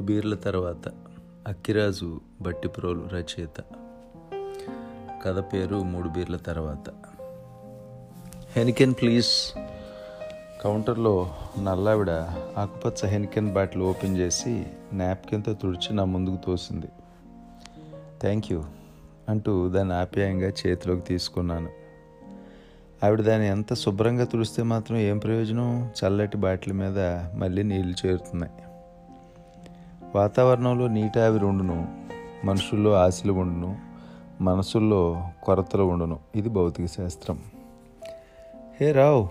[0.00, 0.92] బీర్ల తర్వాత
[1.48, 3.62] అక్కిరాజు బట్టిప్రోలు రచయిత.
[5.24, 6.90] కథ పేరు మూడు బీర్ల తర్వాత.
[8.56, 9.58] Heineken please.
[10.64, 11.30] కౌంటర్లో
[11.62, 12.10] నల్లావిడ
[12.56, 16.88] ఆకుపచ్చ హెనికెన్ బాటిల్ ఓపెన్ చేసి నాప్కిన్తో తుడిచి నా ముందుకు తోసింది.
[18.20, 18.64] థ్యాంక్ యూ
[19.28, 21.68] అంటూ దాన్ని ఆప్యాయంగా చేతిలోకి తీసుకున్నాను.
[23.04, 25.90] ఆవిడ దాన్ని ఎంత శుభ్రంగా తుడిస్తే మాత్రం ఏం ప్రయోజనం?
[26.04, 26.98] చల్లటి బాటిల్ మీద
[27.34, 28.52] మళ్ళీ నీళ్ళు చేరుతున్నాయి.
[30.14, 32.06] వాతావరణంలో నీటి ఆవిరి ఉండును
[32.44, 33.78] మనుషుల్లో ఆశలు ఉండును
[34.40, 36.18] మనసుల్లో కొరతలు ఉండును.
[36.36, 37.38] ఇది భౌతిక శాస్త్రం.
[38.80, 39.28] హే రావు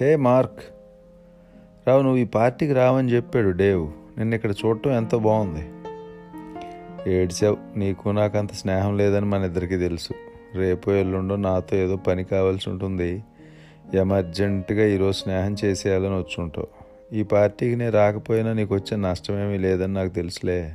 [0.00, 0.60] హే మార్క్.
[1.88, 3.92] రావు నువ్వు ఈ పార్టీకి రావని చెప్పాడు డేవ్.
[4.18, 5.68] నిన్న ఇక్కడ చూడటం ఎంతో బాగుంది.
[7.10, 7.56] ఏడ్చావు.
[7.76, 10.12] నీకు నాకు అంత స్నేహం లేదని మన ఇద్దరికీ తెలుసు.
[10.54, 13.24] రేపు ఎల్లుండో నాతో ఏదో పని కావాల్సి ఉంటుంది.
[13.94, 16.77] ఎమర్జెంట్గా ఈరోజు స్నేహం చేసేయాలని వచ్చుంటావు.
[17.12, 20.72] ఈ పార్టీకి నేను రాకపోయినా నీకు వచ్చే నష్టమేమీ లేదని నాకు తెలుసులే.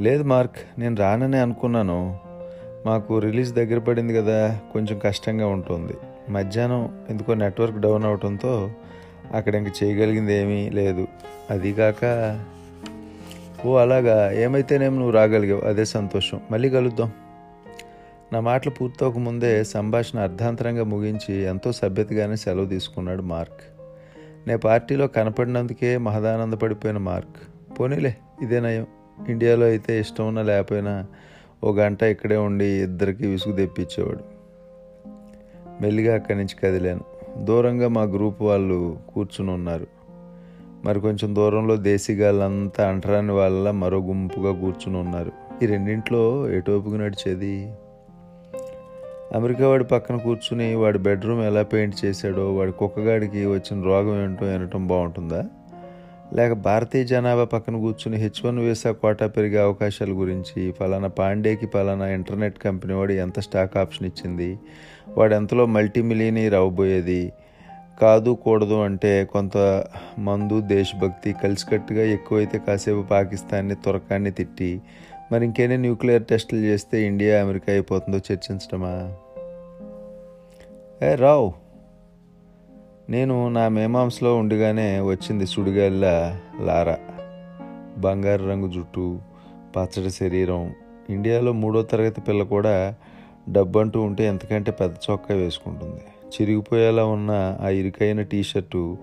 [0.00, 2.18] లేదు మార్క్ నేను రానని అనుకున్నాను.
[2.86, 5.92] మాకు రిలీజ్ దగ్గర పడింది కదా కొంచెం కష్టంగా ఉంటుంది.
[6.30, 8.70] మధ్యాహ్నం ఎందుకో నెట్వర్క్ డౌన్ అవడంతో
[9.34, 11.08] అక్కడ ఇంక చేయగలిగింది ఏమీ లేదు
[11.50, 12.04] అదిగాక
[13.66, 15.60] ఓ అలాగా ఏమైతేనేమి నువ్వు రాగలిగావు?
[15.60, 16.40] అదే సంతోషం.
[16.50, 17.12] మళ్ళీ కలుద్దాం.
[18.32, 23.83] నా మాటలు పూర్తవక ముందే సంభాషణ అర్ధాంతరంగా ముగించి ఎంతో సభ్యతగానే సెలవు తీసుకున్నాడు మార్క్.
[24.46, 27.36] నే పార్టీలో కనపడినందుకే మహదానందపడిపోయిన మార్క్.
[27.80, 28.86] పోనీలే ఇదే నయం.
[29.28, 31.06] ఇండియాలో అయితే ఇష్టం ఉన్నా లేకపోయినా
[31.64, 34.18] ఓ గంట ఇక్కడే ఉండి ఇద్దరికి విసుగు తెప్పించేవాడు.
[35.82, 37.00] మెల్లిగా అక్కడి నుంచి కదిలాను.
[37.44, 39.86] దూరంగా మా గ్రూప్ వాళ్ళు కూర్చుని ఉన్నారు.
[40.84, 45.32] మరి కొంచెం దూరంలో దేశీగాళ్ళంతా అంటరాని వాళ్ళ మరో గుంపుగా కూర్చుని ఉన్నారు.
[45.62, 47.72] ఈ రెండింట్లో ఎటువైపుకు నడిచేది?
[49.34, 54.86] అమెరికా వాడి పక్కన కూర్చుని వాడి బెడ్రూమ్ ఎలా పెయింట్ చేశాడో వాడి కుక్కగాడికి వచ్చిన రోగం ఏంటో వినటం
[54.86, 55.44] బాగుంటుందా?
[56.32, 62.06] లేక భారతీయ జనాభా పక్కన కూర్చుని హెచ్ వన్ వీసా కోటా పెరిగే అవకాశాల గురించి ఫలానా పాండేకి ఫలానా
[62.08, 64.58] ఇంటర్నెట్ కంపెనీ వాడు ఎంత స్టాక్ ఆప్షన్ ఇచ్చింది
[65.08, 67.32] వాడు ఎంతలో మల్టీ మిలియనీర్ అవ్వబోయేది
[68.00, 69.84] కాదు కూడదు అంటే కొంత
[70.18, 74.82] మందు దేశభక్తి కలిసికట్టుగా ఎక్కువైతే కాసేపు పాకిస్తాన్ని తురకాన్ని తిట్టి
[75.32, 78.94] మరి ఇంకేనే న్యూక్లియర్ టెస్టులు చేస్తే ఇండియా అమెరికా అయిపోతుందో చర్చించడమా
[81.02, 81.52] ఏ రావు.
[83.10, 86.98] నేను నా మేమాంసలో ఉండగానే వచ్చింది సుడిగాల్ల లారా.
[87.98, 89.18] బంగారు రంగు జుట్టు
[89.76, 90.74] పచ్చడి శరీరం.
[91.10, 92.94] ఇండియాలో మూడో తరగతి పిల్ల కూడా
[93.52, 96.00] డబ్బు అంటూ ఉంటే ఎంతకంటే పెద్ద చొక్కా వేసుకుంటుంది.
[96.26, 98.96] చిరిగిపోయేలా ఉన్న ఆ ఇరుకైన టీషర్టు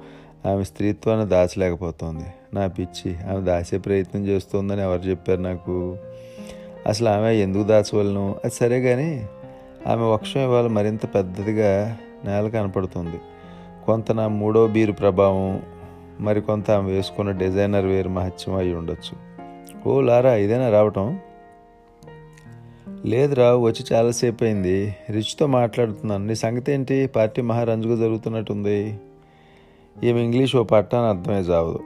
[0.45, 2.25] ఆమె స్త్రీత్వాన్ని దాచలేకపోతుంది.
[2.53, 5.97] నా పిచ్చి ఆమె దాచే ప్రయత్నం చేస్తోందని ఎవరు చెప్పారు నాకు?
[6.87, 8.35] అసలు ఆమె ఎందుకు దాచవలను?
[8.45, 9.27] అది సరే కానీ
[9.87, 13.19] ఆమె వక్షం ఇవాళ మరింత పెద్దదిగా నేల కనపడుతుంది.
[13.85, 15.61] కొంత నా మూడో బీరు ప్రభావం
[16.19, 19.31] మరికొంత ఆమె వేసుకున్న డిజైనర్ వేరు మహత్యం అయి ఉండొచ్చు.
[19.89, 21.19] ఓ లారా ఇదేనా రావటం?
[23.05, 24.95] లేదురా వచ్చి చాలాసేపు అయింది.
[25.09, 26.25] రిచ్తో మాట్లాడుతున్నాను.
[26.25, 27.07] నీ సంగతి ఏంటి?
[27.07, 28.99] పార్టీ మహారంజుగా జరుగుతున్నట్టుంది.
[30.03, 31.79] ఈమె ఇంగ్లీష్ ఓ పట్టాన్ని అర్థమే చావదు.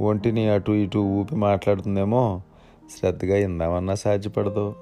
[0.00, 2.40] ఒంటిని అటు ఇటు ఊపి మాట్లాడుతుందేమో
[2.98, 4.74] శ్రద్ధగా ఇందామన్నా సాధ్యపడదు.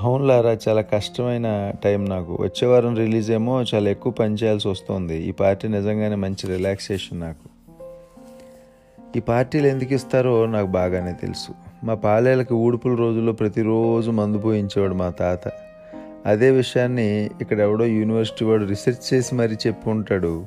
[0.00, 2.38] అవునులారా చాలా కష్టమైన టైం నాకు.
[2.40, 5.16] వచ్చే వారం రిలీజ్ ఏమో చాలా ఎక్కువ పని చేయాల్సి వస్తుంది.
[5.16, 7.48] ఈ పార్టీ నిజంగానే మంచి రిలాక్సేషన్ నాకు.
[9.16, 11.52] ఈ పార్టీలు ఎందుకు ఇస్తారో నాకు బాగానే తెలుసు.
[11.84, 15.40] మా పాలేళ్ళకి ఊడుపుల రోజుల్లో ప్రతిరోజు మందు పోయించేవాడు మా తాత.
[16.26, 20.46] అదే విషయాన్ని ఇక్కడ ఎవడో యూనివర్సిటీ వాడు రీసెర్చ్ చేసి మరీ చెప్పుకుంటాడు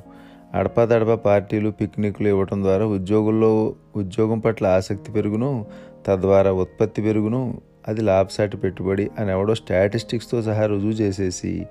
[0.54, 5.66] అడపాదడప పార్టీలు పిక్నిక్లు ఇవ్వడం ద్వారా ఉద్యోగుల్లో ఉద్యోగం పట్ల ఆసక్తి పెరుగును
[6.06, 11.66] తద్వారా ఉత్పత్తి పెరుగును అది లాభసాటి పెట్టుబడి అని ఎవడో స్టాటిస్టిక్స్తో సహా రుజువు చేసేసి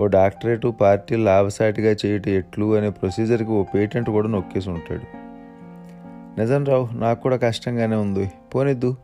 [0.00, 5.28] ఓ డాక్టరేటు పార్టీ లాభసాటిగా చేయటం ఎట్లు అనే ప్రొసీజర్కి ఓ పేటెంట్ కూడా నొక్కేసి ఉంటాడు.
[6.40, 8.30] నిజం రావు నాకు కూడా కష్టంగానే ఉంది.
[8.54, 8.96] పోనిద్దు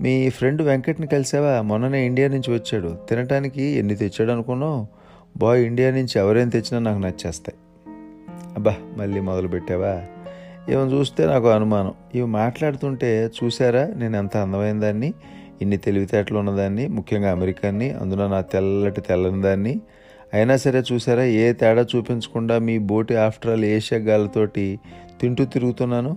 [0.00, 1.62] మీ ఫ్రెండ్ వెంకట్ని కలిసావా?
[1.62, 2.98] మొన్ననే ఇండియా నుంచి వచ్చాడు.
[3.08, 4.86] తినటానికి ఎన్ని తెచ్చాడు అనుకున్నావు?
[5.36, 7.54] బాయ్ ఇండియా నుంచి ఎవరేం తెచ్చినా నాకు నచ్చేస్తాయి.
[8.54, 10.02] అబ్బా మళ్ళీ మొదలు పెట్టావా?
[10.70, 11.94] చూస్తే నాకు అనుమానం.
[12.14, 13.86] ఇవి మాట్లాడుతుంటే చూసారా?
[13.86, 15.14] నేను ఎంత అందమైన దాన్ని?
[15.60, 19.80] ఇన్ని తెలివితేటలు ఉన్నదాన్ని ముఖ్యంగా అమెరికాన్ని అందులో నా తెల్లటి తెల్లని దాన్ని.
[20.34, 24.78] అయినా సరే చూసారా ఏ తేడా చూపించకుండా మీ బోటి ఆఫ్టర్ ఆల్ ఏషియా గాలతోటి
[25.20, 26.16] తింటూ తిరుగుతున్నాను.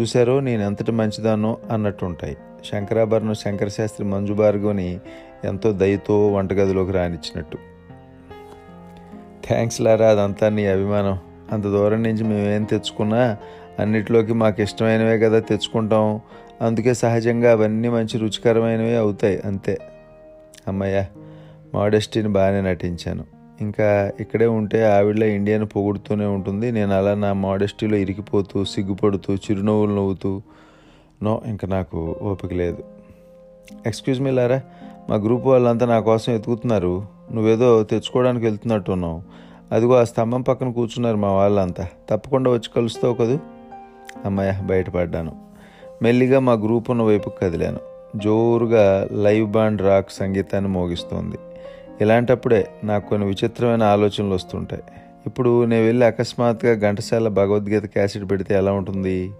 [0.00, 5.00] చూసారో నేను ఎంతటి మంచిదానో అన్నట్టు ఉంటాయి శంకరాభరణం శంకరశాస్త్రి మంజు భార్గవని
[5.44, 7.58] ఎంతో దయతో వంటగదిలోకి రానిచ్చినట్టు.
[9.46, 11.18] థ్యాంక్స్ లారా అదంతా నీ అభిమానం.
[11.52, 13.36] అంత దూరం నుంచి మేమేం తెచ్చుకున్నా
[13.78, 16.20] అన్నిటిలోకి మాకు ఇష్టమైనవే కదా తెచ్చుకుంటాం.
[16.62, 19.78] అందుకే సహజంగా అవన్నీ మంచి రుచికరమైనవి అవుతాయి అంతే.
[20.68, 21.06] అమ్మయ్య
[21.74, 23.24] మోడెస్టీని బాగానే నటించాను.
[23.60, 26.72] ఇంకా ఇక్కడే ఉంటే ఆవిడ ఇండియాను పొగుడుతూనే ఉంటుంది.
[26.72, 30.42] నేను అలా నా మోడెస్టీలో ఇరికిపోతూ సిగ్గుపడుతూ చిరునవ్వులు నవ్వుతూ
[31.22, 32.84] నో ఇంకా నాకు ఓపిక లేదు.
[33.86, 34.60] ఎక్స్క్యూజ్ మీ లారా
[35.10, 37.06] మా గ్రూప్ వాళ్ళంతా నా కోసం ఎతుకుతున్నారు.
[37.32, 39.22] నువ్వేదో తెచ్చుకోవడానికి వెళ్తున్నట్టున్నావు.
[39.72, 41.88] అదిగో ఆ స్తంభం పక్కన కూర్చున్నారు మా వాళ్ళంతా.
[42.10, 43.38] తప్పకుండా వచ్చి కలుస్తావు కదూ?
[44.24, 45.51] అమ్మాయ బయటపడ్డాను.
[46.02, 47.78] మెల్లిగా మా గ్రూప్ ఉన్న వైపుకి కదిలాను.
[48.16, 51.36] జోరుగా లైవ్ బాండ్ రాక్ సంగీతాన్ని మోగిస్తోంది.
[52.00, 54.82] ఇలాంటప్పుడే నాకు కొన్ని విచిత్రమైన ఆలోచనలు వస్తుంటాయి.
[55.26, 59.32] ఇప్పుడు నేను వెళ్ళి అకస్మాత్తుగా ఘంటసాల భగవద్గీత క్యాసెట్ పెడితే ఎలా ఉంటుంది?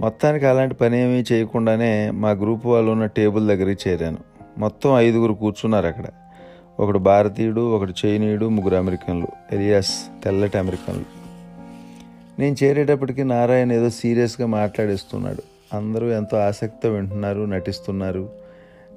[0.00, 4.18] మొత్తానికి అలాంటి పని ఏమీ చేయకుండానే మా గ్రూప్ వాళ్ళు ఉన్న టేబుల్ దగ్గరికి చేరాను.
[4.58, 6.04] మొత్తం ఐదుగురు కూర్చున్నారు అక్కడ.
[6.80, 9.26] ఒకడు భారతీయుడు ఒకడు చైనీయుడు ముగ్గురు అమెరికన్లు.
[9.52, 11.17] ఎలియాస్ తెల్లటి అమెరికన్లు.
[12.38, 15.42] నేను చేరేటప్పటికి నారాయణ ఏదో సీరియస్గా మాట్లాడేస్తున్నాడు.
[15.76, 18.28] అందరూ ఎంతో ఆసక్తితో వింటున్నారు నటిస్తున్నారు.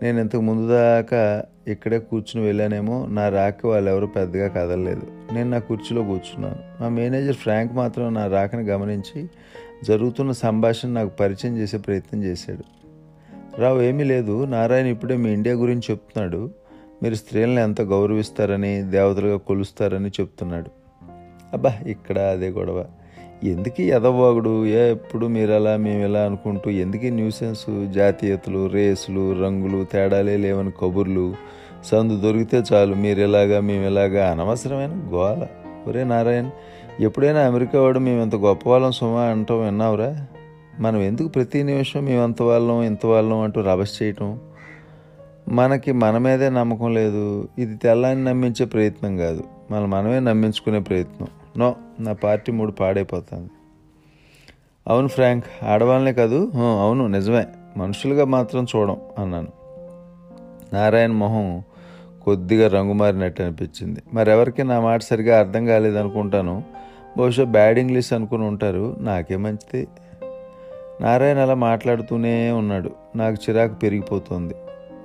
[0.03, 5.33] నేను ఇంతకు ముందు దాకా ఇక్కడే కూర్చుని వెళ్ళానేమో నా రాక వాళ్ళు ఎవరు పెద్దగా కదలలేదు.
[5.33, 6.83] నేను నా కుర్చీలో కూర్చున్నాను.
[6.83, 9.27] మా మేనేజర్ ఫ్రాంక్ మాత్రం నా రాకని గమనించి
[9.83, 12.63] జరుగుతున్న సంభాషణ నాకు పరిచయం చేసే ప్రయత్నం చేశాడు.
[13.61, 14.45] రావు ఏమీ లేదు.
[14.45, 16.49] నారాయణ ఇప్పుడే మీ ఇండియా గురించి చెప్తున్నాడు.
[17.03, 20.69] మీరు స్త్రీలను ఎంత గౌరవిస్తారని దేవతలుగా కొలుస్తారని చెప్తున్నాడు.
[21.53, 22.85] అబ్బా ఇక్కడ అదే గొడవ.
[23.43, 30.38] ఎందుకు ఎదవాగుడు ఏ ఎప్పుడు మీరు అలా మేము ఇలా అనుకుంటూ ఎందుకు న్యూసెన్స్ జాతీయతలు రేసులు రంగులు తేడాలే
[30.38, 31.33] లేవని కబుర్లు?
[31.85, 35.47] సందు దొరికితే చాలు మీరు ఎలాగా మేము ఎలాగా అనవసరమైన గోల.
[35.88, 36.49] ఒరే నారాయణ
[36.99, 40.27] ఎప్పుడైనా అమెరికా వాడు మేము ఎంత గొప్ప వాళ్ళం సుమా అంటాం విన్నావురా?
[40.79, 44.39] మనం ఎందుకు ప్రతి నిమిషం మేము అంత వాళ్ళం ఇంత వాళ్ళం అంటూ రభస్ చేయటం?
[45.49, 47.47] మనకి మన మీదే నమ్మకం లేదు.
[47.59, 49.43] ఇది తెల్లాన్ని నమ్మించే ప్రయత్నం కాదు.
[49.71, 51.27] మనం మనమే నమ్మించుకునే ప్రయత్నం.
[51.57, 53.50] నో నా పార్టీ మూడు పాడైపోతుంది.
[54.88, 56.51] అవును ఫ్రాంక్ ఆడవాళ్ళనే కాదు.
[56.56, 57.45] అవును నిజమే.
[57.77, 59.48] మనుషులుగా మాత్రం చూడం అన్నాను.
[60.74, 61.63] నారాయణ మొహం
[62.24, 64.00] కొద్దిగా రంగు మారినట్టు అనిపించింది.
[64.13, 66.63] మరెవరికి నా మాట సరిగా అర్థం కాలేదనుకుంటాను.
[67.18, 68.98] బహుశా బ్యాడ్ ఇంగ్లీష్ అనుకుని ఉంటారు.
[69.00, 69.88] నాకే మంచిది.
[71.01, 72.92] నారాయణ అలా మాట్లాడుతూనే ఉన్నాడు.
[73.15, 74.53] నాకు చిరాకు పెరిగిపోతుంది.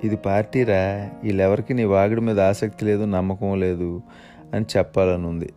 [0.03, 1.09] ఇది పార్టీరా?
[1.23, 4.01] వీళ్ళెవరికి నీ వాగుడి మీద ఆసక్తి లేదు నమ్మకం లేదు
[4.53, 5.53] అని చెప్పాలని ఉంది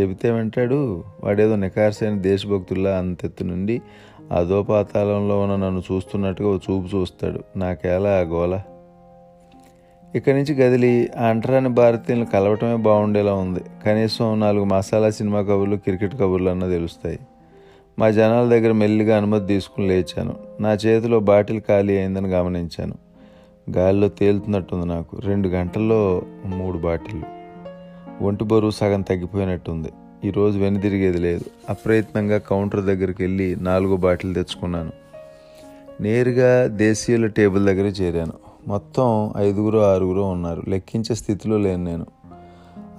[0.00, 1.04] చెబితే వింటాడు.
[1.24, 3.82] వాడేదో నికార్సైన దేశభక్తుల్లా అంతెత్తు నుండి
[4.36, 7.58] అధోపాతాళంలో ఉన్న నన్ను చూస్తున్నట్టుగా ఓ చూపు చూస్తాడు.
[7.58, 8.60] నాకేలా ఆ గోల?
[10.14, 13.60] ఇక్కడి నుంచి గదిలి అంటరాని భారతీయులను కలవటమే బాగుండేలా ఉంది.
[13.86, 17.18] కనీసం నాలుగు మసాలా సినిమా కబుర్లు క్రికెట్ కబుర్లు అన్న తెలుస్తాయి.
[17.98, 20.34] మా జనాల దగ్గర మెల్లిగా అనుమతి తీసుకుని లేచాను.
[20.60, 22.94] నా చేతిలో బాటిల్ ఖాళీ అయిందని గమనించాను.
[23.76, 25.16] గాలిలో తేలుతున్నట్టుంది నాకు.
[25.20, 27.39] రెండు గంటల్లో మూడు బాటిళ్ళు.
[28.22, 29.88] ఒంటి బరువు సగం తగ్గిపోయినట్టుంది.
[30.24, 31.44] ఈరోజు వెనుదిరిగేది లేదు.
[31.70, 34.90] అప్రయత్నంగా కౌంటర్ దగ్గరికి వెళ్ళి నాలుగో బాటిల్ తెచ్చుకున్నాను.
[36.00, 38.32] నేరుగా దేశీయుల టేబుల్ దగ్గర చేరాను.
[38.68, 40.62] మొత్తం ఐదుగురు ఆరుగురు ఉన్నారు.
[40.68, 42.06] లెక్కించే స్థితిలో లేను నేను.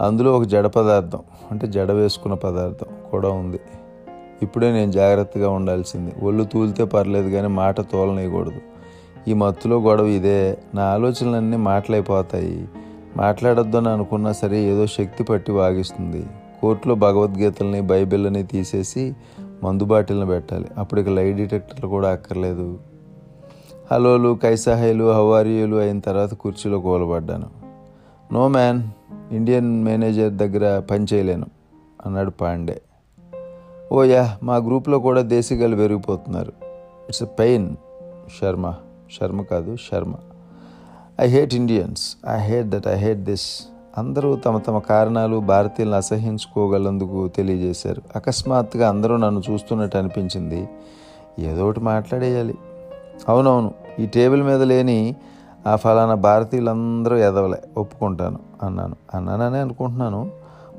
[0.01, 1.19] అందులో ఒక జడ పదార్థం
[1.51, 3.59] అంటే జడ వేసుకున్న పదార్థం కూడా ఉంది.
[4.44, 6.12] ఇప్పుడే నేను జాగ్రత్తగా ఉండాల్సింది.
[6.23, 8.62] ఒళ్ళు తూలితే పర్లేదు కానీ మాట తోలనేయకూడదు.
[9.27, 10.57] ఈ మత్తులో గొడవ ఇదే.
[10.75, 12.68] నా ఆలోచనలన్నీ మాటలైపోతాయి.
[13.18, 16.25] మాట్లాడొద్దని అనుకున్నా సరే ఏదో శక్తి పట్టి వాగిస్తుంది.
[16.62, 19.16] కోర్టులో భగవద్గీతల్ని బైబిల్ని తీసేసి
[19.63, 20.68] మందు బాటిల్ని పెట్టాలి.
[20.78, 22.80] అప్పుడు ఇక లై డిటెక్టర్లు కూడా అక్కర్లేదు.
[23.92, 27.50] హలోలు కైసాహైలు హవారియులు అయిన తర్వాత కుర్చీలో కూలబడ్డాను
[28.34, 28.84] నో మ్యాన్
[29.31, 31.46] ఇండియన్ మేనేజర్ దగ్గర పని చేయలేను
[32.06, 32.81] అన్నాడు పాండే.
[33.92, 36.54] ఓ యా మా గ్రూప్లో కూడా దేశీగాలు పెరిగిపోతున్నారు.
[37.07, 37.76] It's a pain
[38.42, 38.74] Sharma.
[39.19, 40.14] Sharma కాదు Sharma.
[41.23, 47.28] I hate Indians I hate that I hate this అందరూ తమ తమ కారణాలు భారతీయులను అసహించుకోగలందుకు
[47.28, 48.01] తెలియజేశారు.
[48.16, 50.69] అకస్మాత్తుగా అందరూ నన్ను చూస్తున్నట్టు అనిపించింది.
[51.40, 52.57] ఏదో ఒకటి మాట్లాడేయాలి.
[53.30, 55.16] అవునవును ఈ టేబుల్ మీద లేని
[55.68, 58.95] ఆ ఫలానా భారతీయులందరూ ఎదవలే ఒప్పుకుంటాను అన్నాను.
[59.13, 60.31] అన్నాననే అనుకుంటున్నాను.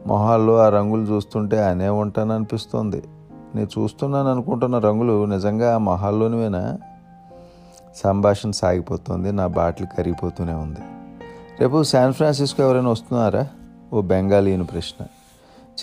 [0.07, 3.03] మొహాల్లో ఆ రంగులు చూస్తుంటే అనే ఉంటాను అనిపిస్తోంది
[3.55, 6.79] నేను చూస్తున్నాను అనుకుంటున్న రంగులు నిజంగా ఆ మొహాల్లోనివేనా?
[7.97, 10.79] సంభాషణ సాగిపోతుంది నా బాటిల్ కరిగిపోతూనే ఉంది.
[11.61, 13.49] రేపు శాన్ ఫ్రాన్సిస్కో ఎవరైనా వస్తున్నారా?
[13.93, 15.07] ఓ బెంగాలీని ప్రశ్న.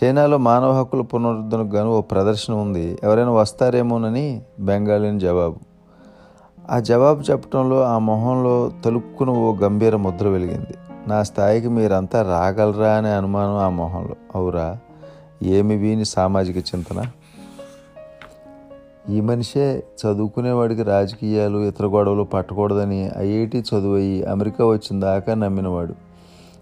[0.03, 2.99] చైనాలో మానవ హక్కుల పునరుద్ధరణకు గాను ఓ ప్రదర్శన ఉంది.
[3.03, 5.55] ఎవరైనా వస్తారేమోనని బెంగాలీని జవాబు.
[6.69, 10.77] ఆ జవాబు చెప్పడంలో ఆ మొహంలో తలుక్కున ఓ గంభీర ముద్ర వెలిగింది.
[11.07, 14.15] నా స్థాయికి మీరంతా రాగలరా అనే అనుమానం ఆ మొహంలో.
[14.35, 14.77] అవురా
[15.43, 17.03] ఏమి వీని సామాజిక చింతన?
[19.09, 25.93] ఈ మనిషే చదువుకునేవాడికి రాజకీయాలు ఇతర గొడవలు పట్టకూడదని ఐఐటి చదువయి అమెరికా వచ్చిన దాకా నమ్మినవాడు.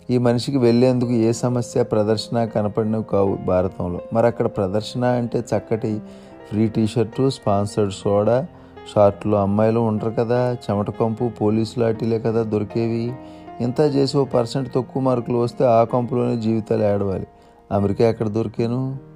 [0.09, 3.99] ఈ మనిషికి వెళ్ళేందుకు ఏ సమస్య ప్రదర్శన కనపడినవి కావు భారతంలో.
[4.13, 6.01] మరి అక్కడ ప్రదర్శన అంటే చక్కటి
[6.49, 8.47] ఫ్రీ టీషర్టు స్పాన్సర్డ్ సోడా
[8.95, 13.13] షార్ట్లు అమ్మాయిలు ఉండరు కదా చెమట కంపు పోలీసు లాఠీలే కదా దొరికేవి.
[13.61, 17.27] ఇంత చేసి ఓ పర్సెంట్ తక్కువ మార్కులు వస్తే ఆ కంపులోనే జీవితాలు ఏడవాలి.
[17.71, 19.06] అమెరికా ఎక్కడ దొరికాను?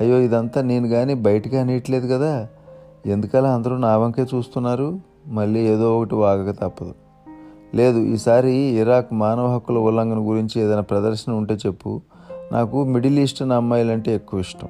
[0.00, 2.48] అయ్యో ఇదంతా నేను కానీ బయటకు అనేయట్లేదు కదా.
[3.06, 5.00] ఎందుకలా అందరూ నా వంకే చూస్తున్నారు?
[5.26, 6.94] మళ్ళీ ఏదో ఒకటి వాగక తప్పదు.
[7.74, 12.00] లేదు ఈసారి ఇరాక్ మానవ హక్కుల ఉల్లంఘన గురించి ఏదైనా ప్రదర్శన ఉంటే చెప్పు.
[12.52, 14.68] నాకు మిడిల్ ఈస్టర్న్ అమ్మాయిలంటే ఎక్కువ ఇష్టం.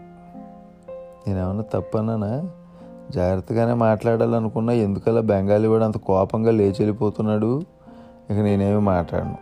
[1.29, 2.49] నేనేమన్నా తప్పన్నానా?
[3.15, 7.63] జాగ్రత్తగానే మాట్లాడాలనుకున్నా ఎందుకలా బెంగాలీ వాడు అంత కోపంగా లేచి వెళ్ళిపోతున్నాడు?
[8.31, 9.37] ఇక నేనేమి మాట్లాడను.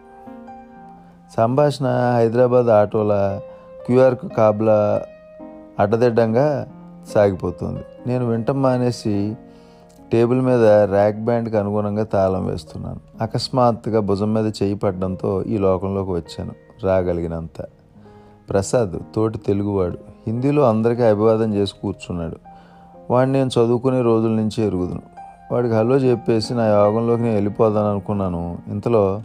[1.37, 3.41] సంభాషణ హైదరాబాద్ ఆటోల
[3.87, 5.03] క్యూఆర్ కాబ్లా
[5.79, 6.69] అడ్డదిడ్డంగా
[7.15, 7.81] సాగిపోతుంది.
[8.07, 9.37] నేను వింటం మానేసి
[10.13, 13.01] టేబుల్ మీద ర్యాక్ బ్యాండ్కి అనుగుణంగా తాళం వేస్తున్నాను.
[13.21, 16.53] అకస్మాత్తుగా భుజం మీద చేయి పడడంతో ఈ లోకంలోకి వచ్చాను
[16.85, 17.63] రాగలిగినంత.
[18.51, 22.37] ప్రసాద్ తోటి తెలుగువాడు హిందీలో అందరికీ అభివాదం చేసి కూర్చున్నాడు.
[23.11, 25.03] వాడిని నేను చదువుకునే రోజుల నుంచి ఎరుగుదును.
[25.53, 28.59] వాడికి హలో చెప్పేసి నా యోగంలోకి నేను వెళ్ళిపోదాను అనుకున్నాను.
[28.69, 29.23] ఇంతలో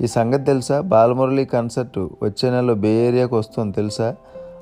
[0.00, 0.80] ఈ సంగతి తెలుసా?
[0.80, 4.14] బాలమురళి కన్సర్ట్ వచ్చే నెలలో బే ఏరియాకి వస్తుంది తెలుసా?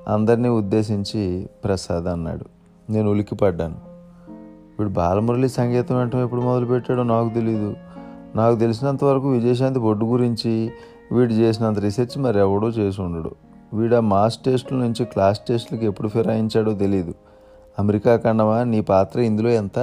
[0.08, 2.44] అందరినీ ఉద్దేశించి ప్రసాద్ అన్నాడు.
[2.92, 3.74] నేను ఉలిక్కిపడ్డాను.
[4.78, 7.74] వీడు బాలమురళి సంగీతం వెంటనే ఎప్పుడు మొదలుపెట్టాడో నాకు తెలియదు
[8.36, 10.72] నాకు తెలిసినంత వరకు విజయశాంతి బొడ్డు గురించి
[11.12, 13.30] వీడు చేసినంత రీసెర్చ్ మరి ఎవడో చేసి ఉండడు.
[13.74, 17.14] వీడు ఆ మాస్ టెస్టుల నుంచి క్లాస్ టెస్టులకి ఎప్పుడు ఫిరాయించాడో తెలియదు
[17.78, 18.64] అమెరికా ఖండమా?
[18.64, 19.78] నీ పాత్ర ఇందులో ఎంత?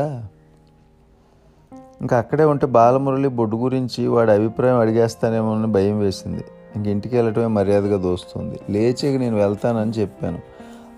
[2.02, 6.44] ఇంకా అక్కడే ఉంటే బాలమురళి బొడ్డు గురించి వాడి అభిప్రాయం అడిగేస్తానేమో అని భయం వేసింది.
[6.76, 8.60] ఇంక ఇంటికి వెళ్ళటమే మర్యాదగా దోస్తుంది.
[8.70, 10.40] లేచి నేను వెళ్తానని చెప్పాను.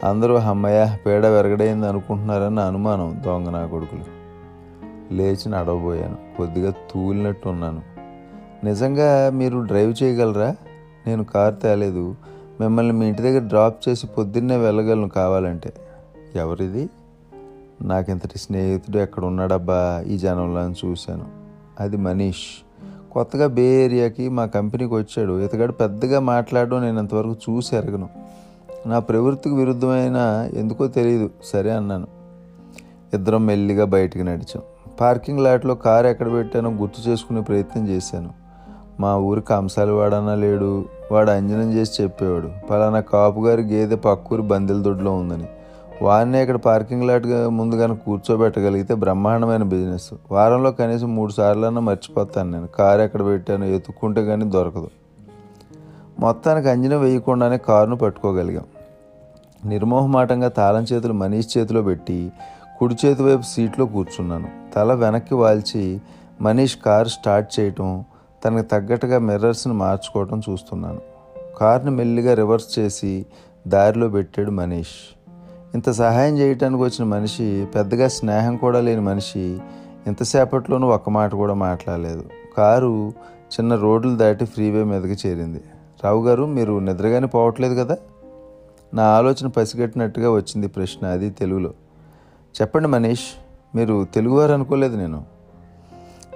[0.04, 4.22] అందరూ అమ్మయ్య పేడ వెరగడైంది అనుకుంటున్నారని నా అనుమానం దొంగ నా కొడుకులు
[5.13, 6.38] లేచి నడవబోయాను.
[6.38, 7.82] కొద్దిగా తూలినట్టు ఉన్నాను.
[8.63, 10.56] నిజంగా మీరు డ్రైవ్ చేయగలరా?
[11.08, 12.16] నేను కారు తేలేదు.
[12.62, 15.74] మిమ్మల్ని మీ ఇంటి దగ్గర డ్రాప్ చేసి పొద్దున్నే వెళ్ళగలను కావాలంటే.
[16.36, 16.90] ఎవరిది?
[17.82, 21.25] నాకింతటి స్నేహితుడు ఎక్కడ ఉన్నాడబ్బా ఈ జనంలో అని చూశాను.
[21.80, 22.71] అది మనీష్.
[23.12, 25.41] కొత్తగా బే ఏరియాకి మా కంపెనీకి వచ్చాడు.
[25.44, 28.10] ఇతగాడు పెద్దగా మాట్లాడడం నేను ఇంతవరకు చూసి ఎరగను.
[28.86, 32.08] నా ప్రవృత్తికి విరుద్ధమైన ఎందుకో తెలియదు సరే అన్నాను.
[33.13, 34.62] ఇద్దరం మెల్లిగా బయటికి నడిచాం.
[35.01, 38.30] పార్కింగ్ లాట్లో కారు ఎక్కడ పెట్టానో గుర్తు చేసుకునే ప్రయత్నం చేశాను.
[39.00, 40.86] మా ఊరి అంశాలు వాడనా లేడు.
[41.12, 42.68] వాడు అంజనం చేసి చెప్పేవాడు.
[42.70, 45.46] పలానా కాపుగారి గేదె పక్కూరి బందెల దొడ్లో ఉందని.
[46.01, 50.13] వారిని ఇక్కడ పార్కింగ్ లాట్ ముందు కనుక కూర్చోబెట్టగలిగితే బ్రహ్మాండమైన బిజినెస్.
[50.31, 52.67] వారంలో కనీసం మూడు సార్లన్నా మర్చిపోతాను నేను.
[52.67, 54.89] కారు ఎక్కడ పెట్టాను ఎత్తుక్కుంటే కానీ దొరకదు.
[56.20, 58.63] మొత్తానికి అంజన వేయకుండానే కారును పట్టుకోగలిగాం.
[59.65, 62.31] నిర్మోహమాటంగా తాళం చేతులు మనీష్ చేతిలో పెట్టి
[62.79, 64.50] కుడి చేతి వైపు సీట్లో కూర్చున్నాను.
[64.75, 66.01] తల వెనక్కి వాల్చి
[66.41, 68.03] మనీష్ కారు స్టార్ట్ చేయటం
[68.46, 71.01] తనకు తగ్గట్టుగా మిర్రర్స్ని మార్చుకోవటం చూస్తున్నాను.
[71.60, 73.25] కార్ని మెల్లిగా రివర్స్ చేసి
[73.67, 75.21] దారిలో పెట్టాడు మనీష్.
[75.75, 79.60] ఇంత సహాయం చేయటానికి వచ్చిన మనిషి పెద్దగా స్నేహం కూడా లేని మనిషి
[80.08, 82.25] ఇంతసేపట్లోనూ ఒక్క మాట కూడా మాట్లాడలేదు.
[82.58, 83.13] కారు
[83.51, 85.62] చిన్న రోడ్లు దాటి ఫ్రీవే మీదకి చేరింది.
[86.04, 87.98] రావు గారు మీరు నిద్రగానే పోవట్లేదు కదా?
[88.94, 91.70] నా ఆలోచన పసిగట్టినట్టుగా వచ్చింది ప్రశ్న అది తెలుగులో.
[92.62, 95.24] చెప్పండి మనీష్ మీరు తెలుగువారు అనుకోలేదు నేను.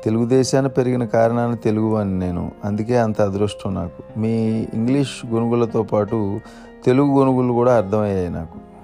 [0.04, 2.52] తెలుగుదేశాన్ని పెరిగిన కారణాన్ని తెలుగు అని నేను.
[2.66, 4.20] అందుకే అంత అదృష్టం నాకు.
[4.20, 6.40] మీ ఇంగ్లీష్ గొనుగులతో పాటు
[6.86, 8.75] తెలుగు గొనుగులు కూడా అర్థమయ్యాయి నాకు.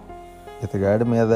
[0.63, 1.29] ఇతగాడి మీద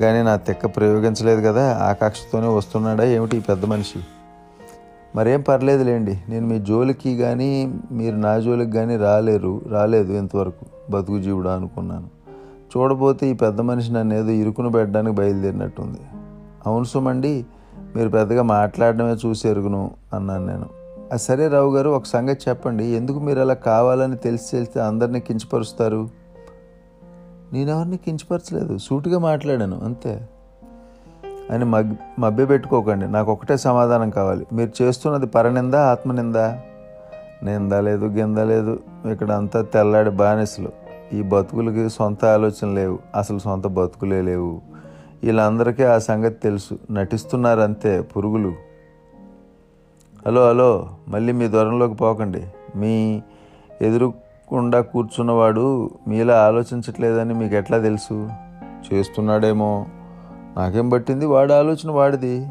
[0.00, 4.00] కానీ నా తెక్క ప్రయోగించలేదు కదా ఆకాక్షతోనే వస్తున్నాడా ఏమిటి ఈ పెద్ద మనిషి?
[5.16, 11.54] మరేం పర్లేదులేండి నేను మీ జోలికి కానీ మీరు నా జోలికి కానీ రాలేరు రాలేదు ఇంతవరకు బతుకు జీవుడా
[11.54, 12.06] అనుకున్నాను.
[12.76, 15.98] చూడబోతే ఈ పెద్ద మనిషి నన్ను ఏదో ఇరుకును పెట్టడానికి బయలుదేరినట్టుంది.
[16.66, 17.46] అవును సుమండి
[17.96, 20.82] మీరు పెద్దగా మాట్లాడడమే చూసి ఎరుగును అన్నాను నేను.
[21.16, 26.21] సరే రావు గారు ఒక సంగతి చెప్పండి ఎందుకు మీరు అలా కావాలని తెలిసి తెలిస్తే అందరినీ కించపరుస్తారు?
[27.52, 28.78] నేనెవరిని కించపరచలేదు.
[28.78, 30.28] సూటిగా మాట్లాడాను అంతే.
[31.50, 33.12] అని మగ్ మభ్య పెట్టుకోకండి.
[33.12, 34.46] నాకు ఒకటే సమాధానం కావాలి.
[34.52, 36.62] మీరు చేస్తున్నది పరనిందా ఆత్మనిందా?
[37.42, 38.78] నిందా లేదు గింద లేదు.
[39.06, 40.72] ఇక్కడ అంతా తెల్లాడి బానిసలు.
[41.12, 42.98] ఈ బతుకులకి సొంత ఆలోచన లేవు.
[43.16, 44.60] అసలు సొంత బతుకులే లేవు.
[45.22, 46.78] వీళ్ళందరికీ ఆ సంగతి తెలుసు.
[46.90, 48.52] నటిస్తున్నారంతే పురుగులు.
[50.26, 50.88] Hello hello.
[51.08, 52.46] మళ్ళీ మీ దూరంలోకి పోకండి.
[52.76, 53.22] మీ
[53.82, 54.14] ఎదురు
[54.52, 58.28] ఎదురుకుండా కూర్చున్నవాడు మీలా ఆలోచించట్లేదని మీకు ఎట్లా తెలుసు?
[58.92, 59.86] చేస్తున్నాడేమో.
[60.56, 61.26] నాకేం పట్టింది?
[61.26, 62.46] వాడి ఆలోచన వాడిది.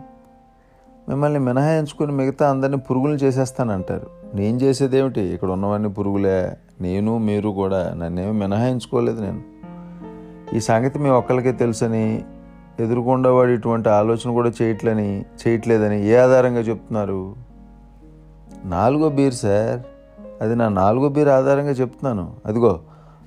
[1.10, 4.08] మిమ్మల్ని మినహాయించుకుని మిగతా అందరినీ పురుగులు చేసేస్తానంటారు.
[4.36, 5.22] నేను చేసేదేమిటి?
[5.22, 6.58] ఇక్కడ ఉన్నవన్నీ పురుగులే.
[6.81, 9.41] నేను మీరు కూడా నన్నేమి మినహాయించుకోలేదు నేను.
[10.55, 12.25] ఈ సంగతి మీ ఒక్కరికే తెలుసని
[12.79, 17.36] ఎదురుకుండా వాడు ఇటువంటి ఆలోచన కూడా చేయట్లని చేయట్లేదని ఏ ఆధారంగా చెప్తున్నారు?
[18.65, 19.79] నాలుగో బీర్ సార్.
[20.41, 22.41] అది నా నాలుగో బీర్ ఆధారంగా చెప్తున్నాను.
[22.45, 22.83] అదిగో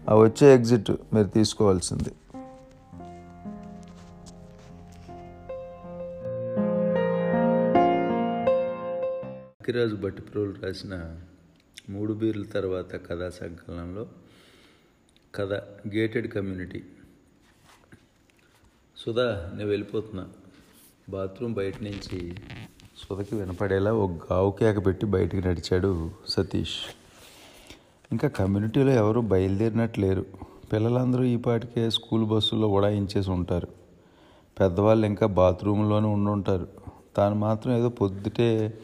[0.09, 2.09] ఆ వచ్చే ఎగ్జిట్ మీరు తీసుకోవాల్సింది.
[9.61, 11.16] అక్కిరాజు భట్టిప్రోలు రాసిన
[11.90, 14.06] మూడు బీర్ల తర్వాత కథా సంకలనంలో
[15.35, 15.52] కథ
[15.94, 16.83] గేటెడ్ కమ్యూనిటీ.
[18.97, 20.28] సుధా నేను వెళ్ళిపోతున్నా.
[21.09, 22.37] బాత్రూమ్ బయట నుంచి
[22.97, 27.03] సుధకి వినపడేలా ఒక గావు కేక పెట్టి బయటికి నడిచాడు సతీష్.
[28.12, 30.26] ఇంకా కమ్యూనిటీలో ఎవరు బయలుదేరినట్టు లేరు
[30.73, 33.68] పిల్లలందరూ ఈ పాటికే స్కూల్ బస్సుల్లో ఉడాయించేసి ఉంటారు.
[34.61, 36.68] పెద్దవాళ్ళు ఇంకా బాత్రూంలోనే ఉండుంటారు
[37.16, 38.78] తాను మాత్రం ఏదో పొద్దుటే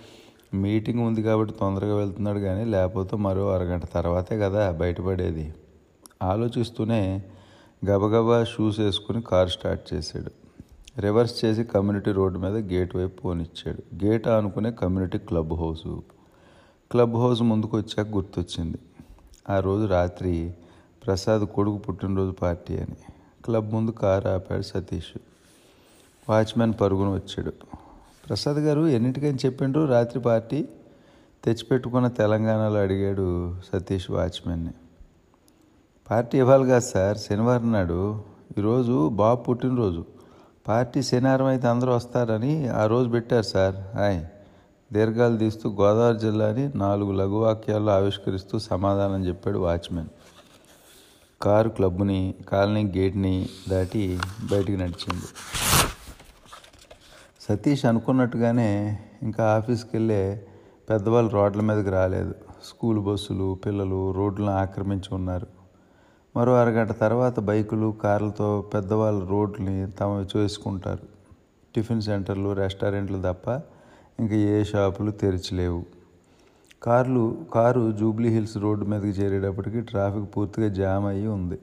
[0.54, 5.54] మీటింగ్ ఉంది కాబట్టి తొందరగా వెళ్తున్నాడు కానీ లేకపోతే మరో అరగంట తర్వాతే కదా బయటపడేది.
[6.22, 7.22] ఆలోచిస్తూనే
[7.90, 10.30] గబగబా షూస్ వేసుకుని కారు స్టార్ట్ చేశాడు.
[11.00, 14.04] రివర్స్ చేసి కమ్యూనిటీ రోడ్డు మీద గేట్ వైపు పోనిచ్చాడు.
[14.04, 16.02] Gate ఆనుకునే community club house.
[16.90, 18.78] Club house ముందుకు వచ్చాక గుర్తొచ్చింది.
[19.50, 20.54] ఆ రోజు రాత్రి
[21.06, 22.96] ప్రసాద్ కొడుకు పుట్టినరోజు పార్టీ అని.
[23.44, 25.18] క్లబ్ ముందు కారు ఆపాడు సతీష్.
[26.28, 27.52] వాచ్మెన్ పరుగున వచ్చాడు.
[28.28, 29.84] ప్రసాద్ గారు ఎన్నింటికని చెప్పిండ్రు?
[29.84, 30.68] రాత్రి పార్టీ
[31.44, 34.70] తెచ్చిపెట్టుకున్న తెలంగాణలో అడిగాడు సతీష్ వాచ్మెన్ని
[36.10, 38.22] పార్టీ ఇవ్వాలి కాదు సార్ శనివారం నాడు.
[38.58, 40.04] ఈరోజు బాబు పుట్టినరోజు.
[40.68, 44.24] పార్టీ శనివారం అయితే అందరూ వస్తారని ఆ రోజు పెట్టారు సార్ హాయ్
[44.92, 50.08] దీర్ఘాలు తీస్తూ గోదావరి జిల్లాని నాలుగు లఘువాక్యాల్లో ఆవిష్కరిస్తూ సమాధానం చెప్పాడు వాచ్మెన్.
[51.42, 54.18] కారు క్లబ్ని కాలనీ గేట్ని దాటి
[54.50, 55.28] బయటికి నడిచింది
[57.40, 60.46] సతీష్ అనుకున్నట్టుగానే ఇంకా ఆఫీస్కి వెళ్ళే
[60.90, 62.34] పెద్దవాళ్ళు రోడ్ల మీదకి రాలేదు.
[62.64, 65.46] స్కూల్ బస్సులు పిల్లలు రోడ్లను ఆక్రమించి ఉన్నారు.
[66.36, 71.06] మరో అరగంట తర్వాత బైకులు కార్లతో పెద్దవాళ్ళు రోడ్లని తమ చేసుకుంటారు
[71.74, 73.50] టిఫిన్ సెంటర్లు రెస్టారెంట్లు తప్ప
[74.20, 75.82] ఇంకా ఏ షాపులు తెరిచిలేవు.
[76.82, 81.58] కార్లు కారు జూబ్లీ హిల్స్ రోడ్డు మీదకి చేరేటప్పటికి ట్రాఫిక్ పూర్తిగా జామ్ అయ్యి ఉంది.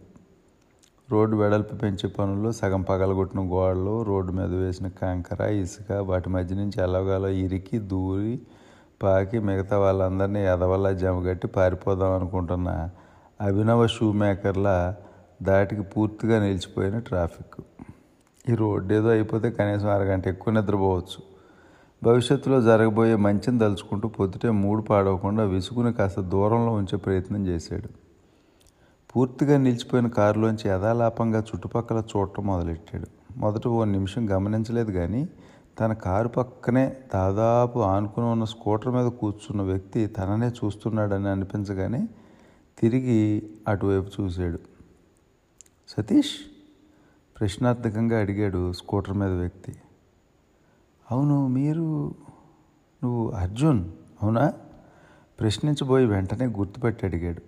[1.12, 6.84] రోడ్డు వెడల్పు పెంచే పనుల్లో సగం పగలగొట్టిన గోడలు రోడ్డు మీద వేసిన కంకర ఇసుక వాటి మధ్య నుంచి
[6.84, 8.40] ఎలాగాలో ఇరికి దూరి
[9.04, 12.90] పాకి మిగతా వాళ్ళందరినీ ఎదవల్లా జమగట్టి పారిపోదాం అనుకుంటున్న
[13.42, 14.96] అభినవ షూ మేకర్ల
[15.42, 17.58] దాటికి పూర్తిగా నిలిచిపోయిన ట్రాఫిక్.
[18.50, 21.20] ఈ రోడ్డు ఏదో అయిపోతే కనీసం అరగంట ఎక్కువ నిద్రపోవచ్చు.
[22.04, 27.90] భవిష్యత్తులో జరగబోయే మంచిని తలుచుకుంటూ పొద్దుటే మూడు పాడవకుండా విసుగుని కాస్త దూరంలో ఉంచే ప్రయత్నం చేశాడు.
[29.16, 33.08] పూర్తిగా నిలిచిపోయిన కారులోంచి యథాలాపంగా చుట్టుపక్కల చూడటం మొదలెట్టాడు.
[33.38, 35.30] మొదట ఓ నిమిషం గమనించలేదు కానీ
[35.80, 42.08] తన కారు పక్కనే దాదాపు ఆనుకుని ఉన్న స్కూటర్ మీద కూర్చున్న వ్యక్తి తననే చూస్తున్నాడని అనిపించగానే
[42.80, 44.60] తిరిగి అటువైపు చూశాడు.
[45.90, 46.36] సతీష్?
[47.40, 49.76] ప్రశ్నార్థకంగా అడిగాడు స్కూటర్ మీద వ్యక్తి.
[51.12, 52.14] అవును మీరు
[53.04, 53.86] నువ్వు అర్జున్
[54.24, 54.54] అవునా?
[55.40, 57.42] ప్రశ్నించబోయి వెంటనే గుర్తుపెట్టి అడిగాడు.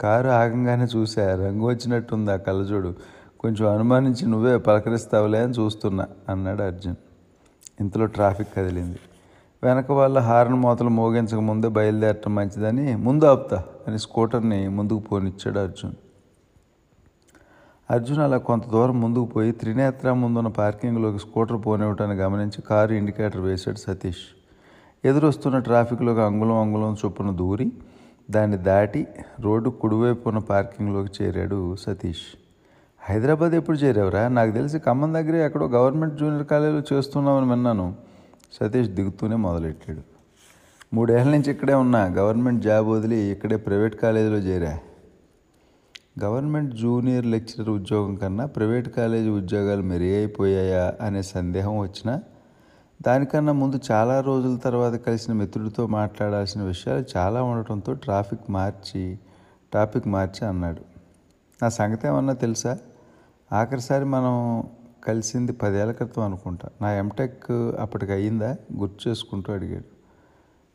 [0.00, 2.94] కారు ఆగంగానే చూసా రంగు వచ్చినట్టుంది ఆ కళ్ళజోడు
[3.40, 6.96] కొంచెం అనుమానించి నువ్వే పలకరిస్తావులే అని చూస్తున్నా అన్నాడు అర్జున్.
[7.80, 8.98] ఇంతలో ట్రాఫిక్ కదిలింది.
[9.62, 15.94] వెనక వాళ్ళ హార్న్ మూతలు మోగించక ముందే బయలుదేరటం మంచిదని ముందు ఆపుతా అని స్కూటర్ని ముందుకు పోనిచ్చాడు అర్జున్.
[17.90, 23.76] అర్జున్ అలా కొంత దూరం ముందుకు పోయి త్రినేత్ర ముందున్న పార్కింగ్లోకి స్కూటర్ పోనివ్వటాన్ని గమనించి కారు ఇండికేటర్ వేశాడు
[23.76, 24.24] సతీష్.
[25.04, 27.72] ఎదురొస్తున్న ట్రాఫిక్లోకి అంగుళం అంగుళం చొప్పున దూరి
[28.30, 29.06] దాన్ని దాటి
[29.40, 32.26] రోడ్డు కుడివైపు ఉన్న పార్కింగ్లోకి చేరాడు సతీష్.
[33.00, 34.28] హైదరాబాద్ ఎప్పుడు చేరావురా?
[34.28, 37.94] నాకు తెలిసి ఖమ్మం దగ్గరే ఎక్కడో గవర్నమెంట్ జూనియర్ కాలేజీలో చేస్తున్నామని విన్నాను.
[38.52, 40.00] సతీష్ దిగుతూనే మొదలెట్టాడు.
[40.94, 44.78] మూడేళ్ళ నుంచి ఇక్కడే ఉన్నా గవర్నమెంట్ జాబ్ వదిలి ఇక్కడే ప్రైవేట్ కాలేజీలో చేరా?
[46.22, 52.22] గవర్నమెంట్ జూనియర్ లెక్చరర్ ఉద్యోగం కన్నా ప్రైవేట్ కాలేజీ ఉద్యోగాలు మెరుగైపోయాయా అయిపోయాయా అనే సందేహం వచ్చినా
[53.02, 59.18] దానికన్నా ముందు చాలా రోజుల తర్వాత కలిసిన మిత్రుడితో మాట్లాడాల్సిన విషయాలు చాలా ఉండటంతో ట్రాఫిక్ మార్చి
[59.74, 60.80] టాపిక్ మార్చి అన్నాడు.
[61.62, 62.78] నా సంగతి ఏమన్నా తెలుసా?
[63.52, 64.64] ఆఖరిసారి మనం
[65.06, 66.68] కలిసింది పదేళ్ళ క్రితం అనుకుంటా.
[66.82, 67.50] నా ఎంటెక్
[67.80, 68.56] అప్పటికి అయ్యిందా?
[68.76, 69.95] గుర్తు చేసుకుంటూ అడిగాడు.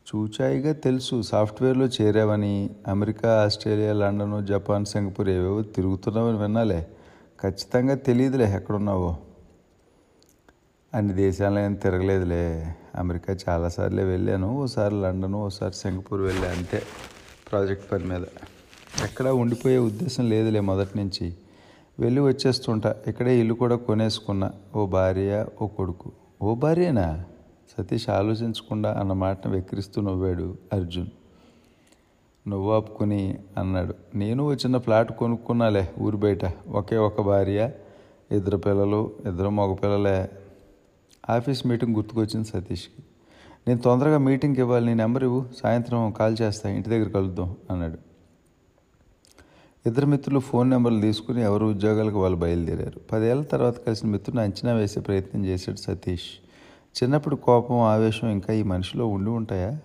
[0.08, 1.22] చూచాయిగా తెలుసు.
[1.22, 6.86] సాఫ్ట్వేర్లో చేరావని America Australia London Japan Singapore ఏవేవో తిరుగుతున్నావని విన్నాలే.
[7.40, 9.16] ఖచ్చితంగా తెలియదులే ఎక్కడున్నావో.
[10.94, 12.74] అన్ని దేశాల్లో ఏం తిరగలేదులే.
[12.96, 14.56] అమెరికా చాలాసార్లే వెళ్ళాను.
[14.56, 16.82] ఓసారి లండన్ ఓసారి సింగపూర్ వెళ్ళా అంతే
[17.50, 18.22] ప్రాజెక్ట్ పని మీద.
[19.04, 21.34] ఎక్కడా ఉండిపోయే ఉద్దేశం లేదులే మొదటి నుంచి.
[22.00, 22.96] వెళ్ళి వచ్చేస్తుంటా.
[23.06, 24.52] ఇక్కడే ఇల్లు కూడా కొనేసుకున్నా.
[24.76, 26.12] ఓ భార్య ఓ కొడుకు.
[26.42, 27.24] ఓ భార్యనా?
[27.78, 31.06] సతీష్ ఆలోచించకుండా అన్న మాటను వెక్కిరిస్తూ నవ్వాడు అర్జున్.
[32.48, 33.94] నువ్వు ఆపుకుని అన్నాడు.
[34.14, 36.44] నేను ఓ చిన్న ఫ్లాట్ కొనుక్కున్నాలే ఊరి బయట.
[36.68, 37.70] ఒకే ఒక భార్య
[38.32, 40.30] ఇద్దరు పిల్లలు ఇద్దరు మగ పిల్లలే
[41.30, 43.02] ఆఫీస్ మీటింగ్ గుర్తుకొచ్చింది సతీష్కి.
[43.68, 47.98] నేను తొందరగా మీటింగ్కి ఇవ్వాలి నీ నెంబర్ ఇవ్వు సాయంత్రం కాల్ చేస్తా ఇంటి దగ్గర కలుద్దాం అన్నాడు.
[49.86, 53.00] ఇద్దరు మిత్రులు ఫోన్ నెంబర్లు తీసుకుని ఎవరు ఉద్యోగాలకు వాళ్ళు బయలుదేరారు.
[53.12, 56.41] పదేళ్ళ తర్వాత కలిసిన మిత్రుని అంచనా వేసే ప్రయత్నం చేశాడు సతీష్.
[56.96, 59.78] చిన్నప్పుడు కోపం ఆవేశం ఇంకా ఈ మనిషిలో ఉండి ఉంటాయా?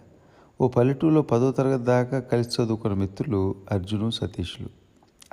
[0.62, 4.70] ఓ పల్లెటూరులో పదో తరగతి దాకా కలిసి చదువుకున్న మిత్రులు అర్జును సతీష్లు.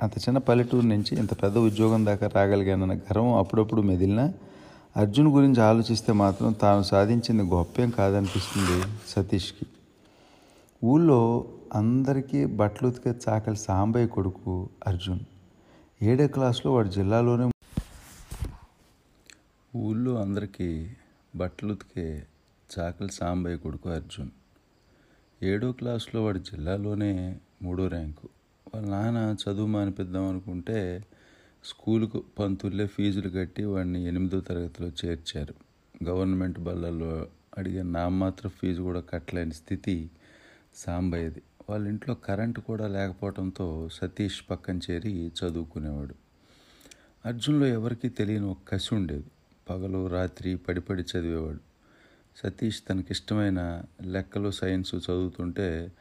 [0.01, 4.33] అంత చిన్న పల్లెటూరు నుంచి ఇంత పెద్ద ఉద్యోగం దాకా రాగలిగానన్న గర్వం అప్పుడప్పుడు మెదిలినా
[4.97, 9.65] అర్జున్ గురించి ఆలోచిస్తే మాత్రం తాను సాధించింది గొప్పేం కాదనిపిస్తుంది సతీష్కి.
[10.83, 15.19] ఊళ్ళో అందరికీ బట్టలు ఉతికే చాకలి సాంబయ్య కొడుకు అర్జున్.
[16.01, 17.51] ఏడో క్లాస్లో వాడు జిల్లాలోనే
[19.75, 20.89] ఊళ్ళో అందరికీ
[21.35, 22.27] బట్టలు ఉతికే
[22.79, 24.29] చాకలి సాంబయ్య కొడుకు అర్జున్.
[25.43, 28.29] ఏడో క్లాస్లో వాడి జిల్లాలోనే మూడో ర్యాంకు.
[28.75, 31.05] వాళ్ళ నాన్న చదువు మానిపిద్దాం అనుకుంటే
[31.63, 35.53] స్కూలుకు పంతుల్లే ఫీజులు కట్టి వాడిని ఎనిమిదో తరగతిలో చేర్చారు.
[36.03, 40.09] గవర్నమెంట్ బళ్ళల్లో అడిగే నామాత్ర ఫీజు కూడా కట్టలేని స్థితి
[40.75, 41.41] సాంబయ్యది.
[41.69, 46.15] వాళ్ళ ఇంట్లో కరెంటు కూడా లేకపోవడంతో సతీష్ పక్కన చేరి చదువుకునేవాడు.
[47.25, 49.31] అర్జున్లో ఎవరికీ తెలియని ఒక కసి ఉండేది.
[49.69, 51.59] పగలు రాత్రి పడిపడి చదివేవాడు.
[52.37, 55.91] సతీష్ తనకిష్టమైన లెక్కలు సైన్స్ చదువుతుంటే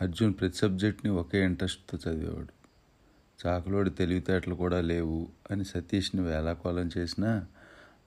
[0.00, 2.52] అర్జున్ ప్రతి సబ్జెక్ట్ని ఒకే ఇంట్రెస్ట్తో చదివేవాడు.
[3.46, 7.46] చాకలోడి తెలివితేటలు కూడా లేవు అని సతీష్ని వేలాకోలం చేసినా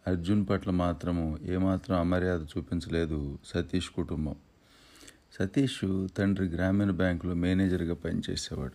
[0.08, 4.36] అర్జున్ పట్ల మాత్రము ఏమాత్రం అమర్యాద చూపించలేదు సతీష్ కుటుంబం.
[5.39, 8.73] సతీష్ తండ్రి గ్రామీణ బ్యాంకులో మేనేజర్గా పనిచేసేవాడు.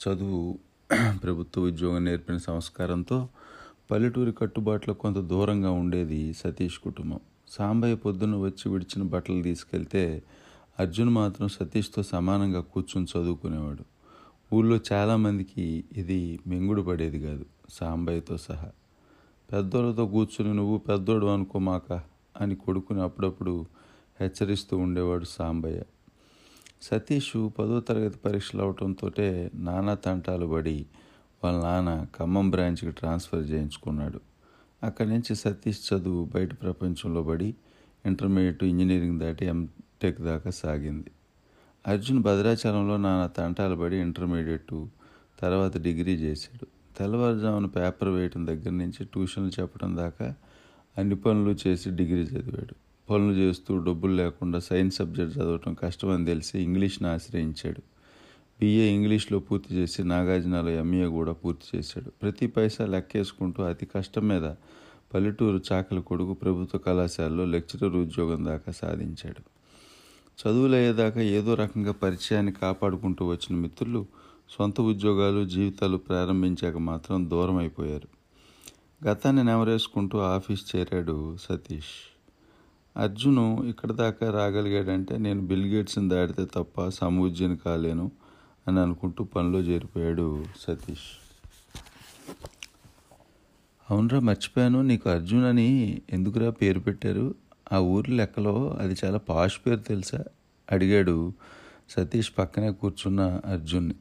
[0.00, 0.58] చదువు
[1.22, 3.28] ప్రభుత్వ ఉద్యోగం నేర్పిన సంస్కారంతో
[3.90, 7.20] పల్లెటూరి కట్టుబాట్లు కొంత దూరంగా ఉండేది సతీష్ కుటుంబం.
[7.48, 10.22] సాంబయ్య పొద్దున్న వచ్చి విడిచిన బట్టలు తీసుకెళ్తే
[10.80, 13.84] అర్జున్ మాత్రం సతీష్తో సమానంగా కూర్చుని చదువుకునేవాడు.
[14.54, 18.70] ఊళ్ళో చాలామందికి ఇది మింగుడు పడేది కాదు సాంబయ్యతో సహా.
[19.52, 21.92] పెద్దోళ్ళతో కూర్చుని నువ్వు పెద్దోడు అనుకోమాక
[22.40, 23.66] అని కొడుకుని అప్పుడప్పుడు
[24.20, 25.82] హెచ్చరిస్తూ ఉండేవాడు సాంబయ్య.
[26.82, 29.10] సతీష్ పదో తరగతి పరీక్షలు అవటంతో
[29.54, 30.86] నానా తంటాలు పడి
[31.44, 34.20] వాళ్ళ నాన్న ఖమ్మం బ్రాంచ్కి ట్రాన్స్ఫర్ చేయించుకున్నాడు.
[34.82, 37.54] అక్కడి నుంచి సతీష్ చదువు బయట ప్రపంచంలో పడి
[38.06, 41.10] ఇంటర్మీడియట్ ఇంజనీరింగ్ దాటి ఎంటెక్ దాకా సాగింది.
[41.86, 44.84] అర్జున్ భద్రాచలంలో నాన్న తంటాలు పడి ఇంటర్మీడియట్
[45.38, 46.66] తర్వాత డిగ్రీ చేశాడు.
[46.98, 50.34] తెల్లవారుజామున పేపర్ వేయటం దగ్గర నుంచి ట్యూషన్లు చెప్పడం దాకా
[50.98, 52.74] అన్ని పనులు చేసి డిగ్రీ చదివాడు.
[53.10, 57.97] పనులు చేస్తూ డబ్బులు లేకుండా సైన్స్ సబ్జెక్ట్ చదవటం కష్టమని తెలిసి ఇంగ్లీష్ని ఆశ్రయించాడు.
[58.60, 62.10] బిఏ ఇంగ్లీష్లో పూర్తి చేసి నాగార్జునలో ఎంఏ కూడా పూర్తి చేశాడు.
[62.10, 64.54] ప్రతి పైసా లెక్కేసుకుంటూ అతి కష్టం మీద
[65.14, 69.42] పల్లెటూరు చాకల కొడుకు ప్రభుత్వ కళాశాలలో లెక్చరర్ ఉద్యోగం దాకా సాధించాడు.
[70.40, 74.06] చదువులయ్యేదాకా ఏదో రకంగా పరిచయాన్ని కాపాడుకుంటూ వచ్చిన మిత్రులు
[74.58, 78.08] సొంత ఉద్యోగాలు జీవితాలు ప్రారంభించాక మాత్రం దూరం అయిపోయారు.
[79.06, 82.18] గతాన్ని నెమరేసుకుంటూ ఆఫీస్ చేరాడు సతీష్.
[82.96, 88.10] అర్జును ఇక్కడ దాకా రాగలిగాడంటే నేను బిల్గేట్స్ని దాటితే తప్ప సమూజ్యని కాలేను.
[88.68, 91.08] అని అనుకుంటూ పనిలో చేరిపోయాడు సతీష్.
[93.90, 94.82] అవునరా మర్చిపోయాను.
[94.82, 97.34] నీకు అర్జున్ అని ఎందుకురా పేరు పెట్టారు?
[97.72, 100.24] ఆ ఊరి లెక్కలో అది చాలా పాష్ పేరు తెలుసా?
[100.72, 101.32] అడిగాడు
[101.90, 103.94] సతీష్ పక్కనే కూర్చున్న అర్జున్ని.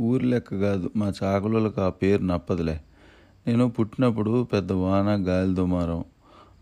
[0.00, 2.80] ఊరి లెక్క కాదు మా చాకులకు ఆ పేరు నప్పదులే.
[3.46, 6.04] నేను పుట్టినప్పుడు పెద్ద వాన గాలి దుమారం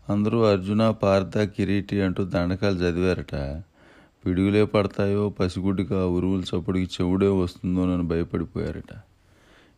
[0.09, 3.63] అందరూ అర్జున పార్థ కిరీటి అంటూ దండకాలు చదివారట.
[4.25, 9.01] పిడుగులే పడతాయో పసిగుడ్డిగా ఉరువుల చప్పుడికి చెవుడే వస్తుందో అని భయపడిపోయారట.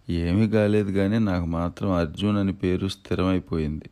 [0.10, 3.90] ఏమీ కాలేదు కానీ నాకు మాత్రం అర్జున్ అని పేరు స్థిరమైపోయింది.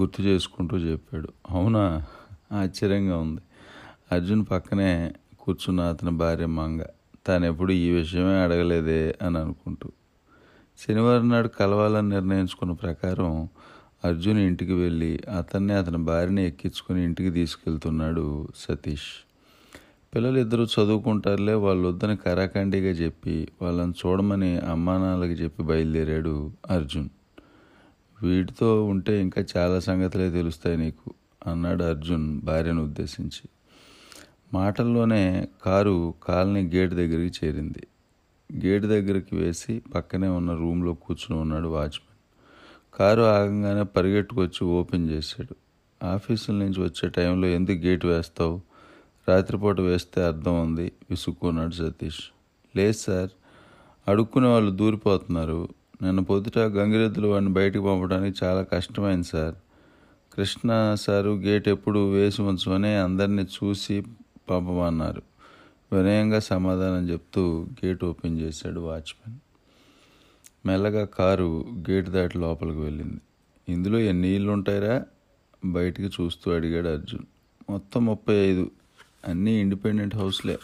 [0.00, 1.28] గుర్తు చేసుకుంటూ చెప్పాడు.
[1.50, 2.06] అవునా?
[2.52, 3.40] ఆశ్చర్యంగా ఉంది.
[4.12, 6.80] అర్జున్ పక్కనే కూర్చున్న అతని భార్య మంగ.
[7.26, 9.90] తాను ఎప్పుడు ఈ విషయమే అడగలేదే అని అనుకుంటూ.
[10.78, 13.48] శనివారం నాడు కలవాలని నిర్ణయించుకున్న ప్రకారం
[14.04, 19.23] అర్జున్ ఇంటికి వెళ్ళి అతన్ని అతని భార్యని ఎక్కించుకుని ఇంటికి తీసుకెళ్తున్నాడు సతీష్.
[20.14, 27.08] పిల్లలు ఇద్దరు చదువుకుంటారులే వాళ్ళు వద్దని కరాఖండిగా చెప్పి వాళ్ళని చూడమని అమ్మానాన్నలకి చెప్పి బయలుదేరాడు అర్జున్.
[28.22, 31.14] వీటితో ఉంటే ఇంకా చాలా సంగతులే తెలుస్తాయి నీకు
[31.46, 33.48] అన్నాడు అర్జున్ భార్యను ఉద్దేశించి.
[34.52, 37.86] మాటల్లోనే కారు కాలనీ గేట్ దగ్గరికి చేరింది.
[38.66, 42.16] గేట్ దగ్గరికి వేసి పక్కనే ఉన్న రూమ్లో కూర్చుని ఉన్నాడు వాచ్మెన్.
[42.98, 45.56] కారు ఆగంగానే పరిగెట్టుకొచ్చి ఓపెన్ చేశాడు.
[46.06, 48.73] ఆఫీసుల నుంచి వచ్చే టైంలో ఎందుకు గేట్ వేస్తావు?
[49.28, 52.20] రాత్రిపూట వేస్తే అర్థం ఉంది విసుక్కున్నాడు సతీష్.
[52.76, 53.30] లేదు సార్
[54.08, 55.68] అడుక్కునే వాళ్ళు దూరిపోతున్నారు.
[56.02, 59.54] నిన్న పొద్దుట గంగిరెద్దులు వాడిని బయటికి పంపడానికి చాలా కష్టమైంది సార్.
[60.34, 64.02] కృష్ణ సారు గేట్ ఎప్పుడు వేసి ఉంచమని అందరినీ చూసి
[64.50, 65.22] పంపమన్నారు.
[65.92, 69.38] వినయంగా సమాధానం చెప్తూ గేట్ ఓపెన్ చేశాడు వాచ్మెన్.
[70.66, 73.20] మెల్లగా కారు గేట్ దాటి లోపలికి వెళ్ళింది.
[73.68, 75.04] ఇందులో ఎన్ని ఇళ్ళు ఉంటాయరా
[75.64, 77.22] బయటికి చూస్తూ అడిగాడు అర్జున్.
[77.70, 78.70] మొత్తం ముప్పై ఐదు.
[79.24, 80.58] అన్నీ ఇండిపెండెంట్ హౌస్లే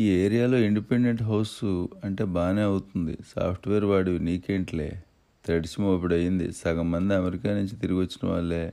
[0.00, 1.64] ఈ ఏరియాలో ఇండిపెండెంట్ హౌస్
[2.04, 3.18] అంటే బాగానే అవుతుంది.
[3.36, 5.02] సాఫ్ట్వేర్ వాడివి నీకేంట్లే?
[5.48, 8.72] తడిసి మోపిడి అయింది సగం మంది అమెరికా నుంచి తిరిగి వచ్చిన వాళ్ళే.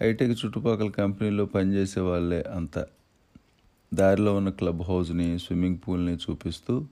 [0.00, 2.86] హైటెక్ చుట్టుపక్కల కంపెనీలో పనిచేసే వాళ్ళే అంతా.
[3.94, 6.86] దారిలో ఉన్న క్లబ్ హౌస్ని స్విమ్మింగ్ పూల్ని చూపిస్తూ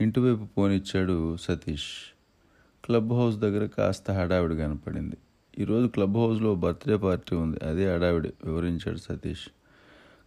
[0.00, 2.14] ఇంటివైపు పోనిచ్చాడు సతీష్.
[2.84, 5.16] క్లబ్ హౌస్ దగ్గర కాస్త హడావిడి కనపడింది.
[5.58, 7.64] ఈరోజు క్లబ్ హౌస్లో బర్త్డే పార్టీ ఉంది.
[7.64, 9.48] అదే హడావిడి వివరించాడు సతీష్.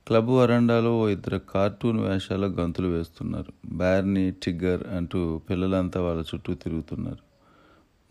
[0.10, 3.76] క్లబ్ వరండాలో ఓ ఇద్దరు కార్టూన్ వేషాల గంతులు వేస్తున్నారు.
[3.76, 7.18] బ్యార్నీ టిగ్గర్ అంటూ పిల్లలంతా వాళ్ళ చుట్టూ తిరుగుతున్నారు.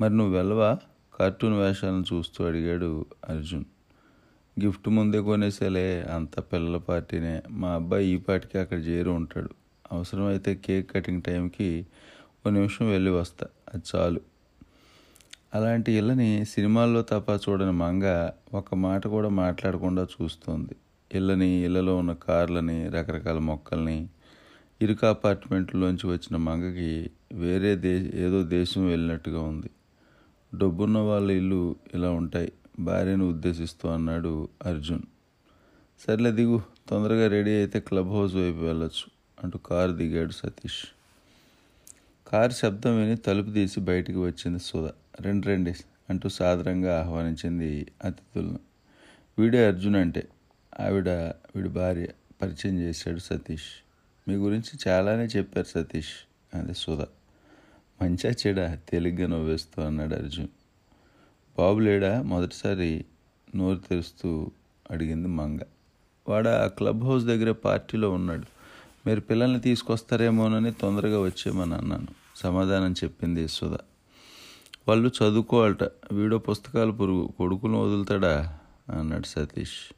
[0.00, 0.78] మరి నువ్వు వెళ్ళవా?
[1.20, 3.64] కార్టూన్ వేషాలను చూస్తూ అడిగాడు అర్జున్.
[4.64, 7.42] గిఫ్ట్ ముందే కొనేసేలే అంత పిల్లల పార్టీనే.
[7.50, 9.50] మా అబ్బాయి ఈ పాటికి అక్కడ చేరి ఉంటాడు.
[9.92, 11.86] అవసరమైతే కేక్ కటింగ్ టైంకి
[12.46, 13.46] ఓ నిమిషం వెళ్ళి వస్తా.
[13.74, 14.20] అది చాలు.
[15.54, 20.76] అలాంటి ఇళ్ళని సినిమాల్లో తప్ప చూడని మంగ ఒక మాట కూడా మాట్లాడకుండా చూస్తోంది.
[21.14, 24.08] ఇళ్ళని ఇళ్ళలో ఉన్న కార్లని రకరకాల మొక్కల్ని
[24.82, 29.70] ఇరుక అపార్ట్మెంట్లోంచి వచ్చిన మంగకి వేరే దే ఏదో దేశం వెళ్ళినట్టుగా ఉంది.
[30.54, 32.52] డబ్బున్న వాళ్ళ ఇల్లు ఇలా ఉంటాయి.
[32.78, 35.02] భార్యను ఉద్దేశిస్తూ అన్నాడు అర్జున్.
[36.06, 39.10] సర్లే దిగు తొందరగా రెడీ అయితే క్లబ్ హౌస్ వైపు వెళ్ళొచ్చు
[39.44, 40.86] అంటూ కారు దిగాడు సతీష్.
[42.26, 44.90] కారు శబ్దం విని తలుపు తీసి బయటికి వచ్చింది సుధ.
[45.20, 45.74] రెండు రెండి
[46.10, 48.58] అంటూ సాదరంగా ఆహ్వానించింది అతిథులను.
[49.38, 50.28] వీడే అర్జున్ అంటే
[50.80, 51.08] ఆవిడ
[51.56, 52.06] వీడి భార్య
[52.42, 53.84] పరిచయం చేశాడు సతీష్.
[54.28, 56.28] మీ గురించి చాలానే చెప్పారు సతీష్.
[56.54, 57.00] అది సుధ.
[58.02, 60.48] మంచా చెడ తేలిగ్గా నవ్వేస్తూ అన్నాడు అర్జున్.
[61.58, 62.22] బాబు లేడా?
[62.22, 63.04] మొదటిసారి
[63.56, 64.50] నోరు తెరుస్తూ
[64.90, 65.58] అడిగింది మంగ.
[66.28, 68.46] వాడు ఆ క్లబ్ హౌస్ దగ్గర పార్టీలో ఉన్నాడు.
[69.06, 72.06] మీరు పిల్లల్ని తీసుకొస్తారేమోనని తొందరగా వచ్చేమని అన్నాను.
[72.36, 73.76] సమాధానం చెప్పింది సుధ.
[74.88, 75.84] వాళ్ళు చదువుకోవాలట.
[76.12, 78.58] వీడో పుస్తకాలు పురుగు కొడుకును వదులుతాడా?
[78.98, 79.94] అన్నాడు సతీష్.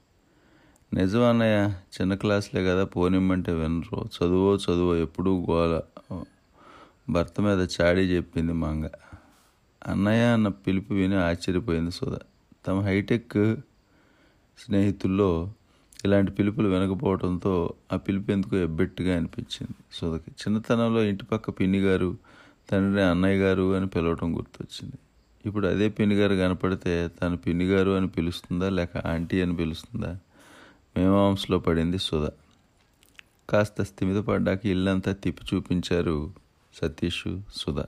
[0.94, 4.04] నిజం అన్నయ్య చిన్న క్లాసులే కదా పోనిమ్మంటే వినరు.
[4.04, 5.80] చదువో చదువు ఎప్పుడూ గోల.
[7.10, 8.88] భర్త మీద చాడీ చెప్పింది మంగ.
[9.86, 12.14] అన్నయ్య అన్న పిలుపు విని ఆశ్చర్యపోయింది సుధ.
[12.66, 13.56] తమ హైటెక్
[14.58, 15.52] స్నేహితుల్లో
[16.04, 20.30] ఇలాంటి పిలుపులు వినకపోవడంతో ఆ పిలుపు ఎందుకు ఎబ్బెట్టుగా అనిపించింది సుధకి.
[20.30, 22.16] చిన్నతనంలో ఇంటి పక్క పిన్ని గారు
[22.70, 24.96] తండ్రి అన్నయ్య గారు అని పిలవటం గుర్తొచ్చింది.
[25.46, 30.18] ఇప్పుడు అదే పిన్ని గారు కనపడితే తను పిన్ని గారు అని పిలుస్తుందా లేక ఆంటీ అని పిలుస్తుందా?
[30.96, 32.28] మేమాంసలో పడింది సుధ.
[33.50, 36.32] కాస్త స్థిమిత పడ్డాక ఇల్లంతా తిప్పి చూపించారు
[36.74, 37.24] సతీష్
[37.54, 37.78] సుధ.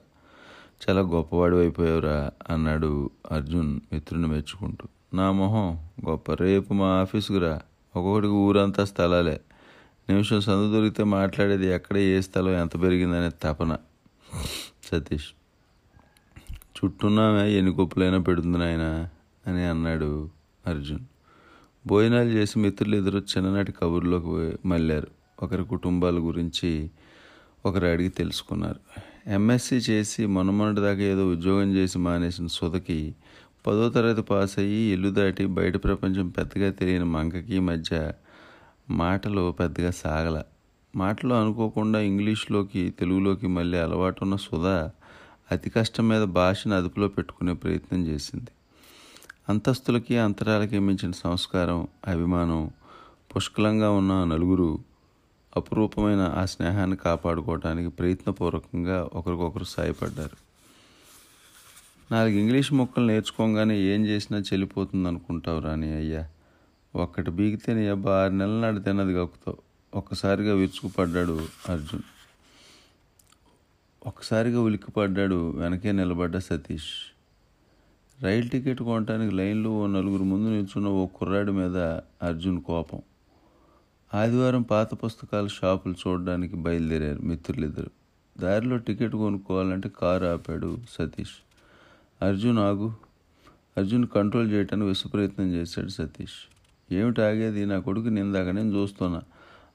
[0.84, 4.88] చాలా గొప్పవాడు అయిపోయావురా అన్నాడు అర్జున్ మిత్రుని మెచ్చుకుంటూ.
[5.14, 6.32] నా మొహం గొప్ప.
[6.32, 7.60] రేపు మా ఆఫీసుకురా
[7.96, 9.40] ఒక్కొక్కడికి ఊరంతా స్థలాలే.
[10.08, 13.76] నిమిషం సందు దొరికితే మాట్లాడేది ఎక్కడ ఏ స్థలం ఎంత పెరిగిందనే తపన.
[14.84, 15.28] సతీష్.
[16.52, 19.08] చుట్టూన్నామే ఎన్ని కుప్పలైనా పెడుతుంది నాయన
[19.46, 20.30] అని అన్నాడు
[20.66, 20.98] అర్జున్.
[21.86, 25.08] భోజనాలు చేసి మిత్రులు ఎదురు చిన్ననాటి కబుర్లోకి మళ్ళారు.
[25.42, 26.90] ఒకరి కుటుంబాల గురించి
[27.66, 28.80] ఒకరు అడిగి తెలుసుకున్నారు.
[29.26, 33.14] ఎంఎస్సి చేసి మొన్నమొన్నటి దాకా ఏదో ఉద్యోగం చేసి మానేసిన సుధకి
[33.66, 38.12] పదో తరగతి పాస్ అయ్యి ఇల్లు దాటి బయట ప్రపంచం పెద్దగా తెలియని మంకకి మధ్య
[38.90, 40.42] మాటలు పెద్దగా సాగల.
[40.96, 44.90] మాటలు అనుకోకుండా ఇంగ్లీష్లోకి తెలుగులోకి మళ్ళీ అలవాటు ఉన్న సుధా
[45.52, 48.50] అతి కష్టం మీద భాషను అదుపులో పెట్టుకునే ప్రయత్నం చేసింది.
[49.52, 52.70] అంతస్తులకి అంతరాలకి మించిన సంస్కారం అభిమానం
[53.36, 54.78] పుష్కలంగా ఉన్న నలుగురు
[55.56, 60.36] అపురూపమైన ఆ స్నేహాన్ని కాపాడుకోవడానికి ప్రయత్నపూర్వకంగా ఒకరికొకరు సాయపడ్డారు.
[62.14, 66.28] నాలుగు ఇంగ్లీష్ మొక్కలు నేర్చుకోగానే ఏం చేసినా చెల్లిపోతుంది అనుకుంటావు రాని అయ్యా.
[66.96, 69.58] ఒక్కటి బీగితే నీ అబ్బా ఆరు నెలల నాడు తిన్నది గక్కుతావు
[69.94, 72.02] ఒక్కసారిగా విరుచుకుపడ్డాడు అర్జున్.
[74.06, 77.11] ఒక్కసారిగా ఉలిక్కిపడ్డాడు వెనకే నిలబడ్డ సతీష్.
[78.22, 81.76] రైలు టికెట్ కొనడానికి లైన్లో ఓ నలుగురు ముందు నిల్చున్న ఓ కుర్రాడి మీద
[82.22, 83.02] అర్జున్ కోపం.
[84.14, 87.90] ఆదివారం పాత పుస్తకాల షాపులు చూడడానికి బయలుదేరారు మిత్రులిద్దరు.
[88.40, 91.30] దారిలో టికెట్ కొనుక్కోవాలంటే కారు ఆపాడు సతీష్.
[92.22, 92.92] అర్జున్ ఆగు.
[93.76, 96.54] అర్జున్ కంట్రోల్ చేయటానికి విశ్వప్రయత్నం చేశాడు సతీష్.
[96.92, 97.66] ఏమిటి ఆగేది?
[97.66, 99.22] నా కొడుకు నిందాక నేను చూస్తున్నా.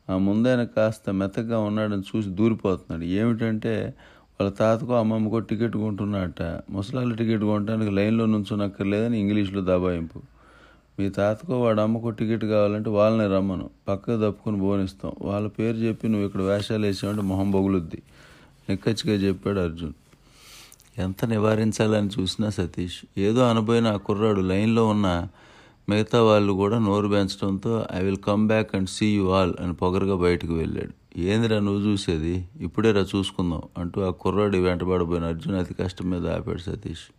[0.10, 3.04] ఆ ముందైన కాస్త మెత్తగా ఉన్నాడని చూసి దూరిపోతున్నాడు.
[3.04, 3.94] ఏమిటంటే
[4.40, 10.20] వాళ్ళ తాతకో అమ్మమ్మకో టికెట్ కొంటున్నట్ట ముసలాళ్ళ టికెట్ కొనడానికి లైన్లో నుంచునక్కర్లేదని ఇంగ్లీష్లో దబాయింపు.
[11.00, 13.70] మీ తాతకో వాడు అమ్మకో టికెట్ కావాలంటే వాళ్ళని రమ్మను.
[13.88, 15.12] పక్కకు తప్పుకొని బోనిస్తాం.
[15.22, 18.02] వాళ్ళ పేరు చెప్పి నువ్వు ఇక్కడ వేషాలు వేసావంటే మొహం బొగులుద్ది.
[18.70, 19.94] నిక్కచ్చిగా చెప్పాడు అర్జున్.
[21.00, 25.28] ఎంత నివారించాలని చూసినా సతీష్ ఏదో అనబోయిన ఆ కుర్రాడు లైన్లో ఉన్న
[25.90, 30.16] మిగతా వాళ్ళు కూడా నోరు పెంచడంతో I will come back and see you all అని పొగరుగా
[30.16, 30.94] బయటకు వెళ్ళాడు.
[31.18, 32.50] ఏందిరా నువ్వు చూసేది?
[32.60, 37.12] ఇప్పుడేరా చూసుకుందాం అంటూ ఆ కుర్రాడి వెంటబడిపోయిన అర్జున్ అతి కష్టం మీద ఆపాడు సతీష్.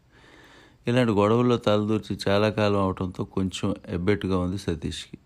[0.89, 5.19] ఇలాంటి గొడవల్లో తలదూర్చి చాలా కాలం అవడంతో కొంచెం ఎబ్బెట్టుగా ఉంది సతీష్కి.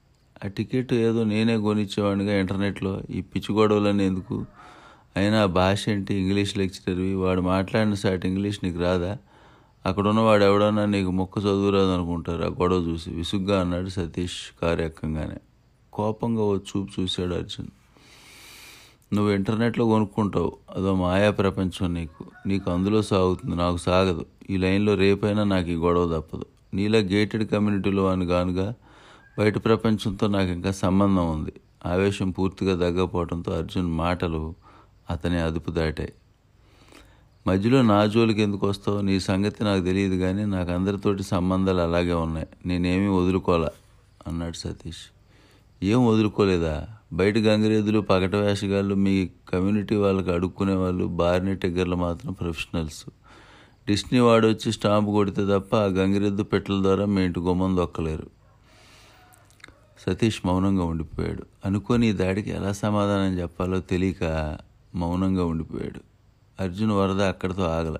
[0.45, 3.01] ఆ టికెట్ ఏదో నేనే కొనిచ్చేవాడిగా ఇంటర్నెట్లో.
[3.11, 4.45] ఈ పిచ్చి గొడవలన్నీ ఎందుకు?
[5.17, 6.15] అయినా భాష ఏంటి?
[6.15, 7.15] ఇంగ్లీష్ లెక్చరర్వి.
[7.15, 9.19] వాడు మాట్లాడిన సాటి ఇంగ్లీష్ నీకు రాదా?
[9.87, 15.37] అక్కడ ఉన్నవాడు ఎవడన్నా నీకు మొక్క చదువురాదు అనుకుంటారు ఆ గొడవ చూసి విసుగ్గా అన్నాడు సతీష్ కారు ఎక్కంగానే
[15.93, 17.67] కోపంగా ఓ చూపు చూశాడు అర్జున్.
[19.14, 20.57] నువ్వు ఇంటర్నెట్లో కొనుక్కుంటావు.
[20.77, 22.25] అదో మాయా ప్రపంచం నీకు.
[22.46, 23.57] నీకు అందులో సాగుతుంది.
[23.57, 24.27] నాకు సాగదు.
[24.51, 26.46] ఈ లైన్లో రేపైనా నాకు ఈ గొడవ తప్పదు.
[26.75, 28.75] నీలా గేటెడ్ కమ్యూనిటీలో అని గానుగా
[29.38, 31.53] బయట ప్రపంచంతో నాకు ఇంకా సంబంధం ఉంది.
[31.87, 34.55] ఆవేశం పూర్తిగా తగ్గపోవడంతో అర్జున్ మాటలు
[35.11, 36.12] అతని అదుపు దాటాయి.
[37.46, 39.01] మధ్యలో నా జోలికి ఎందుకు వస్తావు?
[39.01, 42.46] నీ సంగతి నాకు తెలియదు కానీ నాకు అందరితోటి సంబంధాలు అలాగే ఉన్నాయి.
[42.66, 43.68] నేనేమీ వదులుకోలే?
[44.27, 45.14] అన్నాడు సతీష్.
[45.83, 46.88] ఏం వదులుకోలేదా?
[47.12, 53.05] బయట గంగిరెద్దులు పగట వేషగాళ్ళు మీ కమ్యూనిటీ వాళ్ళకి అడుక్కునే వాళ్ళు బారిన టిగ్గర్లు మాత్రం ప్రొఫెషనల్స్.
[53.87, 58.27] డిస్నీ వాడు వచ్చి స్టాంపు కొడితే తప్ప ఆ గంగిరెద్దు పెట్టల ద్వారా మీ ఇంటి గుమ్మం దొక్కలేరు.
[60.07, 61.42] సతీష్ మౌనంగా ఉండిపోయాడు.
[61.64, 64.59] అనుకోని ఈ దాడికి ఎలా సమాధానం చెప్పాలో తెలియక
[64.94, 66.01] మౌనంగా ఉండిపోయాడు.
[66.62, 67.96] అర్జున్ వరద అక్కడితో ఆగల.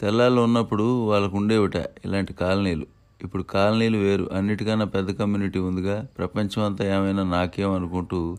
[0.00, 2.99] తెల్లాళ్ళు ఉన్నప్పుడు వాళ్ళకు ఉండేవిట ఇలాంటి కాలనీలు.
[3.22, 6.06] ఇప్పుడు కాలనీలు వేరు అన్నిటికన్నా పెద్ద కమ్యూనిటీ ఉందిగా.
[6.18, 8.36] ప్రపంచం అంతా ఏమైనా నాకేం అనుకుంటూ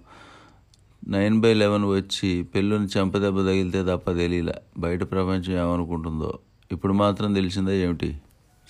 [1.08, 6.40] నైన్ బై లెవెన్ వచ్చి పెళ్ళుని చెంపదెబ్బ తగిలితే తప్ప తెలియలే బయట ప్రపంచం ఏమనుకుంటుందో.
[6.72, 8.18] ఇప్పుడు మాత్రం తెలిసిందా ఏమిటి?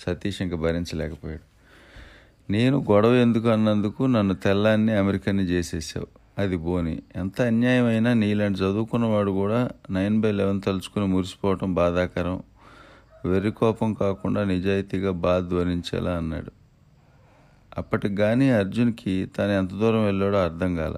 [0.00, 1.52] సతీష్ ఇంకా భరించలేకపోయాడు.
[2.52, 6.06] నేను గొడవ ఎందుకు అన్నందుకు నన్ను తెల్లాన్ని అమెరికన్ని చేసేసావు.
[6.38, 7.02] అది బోని.
[7.16, 12.42] ఎంత అన్యాయమైనా నీలాంటి చదువుకున్నవాడు కూడా నైన్ బై లెవెన్ తలుచుకుని మురిసిపోవటం బాధాకరం.
[13.24, 16.52] వెర్రి కోపం కాకుండా నిజాయితీగా బాధ ధ్వనించేలా అన్నాడు.
[17.78, 20.96] అప్పటికి కానీ అర్జున్కి తను ఎంత దూరం వెళ్ళాడో అర్థం కాల.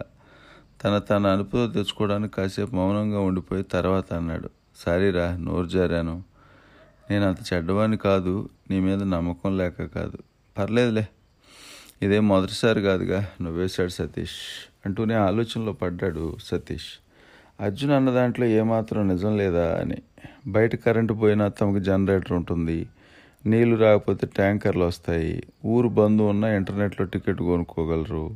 [0.84, 4.50] తన తన అనుపుతో తెచ్చుకోవడానికి కాసేపు మౌనంగా ఉండిపోయి తర్వాత అన్నాడు.
[4.76, 6.22] సారీరా నోరు జారాను.
[7.10, 10.18] నేను అంత చెడ్డవాణ్ణి కాదు నీ మీద నమ్మకం లేక కాదు.
[10.58, 11.08] పర్లేదులే.
[12.02, 17.00] ఇదేం మొదటిసారి కాదుగా నువ్వేశాడు సతీష్ అంటూనే ఆలోచనలో పడ్డాడు సతీష్.
[17.60, 19.96] అర్జున్ అన్న దాంట్లో ఏమాత్రం నిజం లేదా అని.
[20.46, 22.87] బయట కరెంటు పోయినా తమకు జనరేటర్ ఉంటుంది.
[23.46, 25.42] నీళ్ళు రాకపోతే ట్యాంకర్లు వస్తాయి.
[25.66, 28.30] ఊరు బంధు ఉన్న ఇంటర్నెట్లో టికెట్ కొనుక్కోగలరు.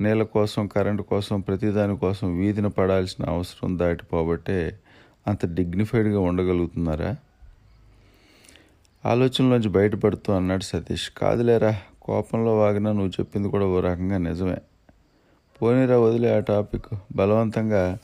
[0.00, 4.78] నీళ్ళ కోసం కరెంటు కోసం ప్రతిదాని కోసం వీధిన పడాల్సిన అవసరం దాటిపోబట్టే
[5.26, 7.16] అంత డిగ్నిఫైడ్గా ఉండగలుగుతున్నారా?
[9.06, 11.10] ఆలోచనలోంచి బయటపడుతూ అన్నాడు సతీష్.
[11.10, 14.56] కాదులేరా కోపంలో వాగినా నువ్వు చెప్పింది కూడా ఓ రకంగా నిజమే.
[15.62, 16.86] పోనీరా వదిలే ఆ టాపిక్.
[17.16, 17.98] బలవంతంగా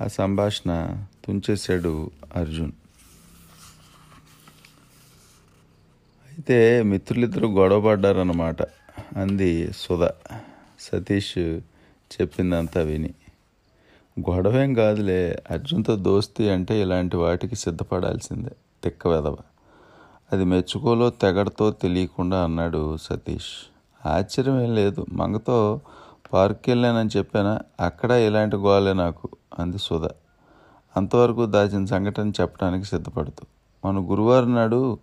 [0.00, 2.72] ఆ సంభాషణ తుంచేశాడు అర్జున్.
[6.26, 8.62] అయితే మిత్రులిద్దరూ గొడవపడ్డారన్నమాట.
[9.16, 10.08] అంది సుధ.
[10.80, 11.38] సతీష్
[12.12, 13.14] చెప్పిందంతా విని.
[14.20, 18.50] గొడవేం కాదులే అర్జున్తో దోస్తి అంటే ఇలాంటి వాటికి సిద్ధపడాల్సిందే
[18.84, 19.36] తిక్క వెదవ
[20.32, 23.72] అది మెచ్చుకోలో తెగడతో తెలియకుండా అన్నాడు సతీష్.
[24.06, 25.80] ఆశ్చర్యం ఏం లేదు మంగతో
[26.32, 27.60] పార్క్కి వెళ్ళానని చెప్పానా?
[27.80, 30.08] అక్కడ ఇలాంటి గోలే నాకు అంది సుధ.
[30.96, 33.46] అంతవరకు దాచిన సంఘటన చెప్పడానికి సిద్ధపడుతూ
[33.88, 34.98] మన గురువారం నాడు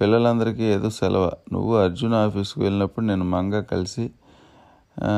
[0.00, 1.30] పిల్లలందరికీ ఏదో సెలవు.
[1.52, 4.10] నువ్వు అర్జున్ ఆఫీస్కి వెళ్ళినప్పుడు నేను మంగ కలిసి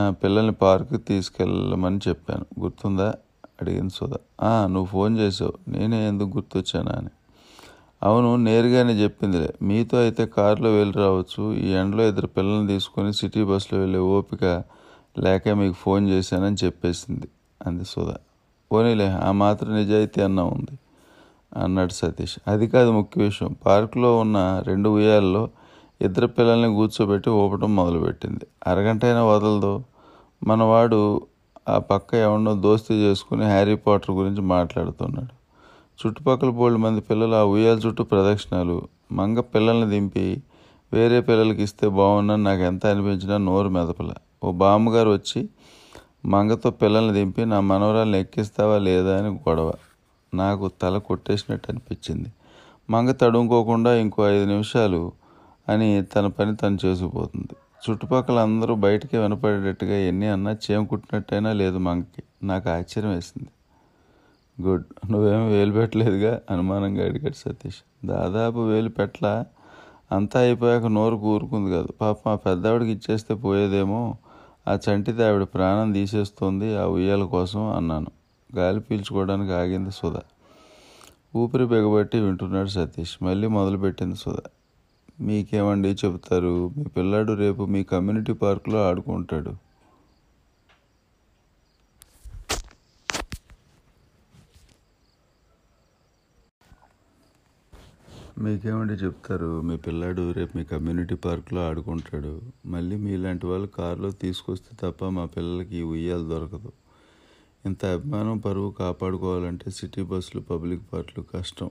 [0.08, 2.60] పిల్లల్ని పార్కు తీసుకెళ్ళమని చెప్పాను.
[2.60, 3.14] గుర్తుందా?
[3.62, 4.10] అడిగింది సుధ.
[4.42, 5.52] "ఆ, నువ్వు ఫోన్ చేసావు.
[5.68, 7.08] నేనే ఎందుకు గుర్తొచ్చానా అని.
[8.02, 9.54] అవును నేరుగానే చెప్పిందిలే.
[9.62, 11.54] మీతో అయితే కారులో వెళ్ళి రావచ్చు.
[11.54, 14.44] ఈ ఎండలో ఇద్దరు పిల్లల్ని తీసుకొని సిటీ బస్సులో వెళ్ళే ఓపిక
[15.18, 17.28] లేక మీకు ఫోన్ చేశానని చెప్పేసింది
[17.66, 18.16] అంది సుధా.
[18.72, 20.74] పోనీలే ఆ మాత్రం నిజాయితీ అన్న ఉంది
[21.56, 22.36] అన్నాడు సతీష్.
[22.48, 23.56] అది కాదు ముఖ్య విషయం.
[23.66, 25.48] పార్కులో ఉన్న రెండు ఉయ్యాల్లో
[26.00, 28.46] ఇద్దరు పిల్లల్ని కూర్చోబెట్టి ఊపటం మొదలుపెట్టింది.
[28.66, 29.84] అరగంట అయినా వదలదు.
[30.44, 31.26] మనవాడు
[31.68, 35.32] ఆ పక్క ఎవరినో దోస్తీ చేసుకుని హ్యారీ పాటర్ గురించి మాట్లాడుతున్నాడు.
[36.00, 38.82] చుట్టుపక్కల బోల్డ్ మంది పిల్లలు ఆ ఉయ్యాల చుట్టూ ప్రదక్షిణాలు.
[39.12, 40.42] మంగ పిల్లల్ని దింపి
[40.92, 44.10] వేరే పిల్లలకి ఇస్తే బాగుందని నాకు ఎంత అనిపించినా నోరు మెదపల.
[44.44, 45.48] ఓ బామ్మగారు వచ్చి
[46.24, 49.72] మంగతో పిల్లల్ని దింపి నా మనవరాలను ఎక్కిస్తావా లేదా అని గొడవ.
[50.34, 52.32] నాకు తల కొట్టేసినట్టు అనిపించింది.
[52.90, 55.12] మంగ తడుముకోకుండా ఇంకో ఐదు నిమిషాలు
[55.68, 57.56] అని తన పని తను చేసుకుపోతుంది.
[57.90, 62.22] చుట్టుపక్కల అందరూ బయటికి వినపడేటట్టుగా ఎన్ని అన్నా చేమ కుట్టినట్టయినా లేదు మంగకి.
[62.42, 63.48] నాకు ఆశ్చర్యం వేసింది.
[64.62, 66.40] గుడ్ నువ్వేమీ వేలు పెట్టలేదుగా?
[66.50, 68.06] అనుమానంగా అడిగాడు సతీష్.
[68.06, 69.44] దాదాపు వేలు పెట్టలా?
[70.12, 71.88] అంతా అయిపోయాక నోరు కూరుకుంది కాదు.
[72.00, 74.16] పాప మా పెద్దవాడికి ఇచ్చేస్తే పోయేదేమో
[74.68, 78.06] ఆ చంటిది ఆవిడ ప్రాణం తీసేస్తోంది ఆ ఉయ్యాల కోసం అన్నాను.
[78.56, 80.20] గాలి పీల్చుకోవడానికి ఆగింది సుధా.
[81.36, 83.22] ఊపిరి బిగబట్టి వింటున్నాడు సతీష్.
[83.22, 84.40] మళ్ళీ మొదలుపెట్టింది సుధా.
[85.20, 86.70] మీకేమండి చెబుతారు?
[86.76, 89.71] మీ పిల్లాడు రేపు మీ కమ్యూనిటీ పార్కులో ఆడుకుంటాడు.
[98.42, 99.60] మీకేమండి చెప్తారు?
[99.60, 102.40] మీ పిల్లాడు రేపు మీ కమ్యూనిటీ పార్క్లో ఆడుకుంటాడు.
[102.66, 106.72] మళ్ళీ మీలాంటి వాళ్ళు కారులో తీసుకొస్తే తప్ప మా పిల్లలకి ఉయ్యాలు దొరకదు.
[107.66, 111.70] ఇంత అభిమానం పరువు కాపాడుకోవాలంటే సిటీ బస్సులు పబ్లిక్ పార్కులు కష్టం.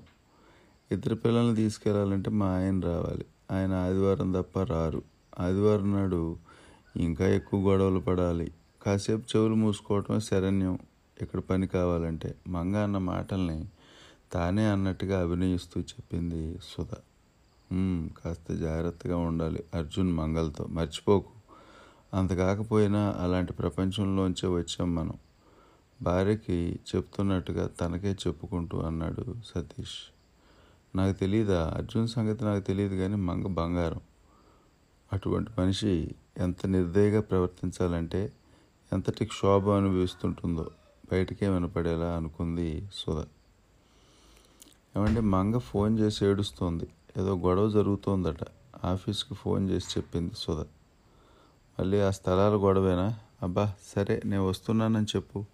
[0.91, 3.25] ఇద్దరు పిల్లల్ని తీసుకెళ్ళాలంటే మా ఆయన రావాలి.
[3.51, 5.03] ఆయన ఆదివారం తప్ప రారు.
[5.39, 6.37] ఆదివారం నాడు
[6.97, 8.51] ఇంకా ఎక్కువ గొడవలు పడాలి.
[8.85, 10.79] కాసేపు చెవులు మూసుకోవటమే శరణ్యం.
[11.21, 13.65] ఇక్కడ పని కావాలంటే మంగ అన్న మాటల్ని
[14.33, 16.93] తానే అన్నట్టుగా అభినయిస్తూ చెప్పింది సుధ.
[18.25, 20.65] కాస్త జాగ్రత్తగా ఉండాలి అర్జున్ మంగల్తో.
[20.65, 21.29] మర్చిపోకు.
[22.13, 25.13] అంత కాకపోయినా అలాంటి ప్రపంచంలోంచే వచ్చాం మనం.
[26.01, 30.11] భార్యకి చెప్తున్నట్టుగా తనకే చెప్పుకుంటూ అన్నాడు సతీష్.
[30.95, 33.99] నాకు తెలియదా అర్జున్ సంగతి నాకు తెలియదు కానీ మంగ బంగారం.
[35.13, 38.31] అటువంటి మనిషి ఎంత నిర్దయగా ప్రవర్తించాలంటే
[38.93, 40.71] ఎంతటి క్షోభ అనుభవిస్తుంటుందో
[41.11, 43.25] బయటకే వినపడేలా అనుకుంది సుధ.
[44.97, 46.83] ఏమంటే మంగ ఫోన్ చేసి ఏడుస్తోంది.
[47.17, 48.37] ఏదో గొడవ జరుగుతోందట.
[48.85, 50.59] ఆఫీస్కి ఫోన్ చేసి చెప్పింది సుధ.
[51.79, 53.19] మళ్ళీ ఆ స్థలాల గొడవేనా?
[53.43, 55.45] అబ్బా సరే నేను వస్తున్నానని చెప్పు.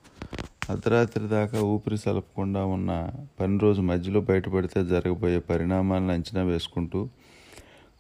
[0.70, 7.10] అర్ధరాత్రి దాకా ఊపిరి సలపకుండా ఉన్న పని రోజు మధ్యలో బయటపడితే జరగబోయే పరిణామాలను అంచనా వేసుకుంటూ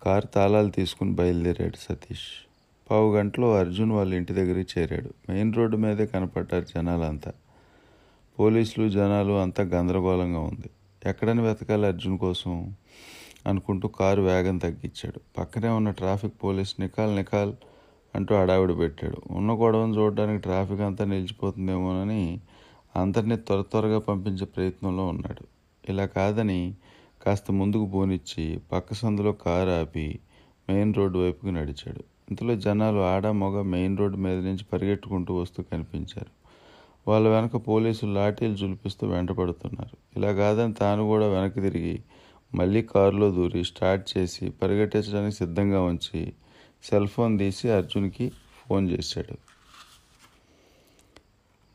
[0.03, 2.47] కారు తాళాలు తీసుకుని బయలుదేరాడు సతీష్.
[2.91, 5.31] పావు గంటలో అర్జున్ వాళ్ళ ఇంటి దగ్గరికి చేరాడు.
[5.31, 7.33] మెయిన్ రోడ్డు మీదే కనపడ్డారు జనాలంతా.
[8.39, 10.69] పోలీసులు జనాలు అంతా గందరగోళంగా ఉంది.
[11.07, 12.75] ఎక్కడని వెతకాలి అర్జున్ కోసం
[13.47, 15.21] అనుకుంటూ కారు వేగం తగ్గించాడు.
[15.37, 17.53] పక్కనే ఉన్న ట్రాఫిక్ పోలీస్ నికాల్ నికాల్
[18.15, 19.17] అంటూ అడావిడి పెట్టాడు.
[19.31, 22.39] ఉన్న గొడవను చూడడానికి ట్రాఫిక్ అంతా నిలిచిపోతుందేమోనని
[22.95, 25.43] అందరినీ త్వర త్వరగా పంపించే ప్రయత్నంలో ఉన్నాడు.
[25.89, 26.73] ఇలా కాదని
[27.25, 30.19] కాస్త ముందుకు పోనిచ్చి పక్క సందులో కారు ఆపి
[30.69, 32.03] మెయిన్ రోడ్డు వైపుకి నడిచాడు.
[32.29, 36.36] ఇంతలో జనాలు ఆడ మగ మెయిన్ రోడ్డు మీద నుంచి పరిగెట్టుకుంటూ వస్తూ కనిపించారు.
[37.07, 39.97] వాళ్ళ వెనక పోలీసులు లాఠీలు జులిపిస్తూ వెంటపడుతున్నారు.
[40.17, 41.99] ఇలా కాదని తాను కూడా వెనక్కి తిరిగి
[42.55, 46.33] మళ్ళీ కారులో దూరి స్టార్ట్ చేసి పరిగెట్టించడానికి సిద్ధంగా ఉంచి
[46.83, 49.35] సెల్ ఫోన్ తీసి అర్జున్కి ఫోన్ చేశాడు.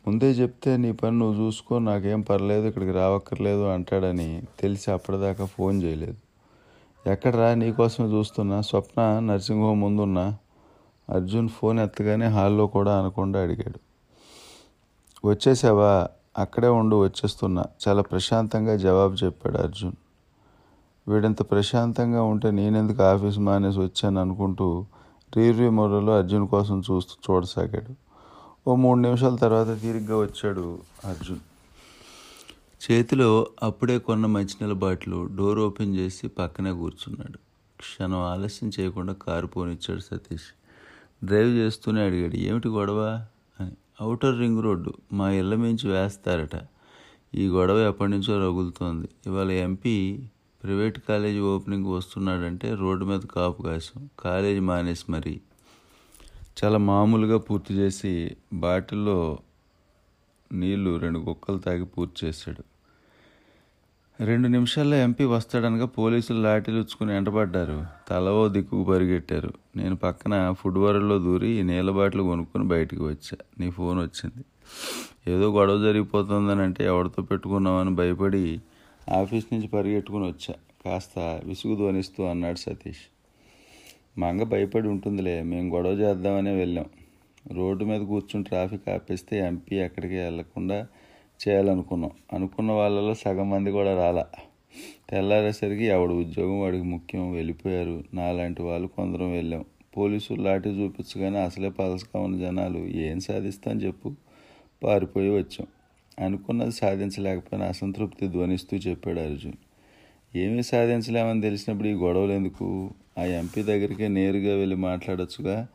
[0.06, 6.16] ముందే చెప్తే నీ పని నువ్వు చూసుకో నాకేం పర్లేదు ఇక్కడికి రావక్కర్లేదు అంటాడని తెలిసి అప్పటిదాకా ఫోన్ చేయలేదు.
[7.06, 10.38] ఎక్కడరా నీకోసమే చూస్తున్నా స్వప్న నర్సింగ్ హోమ్ ముందున్నా
[11.10, 13.91] అర్జున్ ఫోన్ ఎత్తగానే హాల్లో కూడా అనకుండా అడిగాడు.
[15.24, 16.08] వచ్చేసావా?
[16.38, 17.64] అక్కడే ఉండు వచ్చేస్తున్నా.
[17.88, 19.92] చాలా ప్రశాంతంగా జవాబు చెప్పాడు అర్జున్.
[21.08, 24.86] వీడంత ప్రశాంతంగా ఉంటే నేనెందుకు ఆఫీస్ మానేసి వచ్చాను అనుకుంటూ
[25.36, 27.94] రీవ్యూ మోడల్లో అర్జున్ కోసం చూస్తూ చూడసాగాడు.
[28.70, 31.38] ఓ మూడు నిమిషాల తర్వాత తీరిగ్గా వచ్చాడు అర్జున్.
[32.90, 37.38] చేతిలో అప్పుడే కొన్న మంచినీళ్ళ బాటిల్ డోర్ ఓపెన్ చేసి పక్కనే కూర్చున్నాడు.
[37.78, 40.54] క్షణం ఆలస్యం చేయకుండా కారు పోనిచ్చాడు సతీష్.
[41.24, 43.26] డ్రైవ్ చేస్తూనే అడిగాడు ఏమిటి గొడవ?
[44.02, 46.56] ఔటర్ అవుటర్ రింగ్ రోడ్డు మా ఇళ్ళ మించి వేస్తారట.
[47.34, 49.08] ఈ గొడవ ఎప్పటి నుంచో రగులుతోంది.
[49.26, 50.20] ఇవాళ ఎంపీ
[50.64, 55.40] ప్రైవేట్ కాలేజీ ఓపెనింగ్ వస్తున్నాడంటే రోడ్డు మీద కాపు కాసాం కాలేజీ మానేసి మరి.
[56.58, 59.38] చాలా మామూలుగా పూర్తి చేసి బాటిల్లో
[60.52, 62.71] నీళ్ళు రెండు కుక్కలు తాగి పూర్తి చేశాడు.
[64.24, 69.52] రెండు నిమిషాల్లో ఎంపీ వస్తాడనగా పోలీసులు లాఠీలు ఉచ్చుకుని ఎంటబడ్డారు తలవో దిక్కుకు పరిగెట్టారు.
[69.76, 73.36] నేను పక్కన ఫుడ్ వరల్లో దూరి నీళ్ళ బాటిల్ కొనుక్కొని బయటికి వచ్చా.
[73.60, 74.44] నీ ఫోన్ వచ్చింది.
[75.30, 78.60] ఏదో గొడవ జరిగిపోతుందని అంటే ఎవరితో పెట్టుకున్నామని భయపడి
[79.12, 80.54] ఆఫీస్ నుంచి పరిగెట్టుకుని వచ్చా.
[80.84, 83.04] కాస్త విసుగు ధ్వనిస్తూ అన్నాడు సతీష్.
[84.18, 86.84] మంగ భయపడి ఉంటుందిలే మేము గొడవ చేద్దామనే వెళ్ళాం.
[87.52, 90.86] రోడ్డు మీద కూర్చుని ట్రాఫిక్ ఆపేస్తే ఎంపీ ఎక్కడికి వెళ్ళకుండా
[91.48, 92.10] చేయాలనుకున్నాం.
[92.32, 94.26] అనుకున్న వాళ్ళలో సగం మంది కూడా రాలా.
[95.10, 98.04] తెల్లారేసరికి ఎవడు ఉద్యోగం వాడికి ముఖ్యం వెళ్ళిపోయారు.
[98.14, 99.64] నాలాంటి వాళ్ళు కొందరం వెళ్ళాం.
[99.96, 104.12] పోలీసులు లాఠీ చూపించగానే అసలే పలసగా ఉన్న జనాలు ఏం సాధిస్తాం చెప్పు
[104.82, 105.66] పారిపోయి వచ్చాం.
[106.18, 109.52] అనుకున్నది సాధించలేకపోయినా అసంతృప్తి ధ్వనిస్తూ చెప్పాడు అర్జున్.
[110.36, 112.90] ఏమీ సాధించలేమని తెలిసినప్పుడు ఈ గొడవలు ఎందుకు?
[113.18, 115.66] ఆ ఎంపీ దగ్గరికే నేరుగా వెళ్ళి మాట్లాడొచ్చుగా.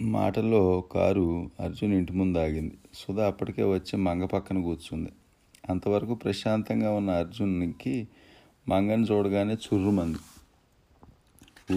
[0.00, 2.74] మాటల్లో కారు అర్జున్ ఇంటి ముందు ఆగింది.
[2.94, 5.10] సుధా అప్పటికే వచ్చి మంగ పక్కన కూర్చుంది.
[5.70, 8.08] అంతవరకు ప్రశాంతంగా ఉన్న అర్జున్కి
[8.68, 10.18] మంగని చూడగానే చుర్రుమంది.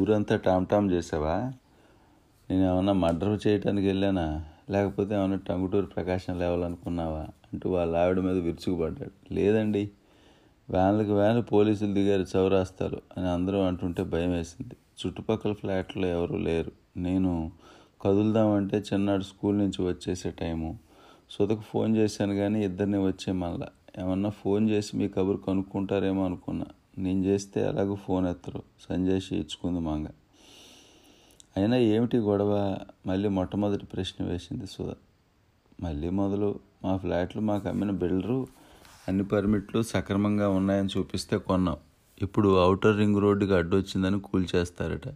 [0.01, 1.51] ఊరంతా టామ్ టామ్ చేసావా?
[2.49, 4.45] నేను ఏమన్నా మర్డర్ చేయడానికి వెళ్ళానా?
[4.69, 7.27] లేకపోతే ఏమన్నా టంగుటూరు ప్రకాశం లేవాలనుకున్నావా?
[7.53, 9.33] అంటూ వాళ్ళ ఆవిడ మీద విరుచుకుపడ్డాడు.
[9.33, 9.89] లేదండి
[10.69, 14.75] వ్యాన్లకు వ్యాన్లు పోలీసులు దిగారు చౌరాస్తారు అని అందరూ అంటుంటే భయం వేసింది.
[15.01, 16.71] చుట్టుపక్కల ఫ్లాట్లో ఎవరూ లేరు.
[16.97, 17.51] నేను
[18.05, 20.79] కదులుదామంటే చిన్నాడు స్కూల్ నుంచి వచ్చేసే టైము.
[21.31, 23.67] సుధకు ఫోన్ చేశాను కానీ ఇద్దరిని వచ్చే మళ్ళా.
[23.99, 26.65] ఏమన్నా ఫోన్ చేసి మీ కబురు కనుక్కుంటారేమో అనుకున్నా.
[26.97, 28.63] నేను చేస్తే ఎలాగో ఫోన్ ఎత్తరు.
[28.89, 30.05] సంజయ్ ఇచ్చుకుంది మాంగ.
[31.57, 32.77] అయినా ఏమిటి గొడవ?
[33.05, 34.93] మళ్ళీ మొట్టమొదటి ప్రశ్న వేసింది సుధ.
[35.83, 36.59] మళ్ళీ మొదలు.
[36.83, 38.47] మా ఫ్లాట్లు మాకు అమ్మిన బిల్డరు
[39.07, 41.77] అన్ని పర్మిట్లు సక్రమంగా ఉన్నాయని చూపిస్తే కొన్నాం.
[42.21, 45.07] ఇప్పుడు అవుటర్ రింగ్ రోడ్డుకి అడ్డొచ్చిందని కూల్చేస్తారట.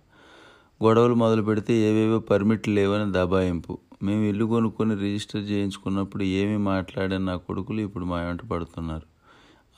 [0.84, 3.78] గొడవలు మొదలు పెడితే ఏవేవో పర్మిట్లు లేవని దబాయింపు.
[4.04, 9.08] మేము ఇల్లు కొనుక్కొని రిజిస్టర్ చేయించుకున్నప్పుడు ఏమీ మాట్లాడిన నా కొడుకులు ఇప్పుడు మా వెంట పడుతున్నారు.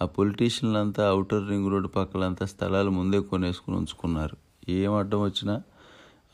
[0.02, 4.38] ఆ పొలిటీషియన్లంతా అవుటర్ రింగ్ రోడ్డు పక్కలంతా స్థలాలు ముందే కొనేసుకుని ఉంచుకున్నారు.
[4.70, 5.62] ఏం అడ్డం వచ్చినా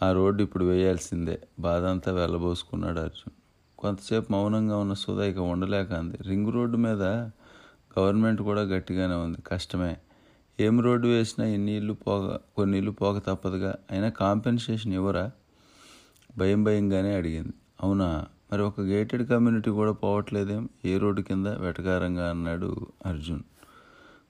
[0.03, 1.39] ఆ రోడ్డు ఇప్పుడు వేయాల్సిందే.
[1.59, 3.33] బాధ అంతా వెళ్ళబోసుకున్నాడు అర్జున్.
[3.79, 6.17] కొంతసేపు మౌనంగా ఉన్న సుధా ఇక ఉండలేక అంది.
[6.27, 7.03] రింగ్ రోడ్డు మీద
[7.99, 9.37] గవర్నమెంట్ కూడా గట్టిగానే ఉంది.
[9.47, 9.97] కష్టమే.
[10.59, 13.75] ఏం రోడ్డు వేసినా ఎన్ని ఇల్లు పోక కొన్ని ఇల్లు పోక తప్పదుగా?
[13.91, 15.31] అయినా కాంపెన్సేషన్ ఇవ్వరా
[16.37, 17.53] భయం భయంగానే అడిగింది.
[17.83, 18.25] అవునా?
[18.51, 20.69] మరి ఒక గేటెడ్ కమ్యూనిటీ కూడా పోవట్లేదేం?
[20.85, 23.43] ఏ రోడ్డు కింద వెటకారంగా అన్నాడు అర్జున్.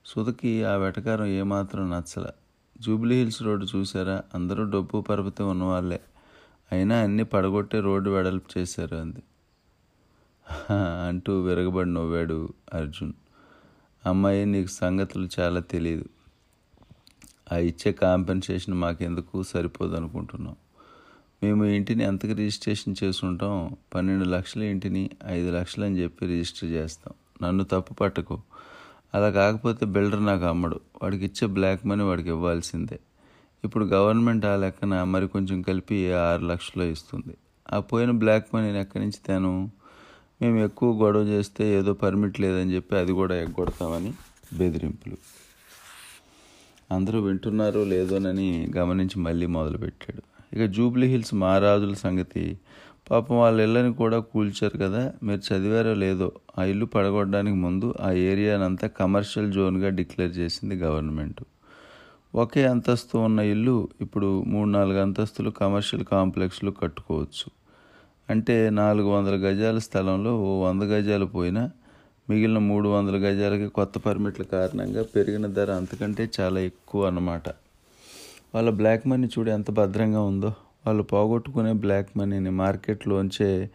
[0.06, 2.26] సుధకి ఆ వెటకారం ఏమాత్రం నచ్చల.
[2.80, 6.00] జూబ్లీ హిల్స్ రోడ్డు చూసారా అందరూ డబ్బు పరపతి ఉన్నవాళ్ళే
[6.72, 9.22] అయినా అన్నీ పడగొట్టే రోడ్డు వెడల్పు చేశారు అంది.
[11.08, 13.12] అంటూ విరగబడి నవ్వాడు అర్జున్.
[14.06, 16.04] అమ్మాయి నీకు సంగతులు చాలా తెలియదు
[17.52, 20.56] ఆ ఇచ్చే కాంపెన్సేషన్ మాకెందుకు సరిపోదు అనుకుంటున్నాం
[21.42, 27.14] మేము ఇంటిని ఎంతకు రిజిస్ట్రేషన్ చేసుకుంటాం పన్నెండు లక్షల ఇంటిని ఐదు లక్షలు అని చెప్పి రిజిస్టర్ చేస్తాం.
[27.48, 28.42] నన్ను తప్పు పట్టకు.
[29.14, 30.80] అలా కాకపోతే బిల్డర్ నాకు అమ్మడు.
[31.02, 32.98] వాడికి ఇచ్చే బ్లాక్ మనీ వాడికి ఇవ్వాల్సిందే.
[33.64, 37.36] ఇప్పుడు గవర్నమెంట్ ఆ లెక్కన మరి కొంచెం కలిపి ఆరు లక్షలు ఇస్తుంది.
[37.72, 39.70] ఆ పోయిన బ్లాక్ మనీని ఎక్కడి నుంచి తాను?
[40.42, 44.12] మేము ఎక్కువ గొడవ చేస్తే ఏదో పర్మిట్ లేదని చెప్పి అది కూడా ఎగ్గొడతామని
[44.58, 45.16] బెదిరింపులు.
[46.90, 50.22] అందరూ వింటున్నారో లేదోనని గమనించి మళ్ళీ మొదలుపెట్టాడు.
[50.56, 52.58] ఇక జూబ్లీ హిల్స్ మహారాజుల సంగతి
[53.10, 58.88] పాపం వాళ్ళ ఇళ్ళని కూడా కూల్చారు కదా మీరు చదివారో లేదో ఆ ఇల్లు పడగొట్టడానికి ముందు ఆ ఏరియానంతా
[58.88, 61.42] కమర్షియల్ జోన్గా డిక్లేర్ చేసింది గవర్నమెంట్.
[62.34, 67.46] ఒకే అంతస్తు ఉన్న ఇల్లు ఇప్పుడు మూడు నాలుగు అంతస్తులు కమర్షియల్ కాంప్లెక్స్లు కట్టుకోవచ్చు.
[68.30, 71.70] అంటే నాలుగు వందల గజాల స్థలంలో ఓ వంద గజాలు పోయినా
[72.30, 77.48] మిగిలిన మూడు వందల గజాలకి కొత్త పర్మిట్ల కారణంగా పెరిగిన ధర అంతకంటే చాలా ఎక్కువ అన్నమాట.
[78.54, 80.48] వాళ్ళ బ్లాక్ మనీ చూడు ఎంత భద్రంగా ఉందో.
[80.86, 83.70] వాళ్ళు పోగొట్టుకునే బ్లాక్ మనీని మార్కెట్లోంచే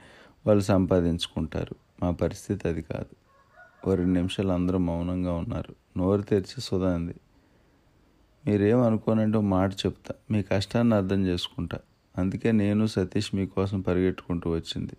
[0.48, 1.76] వాళ్ళు సంపాదించుకుంటారు.
[2.04, 3.16] మా పరిస్థితి అది కాదు.
[3.90, 6.00] ఓ రెండు నిమిషాలు అందరూ మౌనంగా ఉన్నారు.
[6.00, 7.16] నోరు తెరిచి సుధా అంది.
[8.48, 10.16] మీరేం అనుకోనంటే ఒక మాట చెప్తా.
[10.32, 11.80] మీ కష్టాన్ని అర్థం చేసుకుంటా.
[12.18, 14.94] అందుకే నేను సతీష్ మీకోసం పరిగెట్టుకుంటూ వచ్చింది.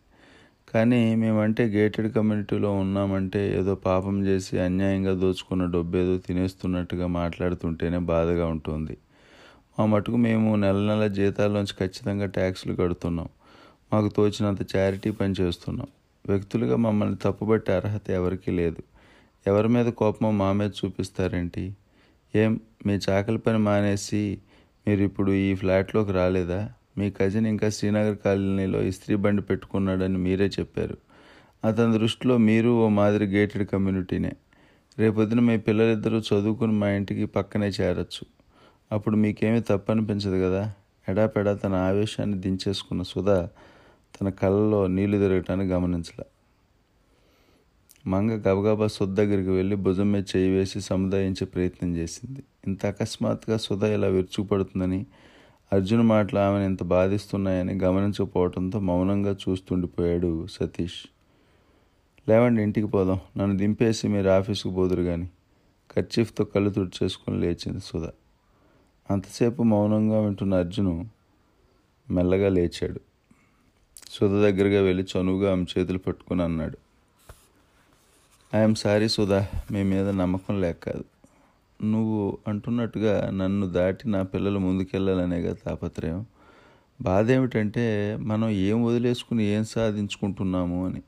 [0.74, 8.96] కానీ మేమంటే గేటెడ్ కమ్యూనిటీలో ఉన్నామంటే ఏదో పాపం చేసి అన్యాయంగా దోచుకున్న డబ్బేదో తినేస్తున్నట్టుగా మాట్లాడుతుంటేనే బాధగా ఉంటుంది.
[9.78, 13.28] మా మటుకు మేము నెల నెల జీతాల్లోంచి ఖచ్చితంగా ట్యాక్సులు కడుతున్నాం.
[13.92, 15.88] మాకు తోచినంత చారిటీ పని చేస్తున్నాం.
[16.26, 18.82] వ్యక్తులుగా మమ్మల్ని తప్పుబట్టే అర్హత ఎవరికీ లేదు.
[19.46, 21.72] ఎవరి మీద కోపమో మా మీద చూపిస్తారేంటి?
[22.36, 24.38] ఏం మీ చాకలి పని మానేసి
[24.88, 26.72] మీరు ఇప్పుడు ఈ ఫ్లాట్లోకి రాలేదా?
[26.98, 30.96] మీ కజిన్ ఇంకా శ్రీనగర్ కాలనీలో ఇస్త్రీ బండి పెట్టుకున్నాడని మీరే చెప్పారు.
[31.64, 34.32] అతని దృష్టిలో మీరు ఓ మాదిరి గేటెడ్ కమ్యూనిటీనే
[34.98, 38.26] రేపొద్దున మీ పిల్లలిద్దరూ చదువుకుని మా ఇంటికి పక్కనే చేరచ్చు.
[38.92, 40.72] అప్పుడు మీకేమీ తప్పనిపించదు కదా?
[41.08, 43.48] ఎడాపెడా తన ఆవేశాన్ని దించేసుకున్న సుధా
[44.20, 46.24] తన కళ్ళలో నీళ్ళు తిరగటాన్ని గమనించలే.
[48.06, 52.42] మంగ గబగబా సుధ దగ్గరికి వెళ్ళి భుజం మీద చేయి వేసి సముదాయించే ప్రయత్నం చేసింది.
[52.66, 55.06] ఇంత అకస్మాత్తుగా సుధ ఇలా విరుచుకుపడుతుందని
[55.74, 61.08] అర్జున్ మాటలు ఆమెను ఇంత బాధిస్తున్నాయని గమనించకపోవడంతో మౌనంగా చూస్తుండిపోయాడు సతీష్.
[62.28, 63.20] లేవండి ఇంటికి పోదాం.
[63.36, 65.30] నన్ను దింపేసి మీరు ఆఫీస్కి పోదురు కానీ
[65.90, 68.12] కర్చీఫ్తో కళ్ళు తుడిచేసుకుని లేచింది సుధా.
[69.10, 71.08] అంతసేపు మౌనంగా వింటున్న అర్జును
[72.10, 73.00] మెల్లగా లేచాడు.
[74.10, 76.78] సుధ దగ్గరగా వెళ్ళి చనువుగా ఆమె చేతులు పట్టుకుని అన్నాడు.
[78.56, 81.13] ఐఎమ్ సారీ సుధా మీ మీద నమ్మకం లేక కాదు.
[81.82, 86.26] నువ్వు అంటున్నట్టుగా నన్ను దాటి నా పిల్లలు ముందుకెళ్ళాలనేగా తాపత్రయం.
[87.02, 91.02] బాధ ఏమిటంటే మనం ఏం వదిలేసుకుని ఏం సాధించుకుంటున్నాము అని.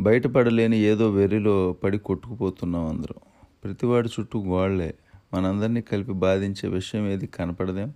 [0.00, 3.20] బయటపడలేని ఏదో వెర్రిలో పడి కొట్టుకుపోతున్నాం అందరం.
[3.64, 4.94] ప్రతివాడి చుట్టూ గోళ్ళే
[5.34, 7.94] మనందరినీ కలిపి బాధించే విషయం ఏది కనపడదేం?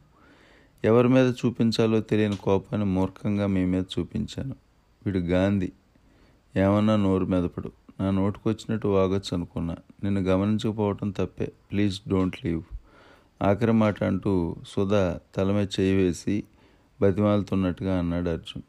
[0.84, 4.55] ఎవరి మీద చూపించాలో తెలియని కోపాన్ని మూర్ఖంగా మీ మీద చూపించాను.
[5.07, 5.72] వీడు గాంధీ.
[6.57, 9.76] ఏమన్నా నోరు మెదపడు నా నోటుకు వచ్చినట్టు వాగొచ్చు అనుకున్నా.
[10.05, 11.53] నిన్ను గమనించకపోవటం తప్పే.
[11.72, 12.62] Please don't leave.
[13.43, 16.45] ఆఖరి మాట అంటూ సుధా తల మీద చేయి వేసి
[17.03, 18.62] బతిమాలుతున్నట్టుగా అన్నాడు అర్జున్.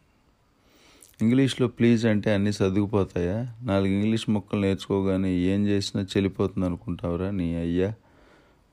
[1.21, 3.53] ఇంగ్లీష్లో ప్లీజ్ అంటే అన్నీ సర్దుకుపోతాయా?
[3.61, 7.93] నాలుగు ఇంగ్లీష్ మొక్కలు నేర్చుకోగానే ఏం చేసినా చెల్లిపోతుంది అనుకుంటావురా నీ అయ్యా?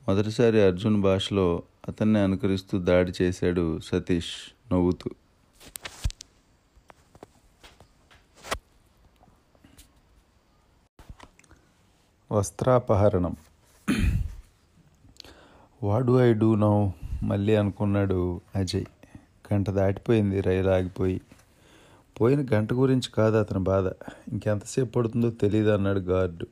[0.08, 4.72] మొదటిసారి అర్జున్ భాషలో అతన్ని అనుకరిస్తూ దాడి చేశాడు సతీష్.
[4.72, 5.10] నవ్వుతూ.
[12.32, 13.36] వస్త్రాపహరణం.
[15.82, 16.88] వాడు ఐ డూ నౌ
[17.22, 18.84] మళ్ళీ అనుకున్నాడు అజయ్.
[19.52, 21.20] గంట దాటిపోయింది రైలు ఆగిపోయి.
[22.20, 23.86] పోయిన గంట గురించి కాదు అతని బాధ.
[24.32, 26.46] ఇంకెంతసేపు పడుతుందో తెలియదు అన్నాడు గార్డు.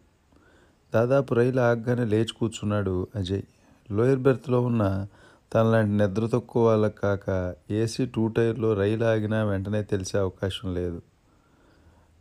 [0.94, 3.42] దాదాపు రైలు ఆగగానే లేచి కూర్చున్నాడు అజయ్.
[3.90, 5.06] లోయర్ బెర్త్లో ఉన్న
[5.54, 11.02] తనలాంటి నిద్ర తక్కువ వాళ్ళకి కాక ఏసీ టూ టైర్లో రైలు ఆగినా వెంటనే తెలిసే అవకాశం లేదు.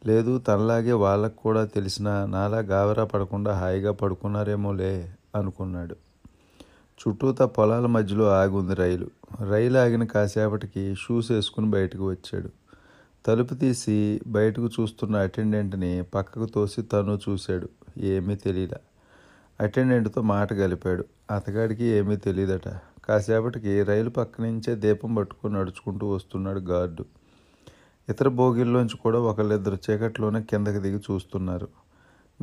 [0.05, 5.95] లేదు తనలాగే వాళ్ళకు కూడా తెలిసిన నాలా గావరా పడకుండా హాయిగా పడుకున్నారేమోలే అనుకున్నాడు.
[6.99, 9.07] చుట్టూతా పొలాల మధ్యలో ఆగుంది రైలు.
[9.49, 12.49] రైలు ఆగిన కాసేపటికి షూస్ వేసుకుని బయటకు వచ్చాడు.
[13.27, 17.69] తలుపు తీసి బయటకు చూస్తున్న అటెండెంట్ని పక్కకు తోసి తను చూశాడు.
[17.97, 18.77] ఏమీ తెలియలా
[19.61, 21.05] అటెండెంట్తో మాట గలిపాడు.
[21.31, 22.67] అతగాడికి ఏమీ తెలియదట
[23.05, 27.05] కాసేపటికి రైలు పక్క నుంచే దీపం పట్టుకుని నడుచుకుంటూ వస్తున్నాడు గార్డు.
[28.10, 31.68] ఇతర బోగిల్లోంచి కూడా ఒకళ్ళిద్దరు చీకట్లోనే కిందకి దిగి చూస్తున్నారు.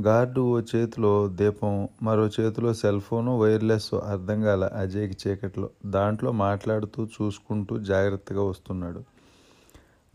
[0.01, 5.71] గార్డు ఓ చేతిలో దీపం మరో చేతిలో సెల్ ఫోను వైర్లెస్ అర్థం కాల అజయ్కి చీకట్లో.
[5.87, 9.03] దాంట్లో మాట్లాడుతూ చూసుకుంటూ జాగ్రత్తగా వస్తున్నాడు.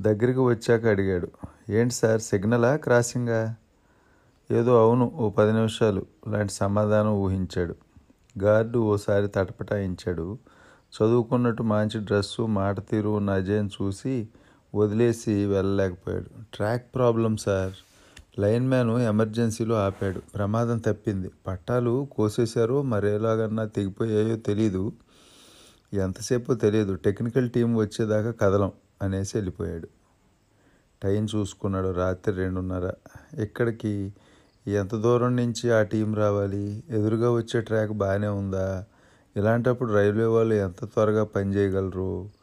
[0.02, 1.30] దగ్గరికి వచ్చాక అడిగాడు
[1.70, 2.76] ఏంటి సార్ సిగ్నలా?
[2.76, 3.56] క్రాసింగా?
[4.52, 7.76] ఏదో అవును ఓ పది నిమిషాలు లాంటి సమాధానం ఊహించాడు.
[8.39, 10.38] గార్డు ఓసారి తటపటాయించాడు.
[10.93, 14.30] చదువుకున్నట్టు మంచి డ్రెస్సు మాట తీరు ఉన్న అజయ్ని చూసి
[14.76, 16.26] వదిలేసి వెళ్ళలేకపోయాడు.
[16.53, 17.74] Track problem sir.
[18.39, 20.20] Line man ఎమర్జెన్సీలో ఆపాడు.
[20.20, 21.32] ప్రమాదం తప్పింది.
[21.47, 24.93] పట్టాలు కోసేశారో మరేలాగన్నా తెగిపోయాయో తెలీదు.
[25.93, 29.88] ఎంతసేపో తెలియదు టెక్నికల్ టీం వచ్చేదాకా కదలం అనేసి వెళ్ళిపోయాడు.
[31.03, 31.91] టైం చూసుకున్నాడు.
[31.91, 32.91] రాత్రి రెండున్నర.
[33.41, 34.13] ఇక్కడికి
[34.67, 36.84] ఎంత దూరం నుంచి ఆ టీం రావాలి?
[36.89, 38.86] ఎదురుగా వచ్చే ట్రాక్ బాగానే ఉందా?
[39.38, 42.38] ఇలాంటప్పుడు రైల్వే వాళ్ళు ఎంత త్వరగా పని చేయగలరు?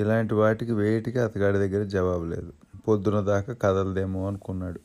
[0.00, 2.52] ఇలాంటి వాటికి వేటికి అతగాడి దగ్గర జవాబు లేదు.
[2.88, 4.80] పొద్దున దాకా కదలదేమో అనుకున్నాడు.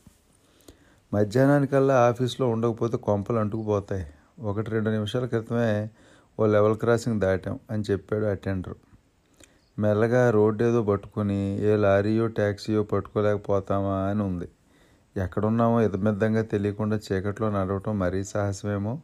[1.14, 4.06] మధ్యాహ్నానికల్లా ఆఫీస్లో ఉండకపోతే కొంపలు అంటుకుపోతాయి.
[4.40, 5.90] ఒకటి రెండు నిమిషాల క్రితమే
[6.40, 8.74] ఓ లెవెల్ క్రాసింగ్ దాటాం అని చెప్పాడు అటెండర్.
[9.80, 14.48] మెల్లగా రోడ్డు ఏదో పట్టుకుని ఏ లారీయో ట్యాక్సీయో పట్టుకోలేకపోతామా అని ఉంది.
[15.18, 19.02] ఎక్కడున్నామో ఇదమిద్దంగా తెలియకుండా చీకట్లో నడవటం మరీ సాహసమేమో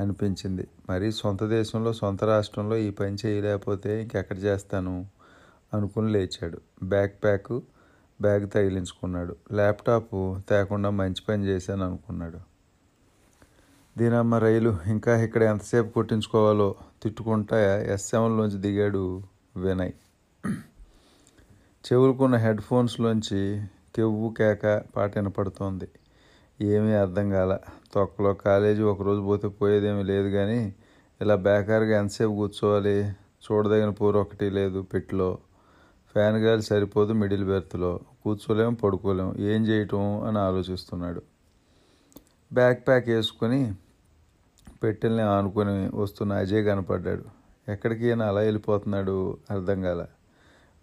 [0.00, 0.68] అనిపించింది.
[0.90, 5.06] మరీ సొంత దేశంలో సొంత రాష్ట్రంలో ఈ పని చేయలేకపోతే ఇంకెక్కడ చేస్తాను?
[5.74, 6.60] అనుకుని లేచాడు.
[6.82, 7.60] బ్యాక్ ప్యాక్
[8.20, 9.36] బ్యాగ్ తగిలించుకున్నాడు.
[9.52, 12.38] ల్యాప్టాప్ తేకుండా మంచి పని చేశాను అనుకున్నాడు.
[13.98, 19.22] దీనమ్మ రైలు ఇంకా ఇక్కడ ఎంతసేపు కొట్టించుకోవాలో తిట్టుకుంటా ఎస్ఎంలోంచి దిగాడు
[19.56, 19.92] వినయ్.
[21.86, 25.88] చెవులుకున్న హెడ్ ఫోన్స్లోంచి కెవ్వు కేక పాట వినపడుతోంది.
[26.60, 27.58] ఏమీ అర్థం కాల.
[27.94, 30.74] తొక్కలో కాలేజీ ఒకరోజు పోతే పోయేదేమీ లేదు కానీ
[31.20, 33.10] ఇలా బేకారుగా ఎంతసేపు కూర్చోవాలి?
[33.46, 35.38] చూడదగిన పూర ఒకటి లేదు పెట్టులో.
[36.16, 38.00] ఫ్యాన్ గాలి సరిపోదు మిడిల్ బెర్త్లో.
[38.24, 39.36] కూర్చోలేం పడుకోలేం.
[39.38, 41.22] ఏం చేయటం అని ఆలోచిస్తున్నాడు.
[42.52, 43.74] బ్యాక్ ప్యాక్ వేసుకొని
[44.82, 47.24] పెట్టెల్ని ఆనుకొని వస్తున్న అజయ్ కనపడ్డాడు.
[47.70, 50.06] ఎక్కడికి ఈయన అలా వెళ్ళిపోతున్నాడు అర్థం కాల.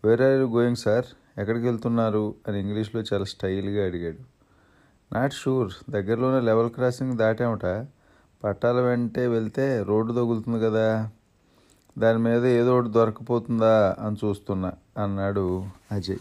[0.06, 1.06] వేరే ఆర్ గోయింగ్ సార్
[1.40, 2.36] ఎక్కడికి వెళ్తున్నారు?
[2.48, 4.18] అని ఇంగ్లీష్లో చాలా స్టైల్గా అడిగాడు.
[5.14, 7.88] నాట్ షూర్ దగ్గరలోనే లెవెల్ క్రాసింగ్ దాటామట.
[8.44, 11.10] పట్టాల వెంటే వెళ్తే రోడ్డు తగులుతుంది కదా.
[11.98, 14.74] దాని మీద ఏదో ఒకటి దొరకపోతుందా అని చూస్తున్నా
[15.04, 16.18] అన్నాడు అజయ్.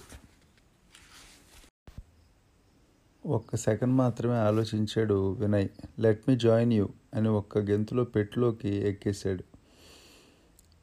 [3.27, 5.69] ఒక్క సెకండ్ మాత్రమే ఆలోచించాడు Vinay.
[6.01, 9.45] Let me join you అని ఒక్క గెంతులో పెట్టులోకి ఎక్కేశాడు.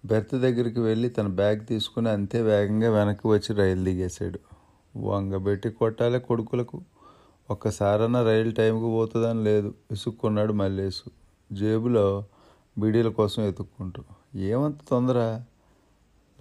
[0.05, 4.39] బెర్త్ దగ్గరికి వెళ్ళి తన బ్యాగ్ తీసుకుని అంతే వేగంగా వెనక్కి వచ్చి రైలు దిగేశాడు.
[4.97, 6.81] వంగబెట్టి కొట్టాలే కొడుకులకు.
[7.51, 11.03] ఒక్కసారన్న రైలు టైంకి పోతుందని లేదు విసుక్కున్నాడు మల్లేసు
[11.51, 12.25] జేబులో
[12.79, 14.03] బీడీల కోసం ఎతుక్కుంటూ.
[14.35, 15.41] ఏమంత తొందర?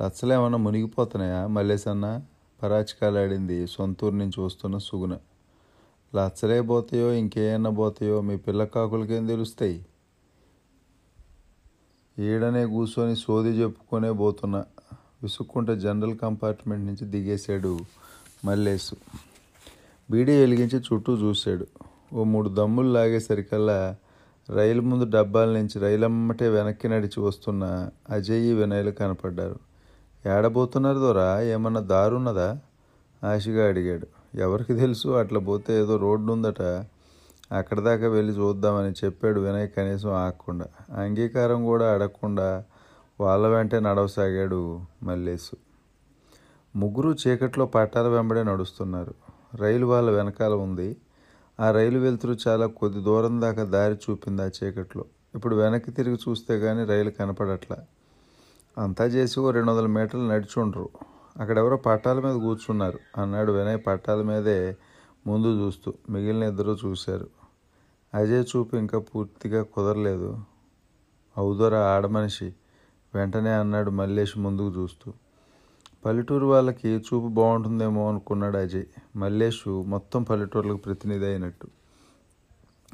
[0.01, 1.47] లచ్చలేమన్నా మునిగిపోతున్నాయా?
[1.47, 2.21] మల్లేసన్న
[2.63, 5.17] పరాచికాలాడింది సొంతూరు నుంచి వస్తున్న సుగుణ.
[6.17, 9.87] లచ్చలే పోతాయో ఇంకేమన్నా పోతాయో మీ పిల్ల కాకులకేం తెలుస్తాయి?
[12.19, 14.65] ఈడనే కూర్చొని సోది చెప్పుకొనే పోతున్నా
[15.23, 17.79] విసుక్కుంటే జనరల్ కంపార్ట్మెంట్ నుంచి దిగేశాడు
[18.45, 18.97] మల్లేసు
[20.11, 21.67] బీడీ వెలిగించి చుట్టూ చూశాడు.
[22.15, 23.97] ఓ మూడు దమ్ములు లాగేసరికల్లా
[24.51, 29.57] రైలు ముందు డబ్బాల నుంచి రైలమ్మటే వెనక్కి నడిచి వస్తున్న అజయ్ వినయలు కనపడ్డారు.
[30.29, 31.43] ఏడబోతున్నారు దొరా?
[31.43, 32.59] ఏమన్నా దారున్నదా?
[33.25, 34.07] ఆశగా అడిగాడు.
[34.35, 35.09] ఎవరికి తెలుసు?
[35.09, 36.63] అట్లా పోతే ఏదో రోడ్డు ఉందట
[37.53, 40.67] అక్కడ దాకా వెళ్ళి చూద్దామని చెప్పాడు వినయ్ కనీసం ఆగకుండా.
[40.93, 42.65] అంగీకారం కూడా అడగకుండా
[43.21, 45.57] వాళ్ళ వెంటే నడవసాగాడు మల్లేసు
[46.77, 49.15] ముగ్గురు చీకట్లో పట్టాల వెంబడే నడుస్తున్నారు.
[49.55, 50.97] రైలు వాళ్ళ వెనకాల ఉంది.
[51.61, 55.05] ఆ రైలు వెలుతురు చాలా కొద్ది దూరం దాకా దారి చూపింది ఆ చీకట్లో.
[55.35, 57.79] ఇప్పుడు వెనక్కి తిరిగి చూస్తే కానీ రైలు కనపడట్లా.
[58.79, 60.89] అంతా చేసి ఓ రెండు వందల మీటర్లు నడిచుండ్రు.
[61.41, 62.99] అక్కడెవరో పట్టాల మీద కూర్చున్నారు.
[63.17, 64.77] అన్నాడు వినయ్ పట్టాల మీదే
[65.27, 65.95] ముందు చూస్తూ.
[66.11, 67.29] మిగిలిన ఇద్దరు చూశారు.
[68.15, 70.39] అజయ్ చూపు ఇంకా పూర్తిగా కుదరలేదు.
[71.37, 72.55] అవుదోరా ఆడమనిషి
[73.15, 75.13] వెంటనే అన్నాడు మల్లేష్ ముందుకు చూస్తూ.
[76.05, 78.85] పల్లెటూరు వాళ్ళకి చూపు బాగుంటుందేమో అనుకున్నాడు అజయ్.
[79.17, 81.69] మల్లేషు మొత్తం పల్లెటూర్లకు ప్రతినిధి అయినట్టు.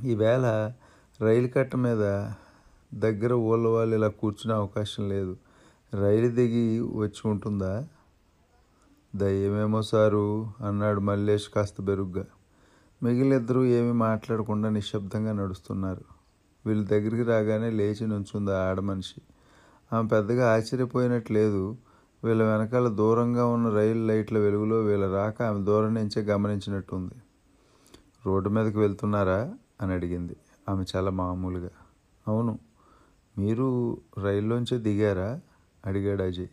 [0.05, 0.73] ఈవేళ
[1.21, 2.31] రైలు కట్ట మీద
[2.95, 5.37] దగ్గర ఊళ్ళ వాళ్ళు ఇలా కూర్చునే అవకాశం లేదు.
[5.95, 7.89] రైలు దిగి వచ్చి ఉంటుందా?
[9.17, 12.25] దయ్యమేమో సారు అన్నాడు మల్లేష్ కాస్త బెరుగ్గా.
[13.03, 16.05] మిగిలిద్దరూ ఏమీ మాట్లాడకుండా నిశ్శబ్దంగా నడుస్తున్నారు.
[16.67, 19.21] వీళ్ళ దగ్గరికి రాగానే లేచి నుంచుంది ఆడమనిషి
[19.93, 21.77] ఆమె పెద్దగా ఆశ్చర్యపోయినట్టు లేదు.
[22.25, 27.15] వీళ్ళ వెనకాల దూరంగా ఉన్న రైలు లైట్ల వెలుగులో వీళ్ళ రాక ఆమె దూరం నుంచే గమనించినట్టుంది.
[28.27, 29.55] రోడ్డు మీదకి వెళ్తున్నారా?
[29.81, 30.37] అని అడిగింది.
[30.69, 31.69] ఆమె చాలా మామూలుగా.
[32.29, 32.59] అవును
[33.39, 35.41] మీరు రైల్లోంచే దిగారా?
[35.87, 36.47] అడిగాడు అజయ్.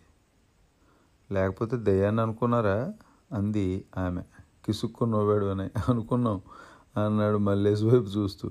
[1.32, 2.94] లేకపోతే దయ్యాన్ని అనుకున్నారా?
[3.34, 4.22] అంది ఆమె.
[4.66, 5.70] కిసుక్కుని నవ్వాడు అని.
[5.90, 6.42] అనుకున్నాం
[7.06, 8.50] అన్నాడు మల్లేసు వైపు చూస్తూ.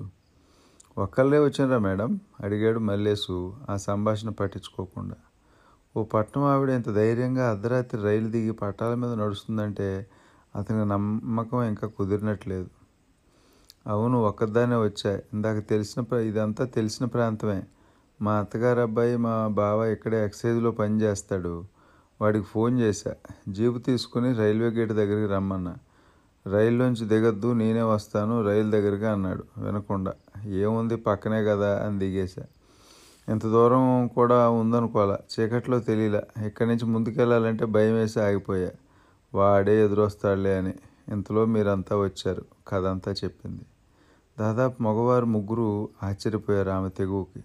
[0.97, 2.19] ఒక్కళ్ళే వచ్చినరా మేడం?
[2.39, 5.15] అడిగాడు మల్లేసు ఆ సంభాషణ పట్టించుకోకుండా.
[5.97, 10.07] ఓ పట్నం ఆవిడ ఇంత ధైర్యంగా అర్ధరాత్రి రైలు దిగి పట్టాల మీద నడుస్తుందంటే
[10.55, 12.67] అతని నమ్మకం ఇంకా కుదిరినట్లేదు.
[13.87, 15.19] అవును ఒక్కదానే వచ్చా.
[15.33, 17.63] ఇందాక తెలిసిన ప్ర- ఇదంతా తెలిసిన ప్రాంతమే.
[18.21, 21.63] మా అత్తగారు అబ్బాయి మా బావ ఇక్కడే ఎక్సైజ్లో పనిచేస్తాడు
[22.21, 23.15] వాడికి ఫోన్ చేశా.
[23.49, 25.75] జీపు తీసుకుని రైల్వే గేట్ దగ్గరికి రమ్మన్నా.
[26.51, 29.43] రైల్లోంచి దిగద్దు నేనే వస్తాను రైలు దగ్గరికి అన్నాడు.
[29.57, 30.13] వినకుండా.
[30.45, 32.43] ఏముంది పక్కనే కదా అని దిగేశా.
[33.31, 36.45] ఇంత దూరం కూడా ఉందనుకోలే చీకట్లో తెలియలా.
[36.45, 38.69] ఇక్కడి నుంచి ముందుకెళ్ళాలంటే భయం వేసి ఆగిపోయా.
[39.33, 40.73] వాడే ఎదురొస్తాడులే అని.
[41.09, 42.45] ఇంతలో మీరంతా వచ్చారు.
[42.67, 43.61] కథ అంతా చెప్పింది.
[44.39, 47.43] దాదాపు మగవారు ముగ్గురు ఆశ్చర్యపోయారు ఆమె తెగువకి.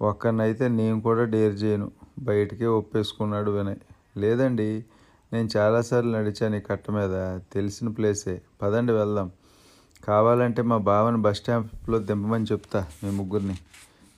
[0.00, 1.90] ఒక్కనైతే నేను కూడా డేర్ చేయను.
[2.18, 3.76] బయటికే ఒప్పేసుకున్నాడు వినయ్.
[4.16, 4.84] లేదండి
[5.32, 7.40] నేను చాలాసార్లు నడిచాను ఈ కట్ట మీద.
[7.52, 8.42] తెలిసిన ప్లేసే.
[8.62, 9.30] పదండి వెళ్దాం.
[10.04, 13.58] కావాలంటే మా బావని బస్ స్టాంప్లో దింపమని చెప్తా మీ ముగ్గురిని.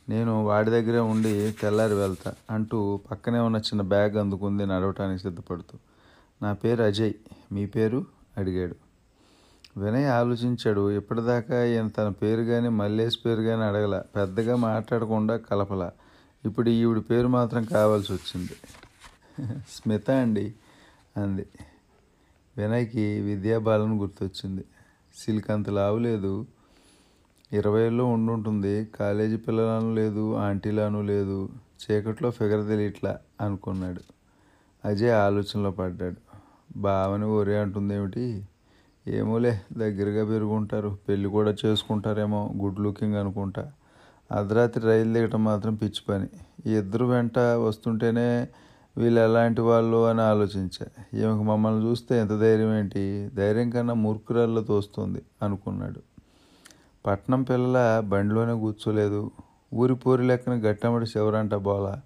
[0.09, 5.79] నేను వాడి దగ్గరే ఉండి తెల్లారి వెళ్తా అంటూ పక్కనే ఉన్న చిన్న బ్యాగ్ అందుకుంది నడవటానికి సిద్ధపడుతూ.
[6.43, 7.13] నా పేరు అజయ్.
[7.53, 8.05] మీ పేరు?
[8.37, 8.77] అడిగాడు.
[9.81, 10.91] వినయ్ ఆలోచించాడు.
[10.91, 14.03] ఇప్పటిదాకా ఈయన తన పేరు కానీ మల్లేష్ పేరు కానీ అడగల.
[14.17, 15.91] పెద్దగా మాట్లాడకుండా కలపల.
[16.45, 18.57] ఇప్పుడు ఈవిడ పేరు మాత్రం కావాల్సి వచ్చింది.
[19.71, 20.55] స్మిత అండి
[21.17, 21.47] అంది.
[22.57, 24.65] వినయ్కి విద్యాబాలను గుర్తొచ్చింది.
[25.19, 26.47] సిల్క్ అంత లావు లేదు.
[27.53, 28.85] ఇరవైలో ఉండుంటుంది.
[28.85, 31.49] కాలేజీ పిల్లలను లేదు ఆంటీలాను లేదు.
[31.85, 34.01] చీకట్లో ఫిగర్ తెలియట్లా అనుకున్నాడు.
[34.85, 36.17] అజయ్ ఆలోచనలో పడ్డాడు.
[36.77, 38.49] బావని ఒరే అంటుందేమిటి?
[39.09, 40.99] ఏమోలే దగ్గరగా పెరుగుంటారు.
[41.09, 43.73] పెళ్ళి కూడా చేసుకుంటారేమో గుడ్ లుకింగ్ అనుకుంటా.
[44.33, 46.27] అర్ధరాత్రి రైలు దిగటం మాత్రం పిచ్చి పని.
[46.71, 48.49] ఈ ఇద్దరు వెంట వస్తుంటేనే
[48.97, 50.87] వీళ్ళు ఎలాంటి వాళ్ళు అని ఆలోచించా.
[51.21, 53.31] ఈమెకు మమ్మల్ని చూస్తే ఎంత ధైర్యం ఏంటి?
[53.35, 56.08] ధైర్యం కన్నా మూర్ఖురాల్లో తోస్తుంది అనుకున్నాడు.
[57.07, 59.31] పట్నం పిల్లల బండిలోనే కూర్చోలేదు.
[59.75, 62.01] ఊరి పోరి లెక్కన గట్టమడి శివరంట బోల.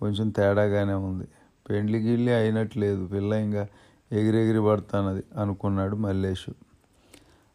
[0.00, 1.28] కొంచెం తేడాగానే ఉంది.
[1.70, 3.06] పెండ్లి గిళ్ళి అయినట్లేదు.
[3.06, 3.66] పిల్ల ఇంకా
[4.12, 6.52] ఎగిరెగిరి పడుతున్నది అనుకున్నాడు మల్లేషు.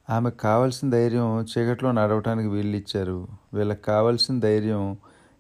[0.10, 4.98] ఆమెకు కావాల్సిన ధైర్యం చీకట్లో నడవటానికి వీళ్ళు ఇచ్చారు వీళ్ళకి కావాల్సిన ధైర్యం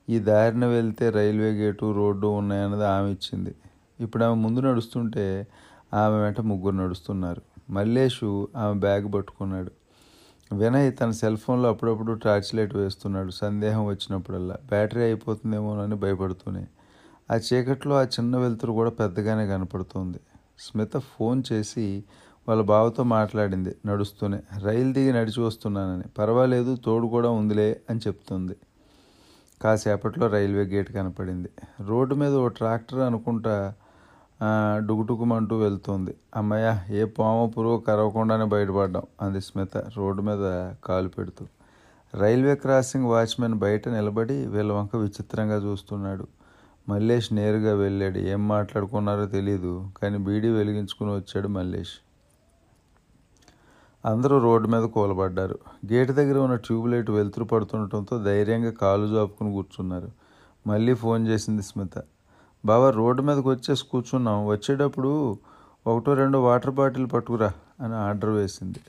[0.09, 3.55] ఈ దారిన వెళ్తే రైల్వే గేటు రోడ్డు ఉన్నాయన్నది ఆమె ఇచ్చింది.
[3.99, 5.47] ఇప్పుడు ఆమె ముందు నడుస్తుంటే
[5.93, 7.41] ఆమె వెంట ముగ్గురు నడుస్తున్నారు.
[7.69, 9.71] మల్లేషు ఆమె బ్యాగ్ పట్టుకున్నాడు.
[10.57, 13.31] వినయ్ తన సెల్ ఫోన్లో అప్పుడప్పుడు టార్చ్ లైట్ వేస్తున్నాడు.
[13.31, 14.57] సందేహం వచ్చినప్పుడల్లా.
[14.65, 16.67] బ్యాటరీ అయిపోతుందేమోనని భయపడుతూనే.
[17.31, 20.17] ఆ చీకట్లో ఆ చిన్న వెలుతురు కూడా పెద్దగానే కనపడుతుంది.
[20.59, 22.03] స్మిత ఫోన్ చేసి
[22.47, 23.75] వాళ్ళ బావతో మాట్లాడింది.
[23.85, 24.39] నడుస్తూనే.
[24.61, 26.03] రైలు దిగి నడిచి వస్తున్నానని.
[26.17, 28.53] పర్వాలేదు తోడు కూడా ఉందిలే అని చెప్తుంది.
[29.61, 31.49] కాసేపట్లో రైల్వే గేట్ కనపడింది.
[31.81, 33.73] రోడ్డు మీద ఓ ట్రాక్టర్ అనుకుంటా
[34.77, 36.15] డుగుటుకుమంటూ వెళ్తోంది.
[36.35, 41.45] అమ్మయ్య ఏ పాము పురుగు కరవకుండానే బయటపడ్డాం అంది స్మిత రోడ్డు మీద కాలు పెడుతూ.
[42.15, 46.27] రైల్వే క్రాసింగ్ వాచ్మెన్ బయట నిలబడి వీళ్ళ వంక విచిత్రంగా చూస్తున్నాడు.
[46.89, 48.17] మల్లేష్ నేరుగా వెళ్ళాడు.
[48.17, 51.95] ఏం మాట్లాడుకున్నారో తెలియదు కానీ బీడీ వెలిగించుకుని వచ్చాడు మల్లేష్.
[54.05, 55.59] అందరూ రోడ్డు మీద కూలబడ్డారు.
[55.93, 60.11] గేట్ దగ్గర ఉన్న ట్యూబ్ లైట్ వెలుతురు పడుతుండటంతో ధైర్యంగా కాలు జాపుకుని కూర్చున్నారు.
[60.67, 61.97] మళ్ళీ ఫోన్ చేసింది స్మిత.
[62.65, 64.47] బావ రోడ్డు మీదకి వచ్చేసి కూర్చున్నాం.
[64.47, 65.37] వచ్చేటప్పుడు
[65.87, 67.51] ఒకటో రెండో వాటర్ బాటిల్ పట్టుకురా
[67.81, 68.79] అని ఆర్డర్ వేసింది.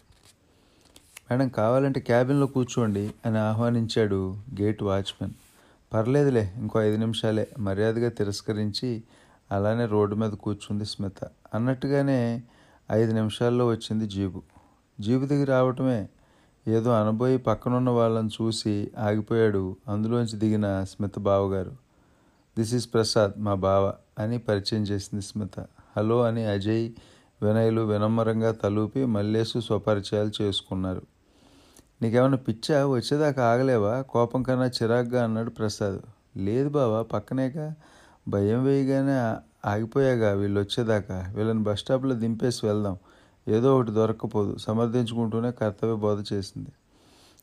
[1.31, 5.33] మేడం కావాలంటే క్యాబిన్లో కూర్చోండి అని ఆహ్వానించాడు గేట్ వాచ్మెన్.
[5.93, 9.03] పర్లేదులే ఇంకో ఐదు నిమిషాలే మర్యాదగా తిరస్కరించి
[9.51, 11.25] అలానే రోడ్డు మీద కూర్చుంది స్మిత.
[11.55, 12.43] అన్నట్టుగానే
[12.93, 14.43] ఐదు నిమిషాల్లో వచ్చింది జీబు.
[15.01, 16.09] జీబు దిగి రావటమే
[16.69, 19.77] ఏదో అనబోయి పక్కనున్న వాళ్ళని చూసి ఆగిపోయాడు.
[19.89, 21.84] అందులోంచి దిగిన స్మిత బావగారు.
[22.59, 25.67] దిస్ ఈజ్ ప్రసాద్ మా బావ అని పరిచయం చేసింది స్మిత.
[25.97, 26.91] హలో అని అజయ్
[27.43, 31.03] వినయ్లు వినమ్రంగా తలూపి మల్లేసు స్వపరిచయాలు చేసుకున్నారు.
[32.03, 32.87] నీకేమైనా పిచ్చా?
[32.87, 34.03] వచ్చేదాకా ఆగలేవా?
[34.03, 35.99] కోపం కన్నా చిరాగ్గా అన్నాడు ప్రసాద్.
[36.37, 37.75] లేదు బావా పక్కనేగా.
[38.29, 42.99] భయం వేయగానే ఆగిపోయాగా వీళ్ళు వచ్చేదాకా వీళ్ళని బస్ స్టాప్లో దింపేసి వెళ్దాం.
[43.49, 44.57] ఏదో ఒకటి దొరక్కపోదు.
[44.57, 46.69] సమర్థించుకుంటూనే కర్తవ్య బోధ చేసింది.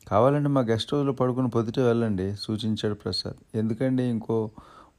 [0.08, 3.56] కావాలంటే మా గెస్ట్ హౌస్లో పడుకుని పొద్దుటే వెళ్ళండి సూచించాడు ప్రసాద్.
[3.56, 4.50] ఎందుకండి ఇంకో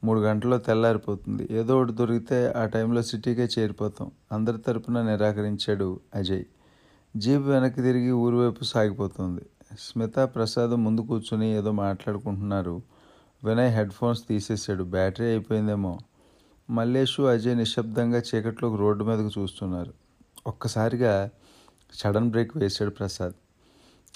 [0.04, 1.48] మూడు గంటల్లో తెల్లారిపోతుంది.
[1.52, 4.12] ఏదో ఒకటి దొరికితే ఆ టైంలో సిటీకే చేరిపోతాం.
[4.32, 6.44] అందరి తరపున నిరాకరించాడు అజయ్.
[7.18, 9.42] జీప్ వెనక్కి తిరిగి ఊరి వైపు సాగిపోతుంది.
[9.80, 12.82] స్మిత ప్రసాద్ ముందు కూర్చుని ఏదో మాట్లాడుకుంటున్నారు.
[13.44, 14.84] వినయ్ హెడ్ ఫోన్స్ తీసేశాడు.
[14.84, 15.98] బ్యాటరీ అయిపోయిందేమో.
[16.70, 19.94] మల్లేషు అజయ్ నిశ్శబ్దంగా చీకట్లోకి రోడ్డు మీదకు చూస్తున్నారు.
[20.48, 21.30] ఒక్కసారిగా
[21.94, 23.34] సడన్ బ్రేక్ వేశాడు ప్రసాద్.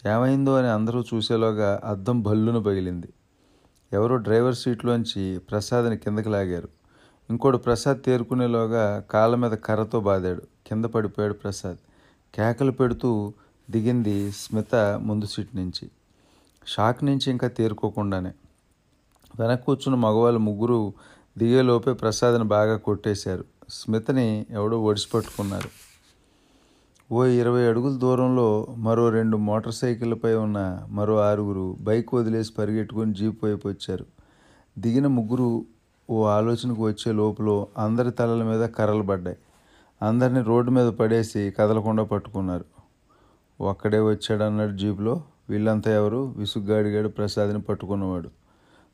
[0.08, 3.08] ఏమైందో అని అందరూ చూసేలోగా అద్దం భల్లున పగిలింది.
[3.94, 6.70] ఎవరో డ్రైవర్ సీట్లోంచి ప్రసాద్ని కిందకి లాగారు.
[7.30, 10.42] ఇంకోడు ప్రసాద్ తేరుకునేలోగా కాళ్ళ మీద కర్రతో బాదాడు.
[10.68, 11.78] కింద పడిపోయాడు ప్రసాద్.
[12.36, 13.34] కేకలు పెడుతూ
[13.72, 15.90] దిగింది స్మిత ముందు సీట్ నుంచి.
[16.68, 18.34] షాక్ నుంచి ఇంకా తేరుకోకుండానే.
[19.40, 20.94] వెనక్కి కూర్చున్న మగవాళ్ళు ముగ్గురు
[21.38, 23.46] దిగేలోపే ప్రసాద్ని బాగా కొట్టేశారు.
[23.70, 25.87] స్మితని ఎవడో ఒడిసి పట్టుకున్నారు
[27.12, 33.44] ఓ ఇరవై అడుగుల దూరంలో మరో రెండు మోటార్ సైకిళ్ళపై ఉన్న మరో ఆరుగురు బైక్ వదిలేసి పరిగెట్టుకుని జీప్
[33.44, 34.06] వైపు వచ్చారు.
[34.80, 35.66] దిగిన ముగ్గురు
[36.10, 39.38] ఓ ఆలోచనకు వచ్చే లోపల అందరి తలల మీద కర్రలు పడ్డాయి.
[40.02, 42.66] అందరిని రోడ్డు మీద పడేసి కదలకుండా పట్టుకున్నారు.
[43.62, 45.24] ఒక్కడే వచ్చాడన్నాడు జీప్లో.
[45.50, 46.34] వీళ్ళంతా ఎవరు?
[46.38, 48.30] విసుగ్గాడిగాడు ప్రసాద్ని పట్టుకున్నవాడు.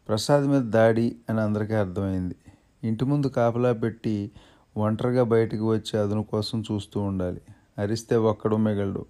[0.07, 2.35] ప్రసాద్ మీద దాడి అని అందరికీ అర్థమైంది.
[2.83, 4.31] ఇంటి ముందు కాపలా పెట్టి
[4.77, 7.41] ఒంటరిగా బయటికి వచ్చి అదును కోసం చూస్తూ ఉండాలి.
[7.79, 9.05] అరిస్తే ఒక్కడు మిగలడు.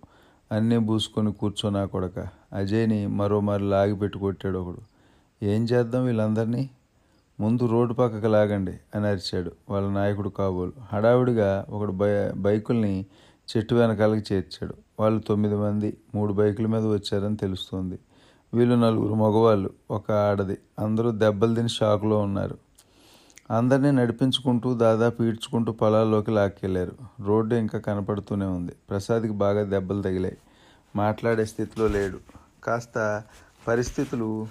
[0.51, 2.27] అన్నీ పూసుకొని కూర్చోనా కొడక.
[2.53, 4.81] అజయ్ని మరో మరి లాగి పెట్టి కొట్టాడు ఒకడు.
[5.45, 6.69] ఏం చేద్దాం వీళ్ళందరినీ?
[7.39, 10.73] ముందు రోడ్డు పక్కకు లాగండి అని అరిచాడు వాళ్ళ నాయకుడు కాబోలు.
[10.93, 13.05] హడావిడిగా ఒకడు బై బైకుల్ని
[13.57, 14.73] చెట్టు వెనకాలకి చేర్చాడు.
[14.99, 17.99] వాళ్ళు తొమ్మిది మంది మూడు బైకుల మీద వచ్చారని తెలుస్తోంది.
[18.53, 20.57] వీళ్ళు నలుగురు మగవాళ్ళు ఒక ఆడది.
[20.79, 22.57] అందరూ దెబ్బలు తిని షాక్లో ఉన్నారు.
[23.51, 28.71] అందరినీ నడిపించుకుంటూ దాదాపు ఈడ్చుకుంటూ పొలాల్లోకి లాక్కెళ్ళారు రోడ్డు ఇంకా కనపడుతూనే ఉంది.
[28.89, 30.37] ప్రసాద్కి బాగా దెబ్బలు తగిలాయి.
[30.95, 32.19] మాట్లాడే స్థితిలో లేడు.
[32.63, 33.23] కాస్త
[33.67, 34.47] పరిస్థితులు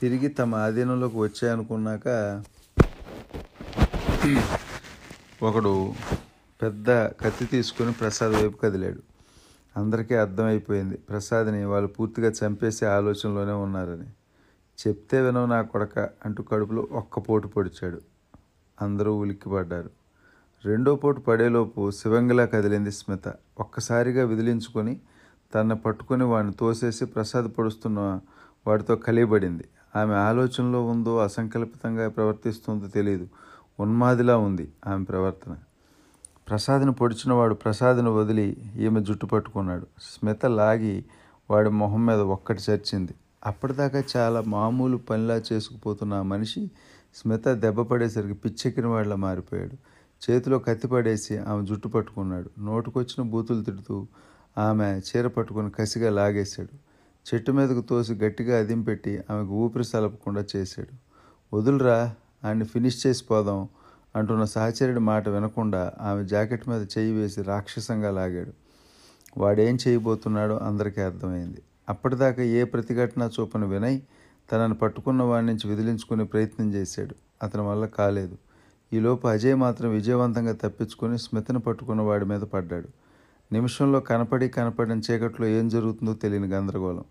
[0.00, 2.42] తిరిగి తమ ఆధీనంలోకి వచ్చాయనుకున్నాక
[5.42, 5.92] ఒకడు
[6.62, 9.00] పెద్ద కత్తి తీసుకుని ప్రసాద్ వైపు కదిలాడు.
[9.76, 10.96] అందరికీ అర్థమైపోయింది.
[10.96, 14.06] ప్రసాద్ని వాళ్ళు పూర్తిగా చంపేసే ఆలోచనలోనే ఉన్నారని.
[14.88, 18.09] చెప్తే వినవు నా కొడక అంటూ కడుపులో ఒక్క పోటు పొడిచాడు.
[18.80, 19.90] అందరూ ఉలిక్కిపడ్డారు.
[20.64, 23.32] రెండో పోటు పడేలోపు శివంగిలా కదిలింది స్మిత.
[23.58, 25.00] ఒక్కసారిగా విదిలించుకొని
[25.54, 28.20] తన పట్టుకొని వాడిని తోసేసి ప్రసాద్ పొడుస్తున్న
[28.66, 29.64] వాడితో కలియబడింది.
[29.96, 33.28] ఆమె ఆలోచనలో ఉందో అసంకల్పితంగా ప్రవర్తిస్తుందో తెలియదు
[33.80, 35.56] ఉన్మాదిలా ఉంది ఆమె ప్రవర్తన.
[36.48, 39.86] ప్రసాద్ని పొడిచినవాడు ప్రసాద్ని వదిలి ఈమె జుట్టు పట్టుకున్నాడు.
[40.02, 41.04] స్మిత లాగి
[41.50, 43.14] వాడి మొహం మీద ఒక్కటి చర్చింది.
[43.46, 46.70] అప్పటిదాకా చాలా మామూలు పనిలా చేసుకుపోతున్న మనిషి
[47.14, 49.76] స్మిత దెబ్బ పడేసరికి పిచ్చెక్కిన వాళ్ళ మారిపోయాడు.
[50.30, 52.50] చేతిలో కత్తి పడేసి ఆమె జుట్టు పట్టుకున్నాడు.
[52.58, 54.06] నోటుకొచ్చిన బూతులు తిడుతూ
[54.58, 56.90] ఆమె చీర పట్టుకుని కసిగా లాగేశాడు.
[57.34, 61.10] చెట్టు మీదకు తోసి గట్టిగా అదింపెట్టి ఆమెకు ఊపిరి సలపకుండా చేశాడు.
[61.56, 63.68] వదులురా ఆయన్ని ఫినిష్ చేసి పోదాం
[64.16, 68.52] అంటున్న సహచరుడి మాట వినకుండా ఆమె జాకెట్ మీద చేయి వేసి రాక్షసంగా లాగాడు.
[69.38, 71.62] వాడేం చేయబోతున్నాడో అందరికీ అర్థమైంది.
[71.88, 74.00] అప్పటిదాకా ఏ ప్రతిఘటన చూపను వినయ్
[74.52, 77.14] తనను పట్టుకున్న వాడి నుంచి విదిలించుకునే ప్రయత్నం చేశాడు.
[77.42, 78.36] అతని వల్ల కాలేదు.
[78.92, 82.88] ఈలోపు అజయ్ మాత్రం విజయవంతంగా తప్పించుకొని స్మితను పట్టుకున్న వాడి మీద పడ్డాడు.
[83.52, 87.04] నిమిషంలో కనపడి కనపడిన చీకట్లో ఏం జరుగుతుందో తెలియని గందరగోళం.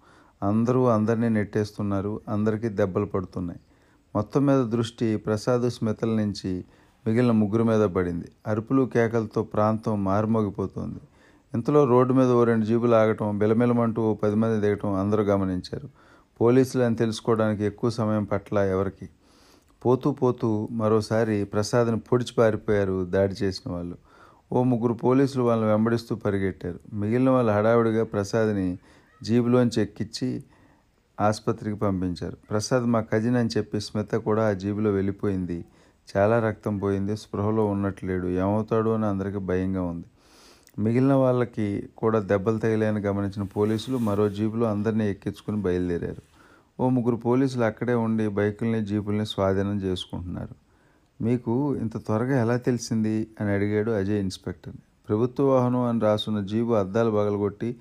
[0.43, 2.21] అందరూ అందరినీ నెట్టేస్తున్నారు.
[2.29, 3.59] అందరికీ దెబ్బలు పడుతున్నాయి.
[4.15, 6.65] మొత్తం మీద దృష్టి ప్రసాద్ స్మితల నుంచి
[7.07, 8.25] మిగిలిన ముగ్గురు మీద పడింది.
[8.47, 10.99] అరుపులు కేకలతో ప్రాంతం మారుమోగిపోతోంది.
[11.53, 15.89] ఇంతలో రోడ్డు మీద ఓ రెండు జీబులు ఆగటం బిలమిలమంటూ ఓ పది మంది దిగటం అందరూ గమనించారు.
[16.41, 19.09] పోలీసులు అని తెలుసుకోవడానికి ఎక్కువ సమయం పట్ల ఎవరికి?
[19.85, 23.97] పోతూ పోతూ మరోసారి ప్రసాద్ని పొడిచిపారిపోయారు దాడి చేసిన వాళ్ళు.
[24.51, 26.79] ఓ ముగ్గురు పోలీసులు వాళ్ళని వెంబడిస్తూ పరిగెట్టారు.
[26.93, 28.77] మిగిలిన వాళ్ళు హడావిడిగా ప్రసాద్ని
[29.23, 30.43] జీబులోంచి ఎక్కించి
[31.21, 32.37] ఆసుపత్రికి పంపించారు.
[32.49, 35.65] ప్రసాద్ మా కజిన్ అని చెప్పి స్మిత కూడా ఆ జీబులో వెళ్ళిపోయింది.
[36.17, 37.17] చాలా రక్తం పోయింది.
[37.17, 40.05] స్పృహలో ఉన్నట్లేడు ఏమవుతాడు అని అందరికీ భయంగా ఉంది.
[40.79, 46.28] మిగిలిన వాళ్ళకి కూడా దెబ్బలు తగిలాయని గమనించిన పోలీసులు మరో జీబులో అందరినీ ఎక్కించుకుని బయలుదేరారు.
[46.79, 50.55] ఓ ముగ్గురు పోలీసులు అక్కడే ఉండి బైకుల్ని జీపుల్ని స్వాధీనం చేసుకుంటున్నారు.
[51.23, 53.27] మీకు ఇంత త్వరగా ఎలా తెలిసింది?
[53.41, 57.75] అని అడిగాడు అజయ్ ఇన్స్పెక్టర్ని ప్రభుత్వ వాహనం అని రాసున్న జీబు అద్దాలు పగలగొట్టి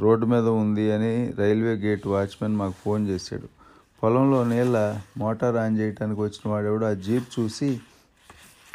[0.00, 3.48] రోడ్డు మీద ఉంది అని రైల్వే గేట్ వాచ్మెన్ మాకు ఫోన్ చేశాడు.
[4.02, 7.80] పొలంలో నీళ్ళ మోటార్ ఆన్ చేయడానికి వచ్చిన వాడెవడు ఆ జీప్ చూసి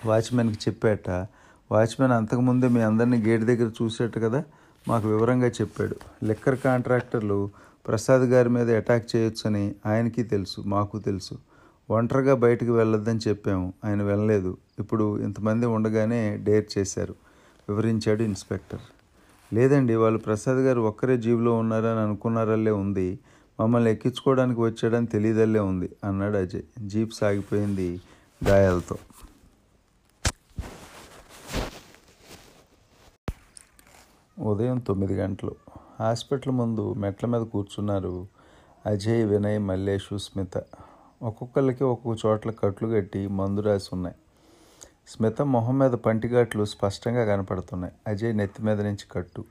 [0.05, 1.09] వాచ్మెన్కి చెప్పాట.
[1.71, 4.43] వాచ్మెన్ అంతకుముందే మీ అందరినీ గేట్ దగ్గర చూసేట కదా?
[4.87, 5.95] మాకు వివరంగా చెప్పాడు.
[6.25, 11.35] లిక్కర్ కాంట్రాక్టర్లు ప్రసాద్ గారి మీద అటాక్ చేయొచ్చని ఆయనకి తెలుసు మాకు తెలుసు.
[11.89, 14.57] ఒంటరిగా బయటకు వెళ్ళొద్దని చెప్పాము ఆయన వెళ్ళలేదు.
[14.79, 17.15] ఇప్పుడు ఇంతమంది ఉండగానే డేర్ చేశారు
[17.69, 18.79] వివరించాడు ఇన్స్పెక్టర్.
[19.53, 23.19] లేదండి వాళ్ళు ప్రసాద్ గారు ఒక్కరే జీబులో ఉన్నారని అనుకున్నారల్లే ఉంది.
[23.59, 26.61] మమ్మల్ని ఎక్కించుకోవడానికి వచ్చాడని తెలియదల్లే ఉంది అన్నాడు అజయ్.
[26.79, 28.01] జీప్ సాగిపోయింది
[28.47, 28.97] గాయాలతో.
[34.39, 35.55] ఉదయం తొమ్మిది గంటలు.
[35.99, 38.27] హాస్పిటల్ ముందు మెట్ల మీద కూర్చున్నారు
[38.85, 40.57] అజయ్ వినయ్ మల్లేషు స్మిత.
[41.21, 44.15] ఒక్కొక్కరికి ఒక్కొక్క చోట్ల కట్లు కట్టి మందు రాసి ఉన్నాయి
[45.07, 47.93] స్మిత మొహం మీద పంటిగాట్లు స్పష్టంగా కనపడుతున్నాయి.
[48.07, 49.43] అజయ్ నెత్తి మీద నుంచి కట్టు.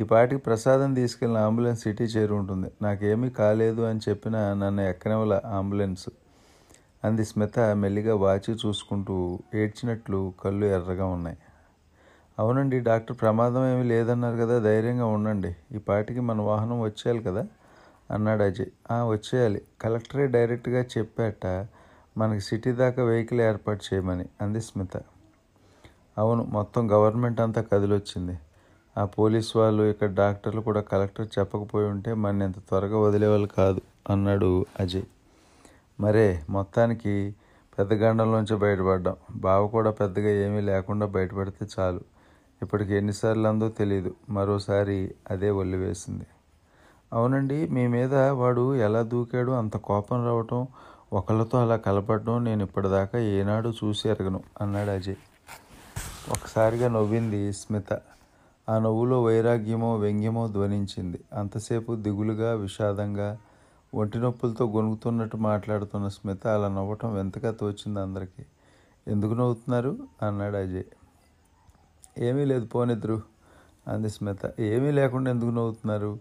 [0.00, 2.70] ఈ పాటికి ప్రసాదం తీసుకెళ్ళిన అంబులెన్స్ సిటీ చేరి ఉంటుంది.
[2.82, 6.08] నాకేమీ కాలేదు అని చెప్పిన నన్ను ఎక్కనివ్వల అంబులెన్స్
[7.04, 11.38] అంది స్మిత మెల్లిగా వాచి చూసుకుంటూ ఏడ్చినట్లు కళ్ళు ఎర్రగా ఉన్నాయి.
[12.38, 15.56] అవునండి డాక్టర్ ప్రమాదం ఏమీ లేదన్నారు కదా ధైర్యంగా ఉండండి.
[15.72, 17.46] ఈ పాటికి మన వాహనం వచ్చేయాలి కదా?
[18.10, 18.66] అన్నాడు అజయ్.
[18.90, 19.62] "ఆ, వచ్చేయాలి.
[19.80, 21.46] కలెక్టరే డైరెక్ట్గా చెప్పాట
[22.18, 25.02] మనకి సిటీ దాకా వెహికల్ ఏర్పాటు చేయమని అంది స్మిత.
[26.18, 28.38] అవును మొత్తం గవర్నమెంట్ అంతా కదిలొచ్చింది.
[28.98, 33.80] ఆ పోలీస్ వాళ్ళు ఇక్కడ డాక్టర్లు కూడా కలెక్టర్ చెప్పకపోయి ఉంటే మన ఇంత త్వరగా వదిలేవాళ్ళు కాదు
[34.10, 35.02] అన్నాడు అజయ్.
[36.00, 37.34] మరే మొత్తానికి
[37.78, 39.16] పెద్ద గండంలోంచి బయటపడ్డాం.
[39.30, 42.00] బావ కూడా పెద్దగా ఏమీ లేకుండా బయటపడితే చాలు.
[42.62, 46.26] ఇప్పటికి ఎన్నిసార్లు అందో తెలియదు మరోసారి అదే ఒల్లి వేసింది.
[47.12, 50.66] అవునండి మీ మీద వాడు ఎలా దూకాడు అంత కోపం రావటం
[51.12, 55.14] ఒకళ్ళతో అలా కలపడడం నేను ఇప్పటిదాకా ఏనాడు చూసి ఎరగను అన్నాడు అజయ్.
[56.30, 58.00] ఒకసారిగా నవ్వింది స్మిత.
[58.68, 61.20] ఆ నవ్వులో వైరాగ్యమో వ్యంగ్యమో ధ్వనించింది.
[61.32, 63.38] అంతసేపు దిగులుగా విషాదంగా
[63.94, 68.42] ఒంటి నొప్పులతో గొనుగుతున్నట్టు మాట్లాడుతున్న స్మిత అలా నవ్వటం వింతగా తోచింది అందరికీ.
[69.08, 69.98] ఎందుకు నవ్వుతున్నారు?
[70.22, 70.84] అన్నాడు అజయ్.
[72.18, 73.22] ఏమీ లేదు పోనిద్దరు
[73.88, 74.60] అంది స్మిత.
[74.60, 76.18] ఏమీ లేకుండా ఎందుకు నవ్వుతున్నారు?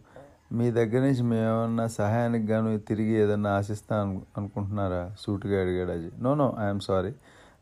[0.51, 5.15] మీ దగ్గర నుంచి మేమేమన్నా సహాయానికి గాను తిరిగి ఏదన్నా ఆశిస్తా అనుకుంటున్నారా?
[5.19, 6.23] సూటుగా అడిగాడు Ajay.
[6.23, 7.13] No no I'm sorry.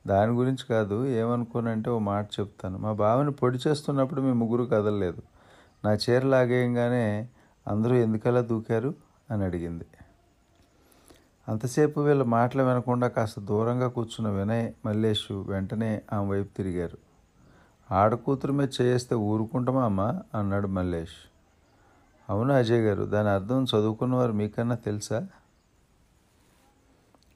[0.07, 2.77] దాని గురించి కాదు ఏమనుకోనంటే ఓ మాట చెప్తాను.
[2.77, 5.21] మా బావని పొడి చేస్తున్నప్పుడు మీ ముగ్గురు కదలలేదు.
[5.85, 7.29] నా చీర లాగేయంగానే
[7.67, 8.93] అందరూ ఎందుకలా దూకారు?
[9.31, 9.85] అని అడిగింది.
[11.49, 17.08] అంతసేపు వీళ్ళ మాటలు వినకుండా కాస్త దూరంగా కూర్చున్న వినయ్ మల్లేషు వెంటనే ఆమె వైపు తిరిగారు.
[17.91, 20.21] ఆడకూతురు మీద చేస్తే ఊరుకుంటామా అమ్మ?
[20.35, 21.29] అన్నాడు మల్లేష్.
[22.29, 25.27] అవును అజయ్ గారు దాని అర్థం చదువుకున్నవారు మీకన్నా తెలుసా?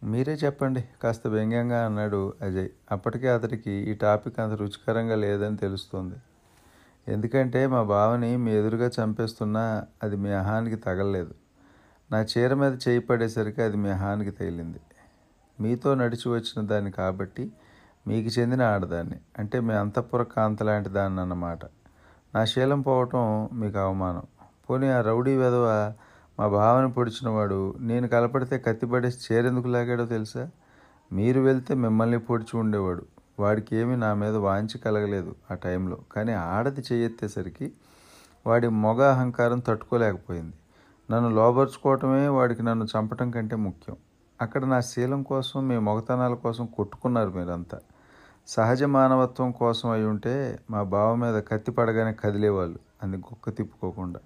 [0.03, 2.69] మీరే చెప్పండి కాస్త వ్యంగ్యంగా అన్నాడు అజయ్.
[2.91, 6.15] అప్పటికే అతడికి ఈ టాపిక్ అంత రుచికరంగా లేదని తెలుస్తుంది.
[7.07, 11.35] ఎందుకంటే మా బావని మీ ఎదురుగా చంపేస్తున్నా అది మీ అహానికి తగలలేదు.
[12.11, 14.79] నా చీర మీద చేయి పడేసరికి అది మీ అహానికి తగిలింది.
[15.59, 17.51] మీతో నడిచి వచ్చిన దాన్ని కాబట్టి
[18.07, 19.15] మీకు చెందిన ఆడదాన్ని.
[19.39, 21.59] అంటే మీ అంతఃపుర కాంత లాంటి దాన్ని అన్నమాట.
[22.35, 24.23] నా శీలం పోవటం మీకు అవమానం.
[24.69, 25.93] పోనీ ఆ రౌడీ వెధవ
[26.39, 30.49] మా భావన పొడిచినవాడు నేను కలపడితే కత్తిపడేసి చేరెందుకు లాగాడో తెలుసా?
[31.13, 33.05] మీరు వెళ్తే మిమ్మల్ని పొడిచి ఉండేవాడు.
[33.39, 35.97] వాడికి ఏమీ నా మీద వాంచి కలగలేదు ఆ టైంలో.
[36.15, 37.71] కానీ ఆడది చేయెత్తేసరికి
[38.47, 40.53] వాడి మొగ అహంకారం తట్టుకోలేకపోయింది.
[41.11, 43.97] నన్ను లోబర్చుకోవటమే వాడికి నన్ను చంపటం కంటే ముఖ్యం.
[44.41, 47.79] అక్కడ నా శీలం కోసం మీ మొగతనాల కోసం కొట్టుకున్నారు మీరంతా.
[48.47, 52.79] సహజ మానవత్వం కోసం అయి ఉంటే మా బావ మీద కత్తి పడగానే కదిలేవాళ్ళు.
[53.03, 54.19] అని గొక్క తిప్పుకోకుండా.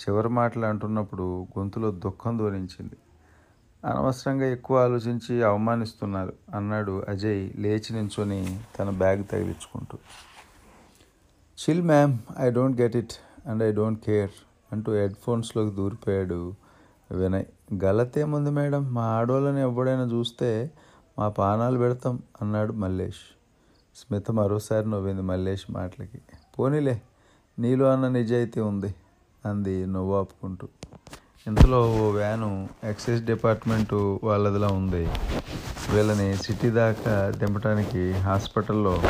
[0.00, 2.94] చివరి మాటలు అంటున్నప్పుడు గొంతులో దుఃఖం ధ్వనించింది.
[3.84, 9.98] అనవసరంగా ఎక్కువ ఆలోచించి అవమానిస్తున్నారు అన్నాడు అజయ్ లేచి నించొని తన bag తగిలించుకుంటూ.
[11.60, 13.12] Chill ma'am I don't get it
[13.46, 14.30] and I don't care
[14.72, 16.54] అంటూ హెడ్ ఫోన్స్లోకి దూరిపోయాడు
[17.10, 17.44] వినయ్.
[17.84, 20.70] గలతేముంది మేడం మా ఆడవాళ్ళని ఎవడైనా చూస్తే
[21.18, 23.39] మా పానాలు పెడతాం అన్నాడు మల్లేష్.
[24.00, 26.18] స్మిత మరోసారి నవ్వింది మల్లేష్ మాటలకి.
[26.58, 27.02] పోనీలే
[27.58, 28.94] నీలో అన్న నిజాయితీ ఉంది
[29.44, 30.68] అంది నువ్వు ఆపుకుంటూ.
[31.46, 35.04] ఇంతలో ఓ వ్యాను ఎక్సైజ్ డిపార్ట్మెంటు వాళ్ళదిలా ఉంది.
[35.94, 39.02] వీళ్ళని సిటీ దాకా దింపడానికి హాస్పిటల్లో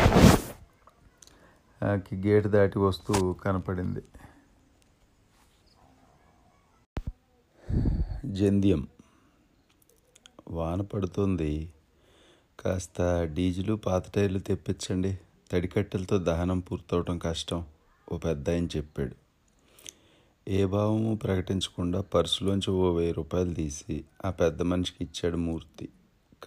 [1.82, 4.02] ఆ, గేట్ దాటి వస్తూ కనపడింది.
[8.24, 8.86] జంధ్యం
[10.48, 11.52] వాన పడుతుంది.
[12.60, 15.18] కాస్త డీజిలు పాత టైర్లు తెప్పించండి.
[15.52, 17.64] తడికట్టెలతో దహనం పూర్తవటం కష్టం
[18.12, 19.14] ఓ పెద్ద ఆయన చెప్పాడు.
[20.50, 25.88] ఏ భావము ప్రకటించకుండా పర్సులోంచి ఓ వెయ్యి రూపాయలు తీసి ఆ పెద్ద మనిషికి ఇచ్చాడు మూర్తి.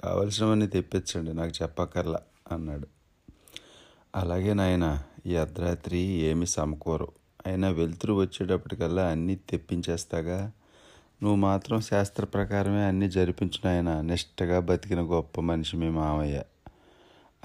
[0.04, 2.20] కావలసినవన్నీ తెప్పించండి నాకు చెప్పక్కర్లా
[2.52, 2.88] అన్నాడు.
[4.16, 7.12] అలాగే నాయన ఈ అర్ధరాత్రి ఏమి సమకూరవు.
[7.46, 10.52] అయినా వెలుతురు వచ్చేటప్పటికల్లా అన్నీ తెప్పించేస్తాగా?
[11.24, 14.02] నువ్వు మాత్రం శాస్త్ర ప్రకారమే అన్నీ జరిపించిన ఆయన.
[14.02, 16.44] నిష్టగా బతికిన గొప్ప మనిషి మీ మామయ్య.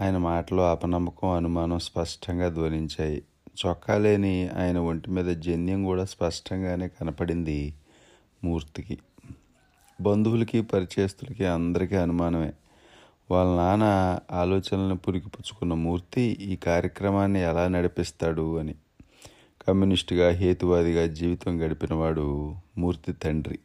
[0.00, 3.22] ఆయన మాటలో అపనమ్మకం అనుమానం స్పష్టంగా ధ్వనించాయి.
[3.66, 7.74] చొక్కా లేని ఆయన ఒంటి మీద జన్యం కూడా స్పష్టంగానే కనపడింది
[8.44, 8.98] మూర్తికి.
[10.00, 12.52] బంధువులకి పరిచయస్తులకి అందరికీ అనుమానమే.
[13.30, 18.74] వాళ్ళ నాన్న ఆలోచనలను పురికిపుచ్చుకున్న మూర్తి ఈ కార్యక్రమాన్ని ఎలా నడిపిస్తాడు అని.
[19.68, 23.58] కమ్యూనిస్టుగా హేతువాదిగా జీవితం గడిపినవాడు మూర్తి తండ్రి.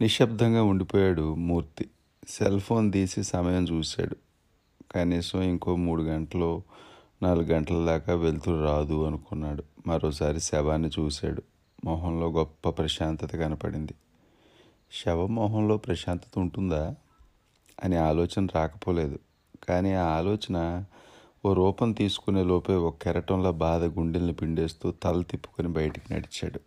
[0.00, 1.90] నిశ్శబ్దంగా ఉండిపోయాడు మూర్తి.
[2.28, 4.16] సెల్ ఫోన్ తీసి సమయం చూశాడు.
[4.92, 6.62] కనీసం ఇంకో మూడు గంటలు
[7.22, 9.64] నాలుగు గంటల దాకా వెళ్తురు రాదు అనుకున్నాడు.
[9.86, 11.42] మరోసారి శవాన్ని చూశాడు.
[11.84, 13.94] మొహంలో గొప్ప ప్రశాంతత కనపడింది.
[14.92, 16.94] శవ మొహంలో ప్రశాంతత ఉంటుందా?
[17.84, 19.18] అని ఆలోచన రాకపోలేదు.
[19.68, 20.84] కానీ ఆ ఆలోచన
[21.46, 26.60] ఓ రూపం తీసుకునే లోపే ఒక కెరటంలో బాధ గుండెల్ని పిండేస్తూ తల తిప్పుకొని బయటికి నడిచాడు.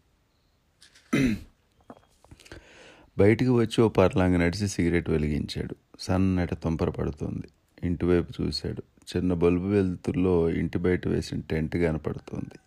[3.20, 5.76] బయటికి వచ్చి ఓ పర్లాంగ నడిచి సిగరెట్ వెలిగించాడు.
[6.00, 7.48] సన్నట తుంపర పడుతుంది.
[7.84, 8.84] ఇంటివైపు చూశాడు.
[9.18, 12.60] చిన్న బల్బు వెలుతుల్లో ఇంటి బయట వేసిన టెంట్ కనపడుతుంది.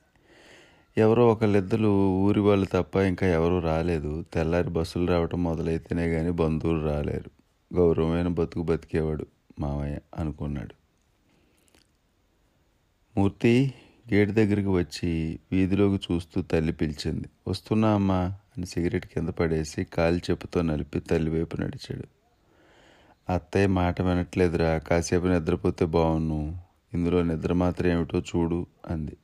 [0.99, 4.25] ఎవరో ఒకళ్ళిద్దరు ఊరి వాళ్ళు తప్ప ఇంకా ఎవరూ రాలేదు.
[4.35, 7.31] తెల్లారి బస్సులు రావటం మొదలైతేనే కానీ బంధువులు రాలేరు.
[7.75, 9.27] గౌరవమైన బతుకు బతికేవాడు
[9.61, 10.75] మామయ్య అనుకున్నాడు.
[13.19, 13.75] మూర్తి
[14.15, 17.29] గేటు దగ్గరికి వచ్చి వీధిలోకి చూస్తూ తల్లి పిలిచింది.
[17.49, 18.35] వస్తున్నా అమ్మా.
[18.57, 22.23] అని సిగరెట్ కింద పడేసి కాలు చెప్పుతో నలిపి తల్లివైపు నడిచాడు.
[23.33, 26.59] అత్తయ్య మాట వినట్లేదురా కాసేపు నిద్రపోతే బాగున్ను
[26.95, 29.17] ఇందులో నిద్ర మాత్రం ఏమిటో చూడు అంది.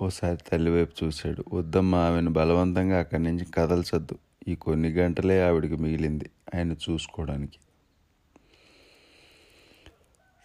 [0.00, 1.44] ఓసారి తల్లివైపు చూశాడు.
[1.52, 4.18] వద్దమ్మా ఆమెను బలవంతంగా అక్కడి నుంచి కదల్చద్దు.
[4.48, 7.58] ఈ కొన్ని గంటలే ఆవిడికి మిగిలింది ఆయన చూసుకోవడానికి.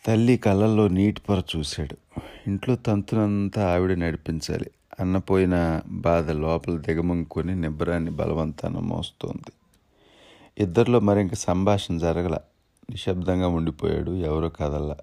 [0.05, 2.19] తల్లి కళ్ళల్లో నీటి పొర చూశాడు.
[2.47, 4.71] ఇంట్లో తంతునంతా ఆవిడ నడిపించాలి.
[4.99, 9.53] అన్నపోయిన బాధ లోపల దిగమంకొని నిబ్బరాన్ని బలవంతాన మోస్తోంది.
[10.57, 12.37] ఇద్దరిలో మరింక సంభాషణ జరగల.
[12.89, 14.11] నిశ్శబ్దంగా ఉండిపోయాడు.
[14.11, 14.97] ఎవరో కదల్లా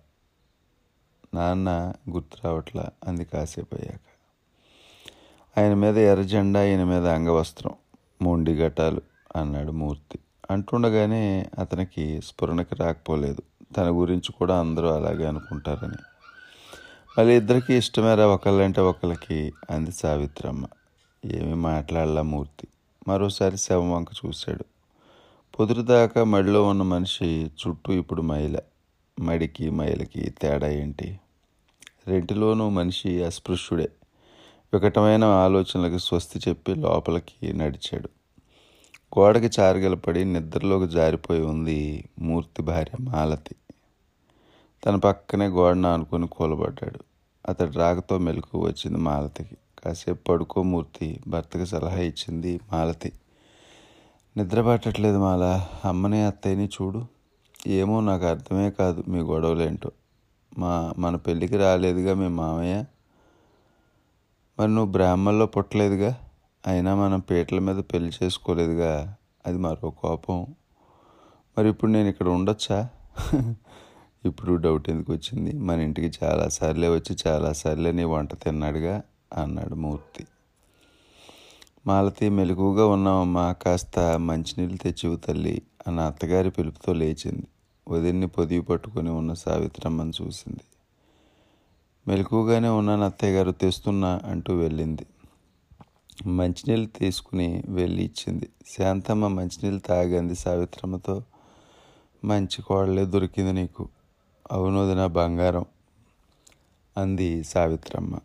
[1.35, 4.01] నాన్న గుర్తు రావట్లా అంది కాసేపు అయ్యాక.
[5.59, 7.73] ఆయన మీద ఎర్రజెండా ఆయన మీద అంగవస్త్రం.
[8.23, 9.01] మొండి ఘటాలు
[9.37, 10.19] అన్నాడు మూర్తి.
[10.51, 13.43] అంటుండగానే అతనికి స్ఫురణకి రాకపోలేదు.
[13.77, 16.14] తన గురించి కూడా అందరూ అలాగే అనుకుంటారని.
[17.19, 20.67] వాళ్ళిద్దరికీ ఇద్దరికి ఇష్టమేరా ఒకళ్ళంటే ఒకళ్ళకి అంది సావిత్రమ్మ.
[21.25, 22.69] ఏమీ మాట్లాడలా మూర్తి.
[23.09, 24.65] మరోసారి శవం వంక చూశాడు.
[25.59, 28.59] పొదురుదాకా మడిలో ఉన్న మనిషి చుట్టూ ఇప్పుడు మైల.
[29.21, 31.21] మడికి మైలకి తేడా ఏంటి?
[32.07, 33.89] రెంటిలోనూ మనిషి అస్పృశ్యుడే.
[34.73, 38.09] వికటమైన ఆలోచనలకు స్వస్తి చెప్పి లోపలికి నడిచాడు.
[39.19, 43.55] గోడకి చారగలపడి నిద్రలోకి జారిపోయి ఉంది మూర్తి భార్య మాలతి.
[44.85, 47.01] తన పక్కనే గోడను ఆనుకొని కూలబడ్డాడు.
[47.49, 53.13] అతడి రాకతో మెలకు వచ్చింది మాలతికి కాసేపు పడుకో మూర్తి భర్తకి సలహా ఇచ్చింది మాలతి.
[54.37, 55.67] నిద్ర పట్టట్లేదు మాల.
[55.85, 57.07] అమ్మని అత్తయ్యని చూడు.
[57.67, 59.91] ఏమో నాకు అర్థమే కాదు మీ గొడవలేంటో.
[60.59, 62.85] మా మన పెళ్ళికి రాలేదుగా మీ మామయ్య?
[64.59, 66.17] మరి నువ్వు బ్రాహ్మణలో పుట్టలేదుగా?
[66.67, 69.15] అయినా మనం పీటల మీద పెళ్ళి చేసుకోలేదుగా?
[69.47, 70.47] అది మరో కోపం.
[71.59, 72.89] మరి ఇప్పుడు నేను ఇక్కడ ఉండొచ్చా?
[74.25, 75.59] ఇప్పుడు డౌట్ ఎందుకు వచ్చింది?
[75.59, 79.03] మన ఇంటికి చాలాసార్లే వచ్చి చాలాసార్లే నీ వంట తిన్నాడుగా
[79.37, 80.27] అన్నాడు మూర్తి.
[81.87, 87.47] మాలతి మెలకుగా ఉన్నామమ్మా కాస్త మంచినీళ్ళు తెచ్చివు తల్లి అన్న అత్తగారి పిలుపుతో లేచింది.
[87.89, 90.61] వదిన్ని పొదివి పట్టుకొని ఉన్న సావిత్రమ్మని చూసింది.
[92.09, 95.07] మెలకుగానే ఉన్నాను అత్తయ్య గారు తెస్తున్నా అంటూ వెళ్ళింది.
[96.27, 98.49] మంచినీళ్ళు తీసుకుని వెళ్ళి ఇచ్చింది.
[98.79, 101.23] శాంతమ్మ మంచినీళ్ళు తాగంది సావిత్రమ్మతో.
[102.25, 103.89] మంచి కోడలే దొరికింది నీకు.
[104.53, 105.65] అవునోది నా బంగారం
[106.97, 108.19] అంది సావిత్రమ్మ.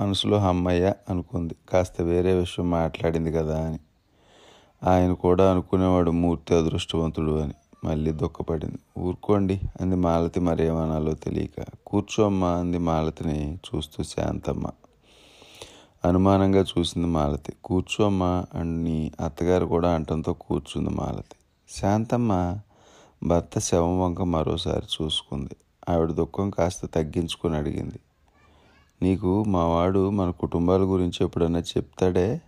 [0.00, 1.56] మనసులో అమ్మయ్య అనుకుంది.
[1.68, 3.78] కాస్త వేరే విషయం మాట్లాడింది కదా అని.
[4.82, 7.54] ఆయన కూడా అనుకునేవాడు మూర్తి అదృష్టవంతుడు అని.
[7.84, 9.00] మళ్ళీ దుఃఖపడింది.
[9.00, 11.66] ఊరుకోండి అంది మాలతి మరేమనాలో తెలియక.
[11.86, 14.66] కూర్చోమ్మ అంది మాలతిని చూస్తూ శాంతమ్మ.
[16.04, 17.52] అనుమానంగా చూసింది మాలతి.
[17.64, 21.36] కూర్చోమ్మ అని అత్తగారు కూడా అంటంతో కూర్చుంది మాలతి.
[21.70, 22.58] శాంతమ్మ
[23.22, 25.56] భర్త శవం వంక మరోసారి చూసుకుంది.
[25.88, 27.98] ఆవిడ దుఃఖం కాస్త తగ్గించుకొని అడిగింది.
[29.02, 32.40] నీకు మావాడు మన కుటుంబాల గురించి ఎప్పుడన్నా చెప్తాడే?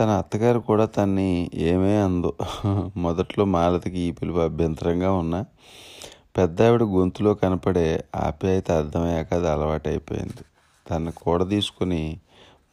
[0.00, 2.34] తన అత్తగారు కూడా తన్ని ఏమే అందో.
[2.96, 5.44] మొదట్లో మాలతికి ఈ పిలుపు అభ్యంతరంగా ఉన్నా
[6.36, 10.44] పెద్ద ఆవిడ గొంతులో కనపడే ఆప్యాయత అర్థమయ్యాక అది అలవాటైపోయింది.
[10.90, 12.20] తను కూడ తీసుకుని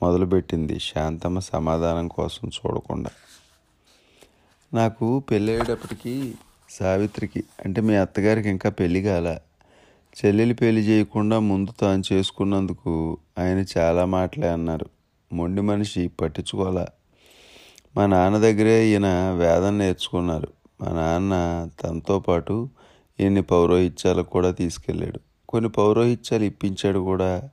[0.02, 3.10] మొదలుపెట్టింది శాంతమ్మ సమాధానం కోసం చూడకుండా.
[4.74, 6.34] నాకు పెళ్ళయ్యేటప్పటికీ
[6.72, 9.38] సావిత్రికి అంటే మీ అత్తగారికి ఇంకా పెళ్ళి కాల.
[10.26, 14.86] చెల్లెలు పెళ్ళి చేయకుండా ముందు తాను చేసుకున్నందుకు ఆయన చాలా మాటలే అన్నారు.
[15.34, 16.88] మొండి మనిషి పట్టించుకోవాలా.
[17.98, 20.48] మా నాన్న దగ్గరే ఈయన వేదం నేర్చుకున్నారు.
[20.82, 22.70] మా నాన్న తనతో పాటు
[23.20, 25.20] ఈయన్ని పౌరోహిత్యాలకు కూడా తీసుకెళ్ళాడు.
[25.50, 27.50] కొన్ని పౌరోహిత్యాలు ఇప్పించాడు కూడా.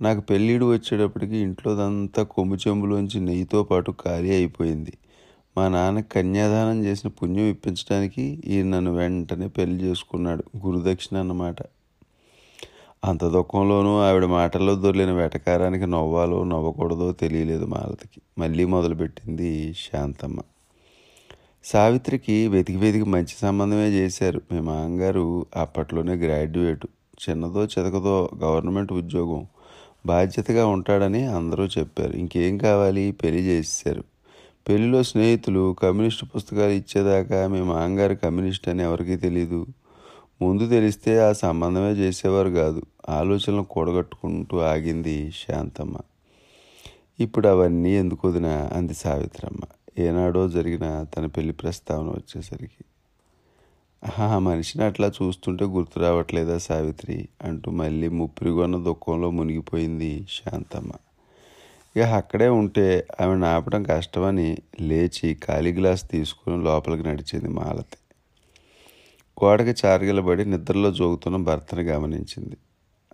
[0.00, 4.92] నాకు పెళ్ళిడు వచ్చేటప్పటికి ఇంట్లోదంతా కొమ్ము చెంబులోంచి నెయ్యితో పాటు ఖాళీ అయిపోయింది.
[5.58, 10.44] మా నాన్న కన్యాదానం చేసిన పుణ్యం ఇప్పించడానికి ఈయన నన్ను వెంటనే పెళ్ళి చేసుకున్నాడు.
[10.66, 11.56] గురుదక్షిణ అన్నమాట.
[13.04, 18.20] అంత దుఃఖంలోనూ ఆవిడ మాటల్లో దొరిలిన వెటకారానికి నవ్వాలో నవ్వకూడదో తెలియలేదు మాలతికి.
[18.38, 20.40] మళ్ళీ మొదలుపెట్టింది శాంతమ్మ.
[21.64, 24.40] సావిత్రికి వెతికి వెతికి మంచి సంబంధమే చేశారు.
[24.52, 26.88] మీ మామగారు అప్పట్లోనే గ్రాడ్యుయేటు.
[27.28, 29.46] చిన్నదో చితకదో గవర్నమెంట్ ఉద్యోగం.
[30.06, 32.12] బాధ్యతగా ఉంటాడని అందరూ చెప్పారు.
[32.12, 33.12] ఇంకేం కావాలి?
[33.12, 34.15] పెళ్ళి చేసేసారు
[34.68, 39.66] పెళ్ళిలో స్నేహితులు కమ్యూనిస్ట్ పుస్తకాలు ఇచ్చేదాకా మీ మామగారు కమ్యూనిస్ట్ అని ఎవరికీ తెలీదు.
[40.42, 42.82] ముందు తెలిస్తే ఆ సంబంధమే చేసేవారు కాదు.
[43.08, 45.96] ఆలోచనలు కూడగట్టుకుంటూ ఆగింది శాంతమ్మ.
[47.20, 48.70] ఇప్పుడు అవన్నీ ఎందుకు వదినా?
[48.72, 49.60] అంది సావిత్రమ్మ.
[49.98, 52.84] ఏనాడో జరిగిన తన పెళ్ళి ప్రస్తావన వచ్చేసరికి.
[54.18, 57.28] ఆ మనిషిని అట్లా చూస్తుంటే గుర్తు రావట్లేదా సావిత్రి?
[57.42, 60.92] అంటూ మళ్ళీ ముప్పిరిగొన్న దుఃఖంలో మునిగిపోయింది శాంతమ్మ.
[61.96, 67.96] ఇక అక్కడే ఉంటే ఆమె ఆపడం కష్టమని లేచి ఖాళీ గ్లాస్ తీసుకుని లోపలికి నడిచింది మాలతి.
[69.44, 72.56] గోడకి చారగిలబడి నిద్రలో జోగుతున్న భర్తను గమనించింది.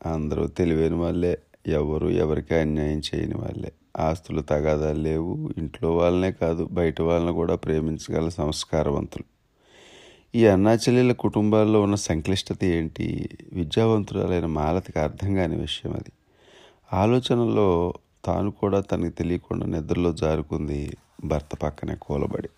[0.07, 1.39] అందరూ తెలివైన వాళ్ళే.
[1.67, 3.73] ఎవరు ఎవరికి అన్యాయం చేయని వాళ్ళే.
[3.99, 5.51] ఆస్తులు తగాదాలు లేవు.
[5.59, 9.25] ఇంట్లో వాళ్ళనే కాదు బయట వాళ్ళని కూడా ప్రేమించగల సంస్కారవంతులు.
[10.35, 13.29] ఈ అన్నాచెల్లెల కుటుంబాల్లో ఉన్న సంక్లిష్టత ఏంటి?
[13.53, 16.13] విద్యావంతురాలైన మాలతికి అర్థం కాని విషయం అది.
[16.93, 17.95] ఆలోచనలో
[18.25, 22.49] తాను కూడా తనకి తెలియకుండా నిద్రలో జారుకుంది భర్త పక్కనే కూలబడి.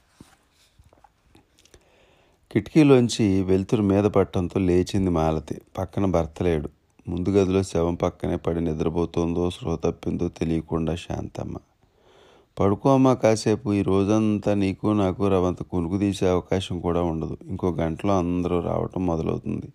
[2.53, 5.61] కిటికీలోంచి వెలుతురు మీద పట్టడంతో లేచింది మాలతి.
[5.79, 6.69] పక్కన భర్త లేడు.
[7.09, 11.57] ముందు గదిలో శవం పక్కనే పడి నిద్రపోతుందో స్పృహ తప్పిందో తెలియకుండా శాంతమ్మ.
[12.61, 13.73] పడుకోమ్మా కాసేపు.
[13.73, 17.39] ఈ రోజంతా నీకు నాకు రవంత కునుకు తీసే అవకాశం కూడా ఉండదు.
[17.45, 19.67] ఇంకో గంటలో అందరూ రావటం మొదలవుతుంది.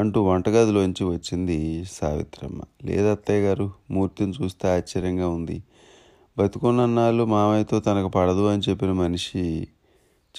[0.00, 2.60] అంటూ వంటగదిలోంచి వచ్చింది సావిత్రమ్మ.
[2.84, 5.62] లేదత్తయ్య గారు మూర్తిని చూస్తే ఆశ్చర్యంగా ఉంది.
[6.38, 9.68] బతుకున్నన్నాళ్ళు మామయ్యతో తనకు పడదు అని చెప్పిన మనిషి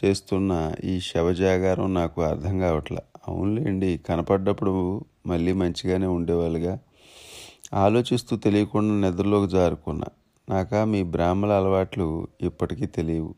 [0.05, 2.99] చేస్తున్న ఈ శవజాగారం నాకు అర్థం కావట్లా.
[3.27, 6.79] అవునులేండి కనపడ్డప్పుడు మళ్ళీ మంచిగానే ఉండేవాళ్ళుగా.
[7.73, 10.05] ఆలోచిస్తూ తెలియకుండా నిద్రలోకి జారుకున్నా.
[10.49, 13.35] నాక మీ బ్రాహ్మల అలవాట్లు ఇప్పటికీ తెలియవు.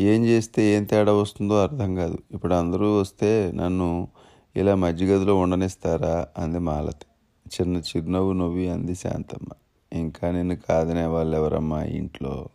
[0.00, 2.18] ఏం చేస్తే ఏం తేడా వస్తుందో అర్థం కాదు.
[2.30, 4.08] ఇప్పుడు అందరూ వస్తే నన్ను
[4.56, 6.26] ఇలా మధ్యగదిలో ఉండనిస్తారా?
[6.38, 7.06] అంది మాలతి.
[7.48, 9.48] చిన్న చిరునవ్వు నవ్వి అంది శాంతమ్మ.
[9.92, 12.48] ఇంకా నిన్ను కాదనే వాళ్ళు ఎవరమ్మా ఇంట్లో?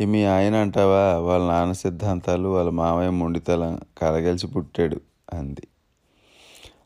[0.00, 1.18] ఈ మీ ఆయన అంటావా?
[1.18, 5.00] వాళ్ళ నాన్న సిద్ధాంతాలు వాళ్ళ మామయ్య మొండితలం కలగలిసి పుట్టాడు
[5.32, 5.68] అంది.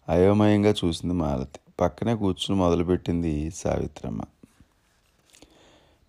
[0.08, 1.60] అయోమయంగా చూసింది మాలతి.
[1.80, 4.22] పక్కనే కూర్చుని మొదలుపెట్టింది సావిత్రమ్మ.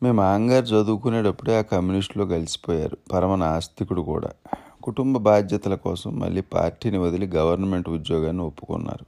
[0.04, 2.98] మేము మామగారు చదువుకునేటప్పుడే ఆ కమ్యూనిస్టులో కలిసిపోయారు.
[3.14, 4.30] పరమ నాస్తికుడు కూడా.
[4.86, 9.06] కుటుంబ బాధ్యతల కోసం మళ్ళీ పార్టీని వదిలి గవర్నమెంట్ ఉద్యోగాన్ని ఒప్పుకున్నారు.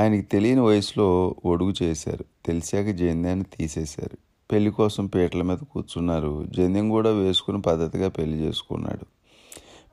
[0.00, 2.24] ఆయనకి తెలియని వయసులో ఒడుగు చేశారు.
[2.46, 4.18] తెలిసాక జంధ్యాన్ని తీసేశారు.
[4.52, 6.46] పెళ్ళి కోసం పీటల మీద కూర్చున్నారు.
[6.56, 9.06] జంధ్యం కూడా వేసుకుని పద్ధతిగా పెళ్ళి చేసుకున్నాడు.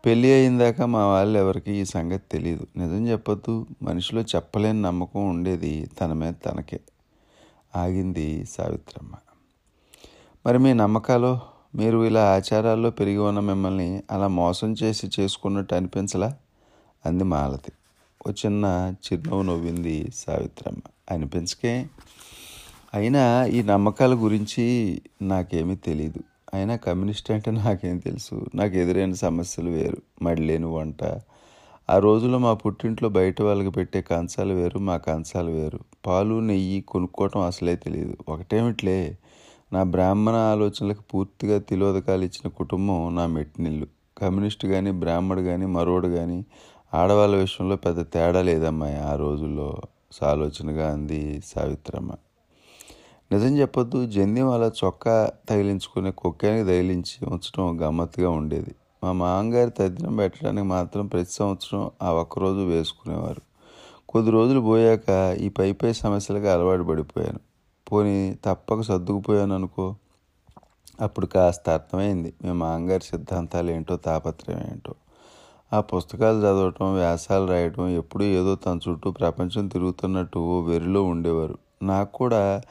[0.06, 3.66] పెళ్ళి అయిందాక మా వాళ్ళు ఎవరికి ఈ సంగతి తెలియదు నిజం చెప్పొద్దు.
[3.84, 6.80] మనిషిలో చెప్పలేని నమ్మకం ఉండేది తన మీద తనకే.
[7.76, 9.16] ఆగింది సావిత్రమ్మ.
[10.46, 11.51] మరి మీ నమ్మకాలు?
[11.76, 16.34] మీరు ఇలా ఆచారాల్లో పెరిగి ఉన్న మిమ్మల్ని అలా మోసం చేసి చేసుకున్నట్టు అనిపించలా?
[17.06, 17.72] అంది మాలతి.
[18.28, 20.80] ఓ చిన్న చిరునవ్వు నవ్వింది సావిత్రమ్మ.
[21.12, 21.86] అనిపించకే.
[22.94, 26.20] అయినా ఈ నమ్మకాల గురించి నాకేమీ తెలియదు
[26.54, 28.46] అయినా కమ్యూనిస్ట్ అంటే నాకేం తెలుసు.
[28.56, 29.98] నాకు ఎదురైన సమస్యలు వేరు.
[30.22, 31.04] మడిలేని వంట.
[31.90, 35.80] ఆ రోజుల్లో మా పుట్టింట్లో బయట వాళ్ళకి పెట్టే కంచాలు వేరు మా కంచాలు వేరు.
[36.06, 39.18] పాలు నెయ్యి కొనుక్కోవటం అసలే తెలియదు ఒకటేమిట్లే?
[39.74, 43.88] నా బ్రాహ్మణ ఆలోచనలకు పూర్తిగా తిలోదకాలు ఇచ్చిన కుటుంబం నా మెట్టినిల్లు.
[44.18, 46.46] కమ్యూనిస్ట్ కానీ బ్రాహ్మడు కానీ మరోడు కానీ
[46.94, 49.82] ఆడవాళ్ళ విషయంలో పెద్ద తేడా లేదమ్మాయి ఆ రోజుల్లో
[50.12, 52.12] సాలోచనగా అంది సావిత్రమ్మ.
[53.32, 58.76] నిజం చెప్పొద్దు జంధ్యం అలా చొక్కా తగిలించుకునే కుక్కానికి తగిలించి ఉంచడం గమ్మత్తుగా ఉండేది.
[59.04, 63.42] మా మామగారి తద్దినం పెట్టడానికి మాత్రం ప్రతి సంవత్సరం ఆ ఒక్కరోజు వేసుకునేవారు.
[64.10, 67.51] కొద్ది రోజులు పోయాక ఈ పై పై సమస్యలకు అలవాటు పడిపోయాను.
[67.92, 69.96] పోనీ తప్పక సర్దుకుపోయాను అనుకో
[71.02, 74.94] అప్పుడు కాస్త అర్థమైంది మీ మామగారి సిద్ధాంతాలు ఏంటో తాపత్రయం ఏంటో
[75.74, 81.58] ఆ పుస్తకాలు చదవటం వ్యాసాలు రాయటం ఎప్పుడూ ఏదో తన చుట్టూ ప్రపంచం తిరుగుతున్నట్టు ఓ వెరిలో ఉండేవారు.
[81.84, 82.62] నాకు కూడా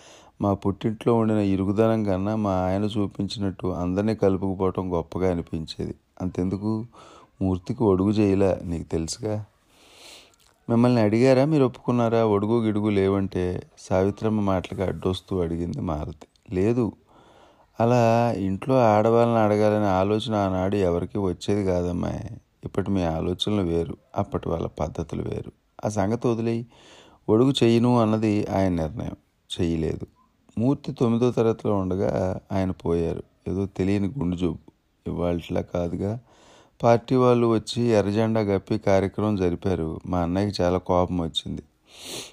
[0.43, 5.95] మా పుట్టింట్లో ఉండిన ఇరుగుదనం కన్నా మా ఆయన చూపించినట్టు అందరినీ కలుపుకుపోవటం గొప్పగా అనిపించేది.
[6.21, 6.87] అంతెందుకు?
[7.43, 9.45] మూర్తికి ఒడుగు చేయలే నీకు తెలుసుగా?
[10.71, 11.45] మిమ్మల్ని అడిగారా?
[11.45, 12.25] మీరు ఒప్పుకున్నారా?
[12.25, 16.55] ఒడుగు గిడుగు లేవంటే సావిత్రమ్మ మాటలకు అడ్డొస్తూ అడిగింది మారుతి.
[16.55, 16.93] లేదు.
[17.81, 22.13] అలా ఇంట్లో ఆడవాళ్ళని అడగాలనే ఆలోచన ఆనాడు ఎవరికి వచ్చేది కాదమ్మా
[22.65, 25.53] ఇప్పటి మీ ఆలోచనలు వేరు అప్పటి వాళ్ళ పద్ధతులు వేరు.
[25.85, 26.67] ఆ సంగతి వదిలేయి.
[27.29, 29.17] ఒడుగు చెయ్యను అన్నది ఆయన నిర్ణయం.
[29.61, 30.07] చెయ్యలేదు.
[30.59, 33.23] మూర్తి తొమ్మిదో తరగతిలో ఉండగా ఆయన పోయారు.
[33.49, 34.59] ఏదో తెలియని గుండు జబ్బు.
[35.07, 36.19] ఇవాళలా కాదుగా.
[36.83, 40.01] పార్టీ వాళ్ళు వచ్చి ఎర్రజెండా కప్పి కార్యక్రమం జరిపారు.
[40.07, 41.63] మా అన్నయ్యకి చాలా కోపం వచ్చింది.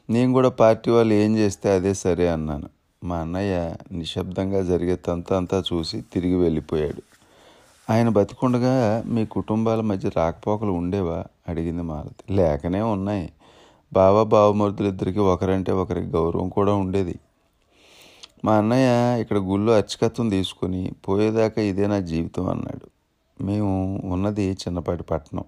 [0.09, 2.69] నేను కూడా పార్టీ వాళ్ళు ఏం చేస్తే అదే సరే అన్నాను.
[3.03, 4.99] మా అన్నయ్య నిశ్శబ్దంగా జరిగే
[5.73, 7.01] చూసి తిరిగి వెళ్ళిపోయాడు.
[7.89, 11.23] ఆయన బతికుండగా మీ కుటుంబాల మధ్య రాకపోకలు ఉండేవా?
[11.49, 12.33] అడిగింది మాలతి.
[12.33, 13.29] లేకనే ఉన్నాయి.
[13.93, 17.19] బావ బావమరుదులిద్దరికి ఒకరంటే ఒకరికి గౌరవం కూడా ఉండేది.
[18.45, 22.96] మా అన్నయ్య ఇక్కడ గుళ్ళో అర్చకత్వం తీసుకుని పోయేదాకా ఇదే నా జీవితం అన్నాడు.
[23.41, 25.43] మేము ఉన్నది చిన్నపాటి పట్టణం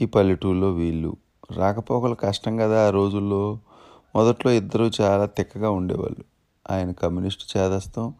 [0.00, 1.16] ఈ పల్లెటూరులో వీళ్ళు.
[1.52, 3.58] రాకపోకలు కష్టం కదా ఆ రోజుల్లో.
[4.16, 6.24] మొదట్లో ఇద్దరు చాలా తిక్కగా ఉండేవాళ్ళు.
[6.70, 8.14] ఆయన కమ్యూనిస్టు చేదస్తం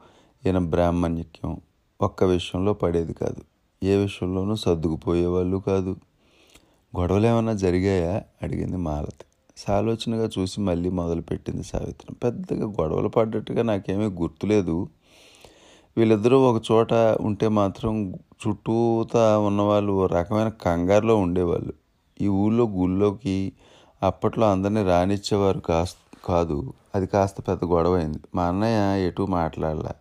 [0.47, 1.61] ఈయన బ్రాహ్మణ్యక్యం.
[2.01, 3.37] ఒక్క విషయంలో పడేది కాదు.
[3.83, 5.97] ఏ విషయంలోనూ సర్దుకుపోయేవాళ్ళు కాదు.
[6.99, 8.23] గొడవలు ఏమైనా జరిగాయా?
[8.43, 9.25] అడిగింది మాలతి.
[9.57, 12.17] సాలోచనగా చూసి మళ్ళీ మొదలుపెట్టింది సావిత్రం.
[12.25, 14.89] పెద్దగా గొడవలు పడ్డట్టుగా నాకేమీ గుర్తులేదు.
[15.97, 18.13] వీళ్ళిద్దరూ ఒక చోట ఉంటే మాత్రం
[18.43, 21.73] చుట్టూతా ఉన్నవాళ్ళు ఓ రకమైన కంగారులో ఉండేవాళ్ళు.
[22.21, 23.53] ఈ ఊళ్ళో గుళ్ళోకి
[24.03, 26.73] అప్పట్లో అందరినీ రానిచ్చేవారు కాస్త కాదు.
[26.95, 29.95] అది కాస్త పెద్ద గొడవ అయింది మా అన్నయ్య ఎటు మాట్లాడలే.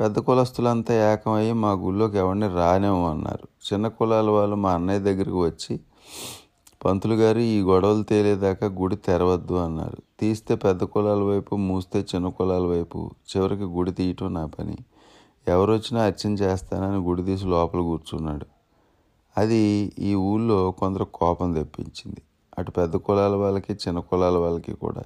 [0.00, 5.80] పెద్ద కులస్తులంతా ఏకమయ్యి మా గుళ్ళోకి ఎవరిని రానేమో అన్నారు చిన్న కులాల వాళ్ళు మా అన్నయ్య దగ్గరికి వచ్చి
[6.84, 9.96] పంతులు గారు ఈ గొడవలు తేలేదాకా గుడి తెరవద్దు అన్నారు.
[10.20, 13.10] తీస్తే పెద్ద కులాల వైపు మూస్తే చిన్న కులాల వైపు.
[13.30, 14.76] చివరికి గుడి తీయటం నా పని.
[15.48, 18.46] ఎవరు వచ్చినా అర్చన చేస్తానని గుడి తీసి లోపల కూర్చున్నాడు.
[19.38, 22.22] అది ఈ ఊళ్ళో కొందరు కోపం తెప్పించింది.
[22.58, 25.02] అటు పెద్ద కులాల వాళ్ళకి చిన్న కులాల వాళ్ళకి కూడా.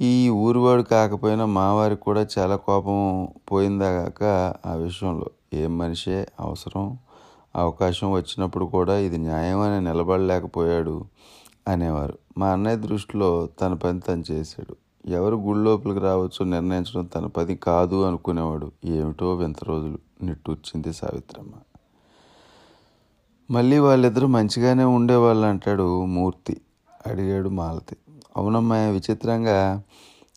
[0.00, 5.26] ఈ ఊరివాడు కాకపోయినా మా వారికి కూడా చాలా కోపం పోయిందాక ఆ విషయంలో.
[5.54, 6.28] ఏం మనిషే?
[6.40, 6.98] అవసరం.
[7.56, 11.04] అవకాశం వచ్చినప్పుడు కూడా ఇది న్యాయమని నిలబడలేకపోయాడు
[11.68, 12.18] అనేవారు.
[12.38, 14.76] మా అన్నయ్య దృష్టిలో తన పని తను చేశాడు.
[15.08, 18.72] ఎవరు గుడి లోపలికి రావచ్చు నిర్ణయించడం తన పది కాదు అనుకునేవాడు.
[18.84, 21.50] ఏమిటో వింత రోజులు నిట్టూర్చింది సావిత్రమ్మ.
[23.50, 26.60] మళ్ళీ వాళ్ళిద్దరూ మంచిగానే ఉండేవాళ్ళు అంటాడు మూర్తి
[27.06, 27.96] అడిగాడు మాలతి.
[28.36, 29.82] అవునమ్మా విచిత్రంగా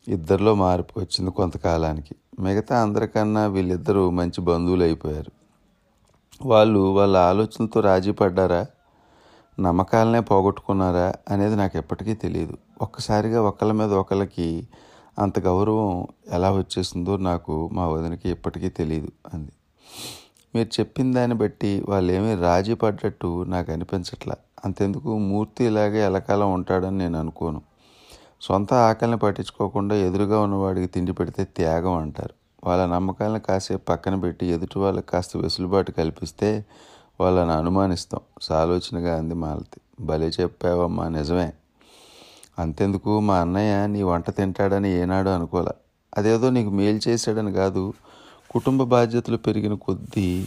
[0.08, 2.14] ఇద్దరిలో మార్పు వచ్చింది కొంతకాలానికి.
[2.40, 5.32] మిగతా అందరికన్నా వీళ్ళిద్దరూ మంచి బంధువులు అయిపోయారు.
[6.46, 8.66] వాళ్ళు వాళ్ళ ఆలోచనతో రాజీ పడ్డారా?
[9.60, 11.12] నమ్మకాలనే పోగొట్టుకున్నారా?
[11.28, 14.68] అనేది నాకు ఎప్పటికీ తెలియదు ఒక్కసారిగా ఒకళ్ళ మీద ఒకళ్ళకి
[15.18, 19.50] అంత గౌరవం ఎలా వచ్చేసిందో నాకు మా వదినకి ఇప్పటికీ తెలియదు అంది.
[20.54, 24.34] మీరు చెప్పిన దాన్ని బట్టి వాళ్ళు ఏమీ రాజీ పడ్డట్టు నాకు అనిపించట్లా.
[24.64, 27.62] అంతెందుకు మూర్తి ఇలాగే ఎలకాలం ఉంటాడని నేను అనుకోను.
[28.40, 32.34] సొంత ఆకలిని పట్టించుకోకుండా ఎదురుగా ఉన్నవాడికి తిండి పెడితే త్యాగం అంటారు.
[32.68, 36.64] వాళ్ళ నమ్మకాలను కాసేపు పక్కన పెట్టి ఎదుటి వాళ్ళకి కాస్త వెసులుబాటు కల్పిస్తే
[37.20, 38.20] వాళ్ళని అనుమానిస్తాం.
[38.42, 39.80] సాలోచనగా అంది మాలతి.
[40.00, 41.52] భలే చెప్పావమ్మా నిజమే.
[42.58, 45.70] అంతెందుకు మా అన్నయ్య నీ వంట తింటాడని ఏనాడు అనుకోలే.
[46.16, 47.92] అదేదో నీకు మేలు చేశాడని కాదు
[48.50, 50.46] కుటుంబ బాధ్యతలు పెరిగిన కొద్దీ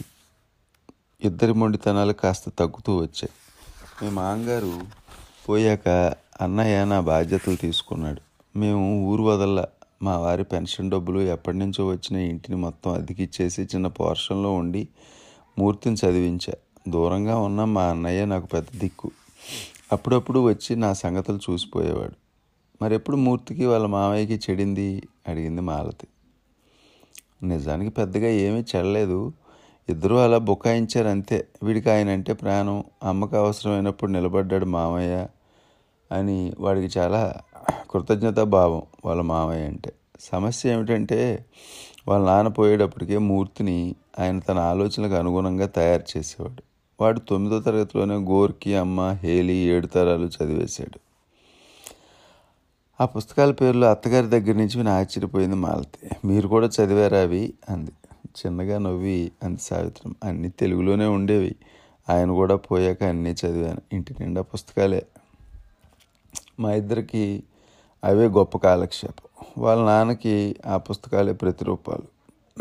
[1.24, 3.30] ఇద్దరి మొండితనాలు కాస్త తగ్గుతూ వచ్చాయి.
[4.04, 4.82] మీ మామగారు
[5.50, 8.22] పోయాక అన్నయ్య నా బాధ్యతలు తీసుకున్నాడు.
[8.60, 9.66] మేము ఊరు వదల్లా.
[10.04, 14.88] మా వారి పెన్షన్ డబ్బులు ఎప్పటి నుంచో వచ్చిన ఇంటిని మొత్తం అద్దెకిచ్చేసి చిన్న పోర్షన్లో ఉండి
[15.60, 16.54] మూర్తిని చదివించా.
[16.90, 19.12] దూరంగా ఉన్న మా అన్నయ్య నాకు పెద్ద దిక్కు.
[19.92, 22.16] అప్పుడప్పుడు వచ్చి నా సంగతులు చూసిపోయేవాడు.
[22.82, 26.08] మరి ఎప్పుడు మూర్తికి వాళ్ళ మామయ్యకి చెడింది అడిగింది మాలతి.
[27.44, 29.34] నిజానికి పెద్దగా ఏమీ చెడలేదు.
[29.90, 32.84] ఇద్దరూ అలా బుకాయించారు అంతే వీడికి ఆయన అంటే ప్రాణం.
[33.04, 35.28] అమ్మకు అవసరమైనప్పుడు నిలబడ్డాడు మామయ్య
[36.12, 37.34] అని వాడికి చాలా
[37.92, 39.94] కృతజ్ఞతా భావం వాళ్ళ మామయ్య అంటే.
[40.20, 41.46] సమస్య ఏమిటంటే
[42.08, 46.69] వాళ్ళ నాన్న పోయేటప్పటికే మూర్తిని ఆయన తన ఆలోచనలకు అనుగుణంగా తయారు చేసేవాడు.
[47.02, 51.00] వాడు తొమ్మిదో తరగతిలోనే గోర్కి అమ్మ హేలీ ఏడు తరాలు చదివేశాడు.
[53.02, 56.28] ఆ పుస్తకాల పేర్లు అత్తగారి దగ్గర నుంచి నేను ఆశ్చర్యపోయింది మాలతి.
[56.28, 57.54] మీరు కూడా చదివారా అవి?
[57.70, 57.92] అంది.
[58.30, 60.16] చిన్నగా నవ్వి అంది సావిత్రం.
[60.24, 61.56] అన్నీ తెలుగులోనే ఉండేవి.
[62.10, 63.82] ఆయన కూడా పోయాక అన్నీ చదివాను.
[63.94, 65.06] ఇంటి నిండా పుస్తకాలే.
[66.60, 67.44] మా ఇద్దరికి
[68.04, 69.46] అవే గొప్ప కాలక్షేపం.
[69.58, 72.20] వాళ్ళ నాన్నకి ఆ పుస్తకాలే ప్రతిరూపాలు.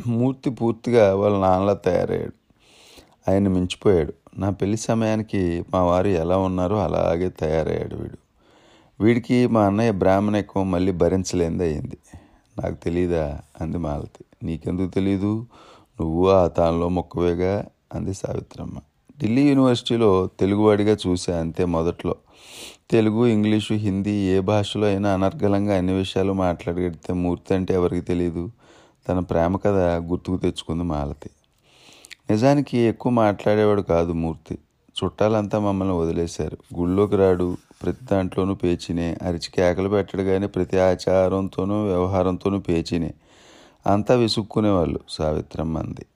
[0.09, 2.32] మూర్తి పూర్తిగా వాళ్ళ నాన్నలా తయారయ్యాడు.
[3.31, 4.15] ఆయన మించిపోయాడు.
[4.39, 8.19] నా పెళ్ళి సమయానికి మా వారు ఎలా ఉన్నారో అలాగే తయారయ్యాడు వీడు.
[9.01, 11.98] వీడికి మా అన్నయ్య బ్రాహ్మణ ఎక్కువ మళ్ళీ భరించలేంది అయింది
[12.60, 13.40] నాకు తెలీదా?
[13.60, 14.24] అంది మాలతి.
[14.47, 15.47] నీకెందుకు తెలీదు?
[16.01, 17.65] నువ్వు ఆ తానులో మొక్కవేగా?
[17.94, 18.78] అంది సావిత్రమ్మ.
[19.20, 22.15] ఢిల్లీ యూనివర్సిటీలో తెలుగువాడిగా చూసా అంతే మొదట్లో.
[22.90, 28.51] తెలుగు ఇంగ్లీషు హిందీ ఏ భాషలో అయినా అనర్గళంగా అన్ని విషయాలు మాట్లాడగడితే మూర్తి అంటే ఎవరికి తెలియదు
[29.09, 31.31] తన ప్రేమ కథ గుర్తుకు తెచ్చుకుంది మాలతి.
[32.31, 34.59] నిజానికి ఎక్కువ మాట్లాడేవాడు కాదు మూర్తి.
[34.99, 36.59] చుట్టాలంతా మమ్మల్ని వదిలేశారు.
[36.79, 37.57] గుళ్ళోకి రాడు.
[37.83, 39.19] ప్రతి దాంట్లోనూ పేచినే.
[39.23, 43.15] అరిచి కేకలు పెట్టడు కానీ ప్రతి ఆచారంతోనూ వ్యవహారంతోనూ పేచినే.
[43.87, 46.07] అంతా విసుక్కునేవాళ్ళు సావిత్రమ్మ అంది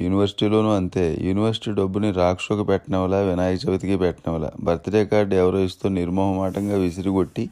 [0.00, 1.18] యూనివర్సిటీలోనూ అంతే.
[1.20, 4.50] యూనివర్సిటీ డబ్బుని రాక్షోకి పెట్టినవలా వినాయక చవితికి పెట్టినవలా.
[4.60, 7.50] బర్త్డే కార్డు ఎవరో ఇస్తూ నిర్మోహమాటంగా విసిరిగొట్టి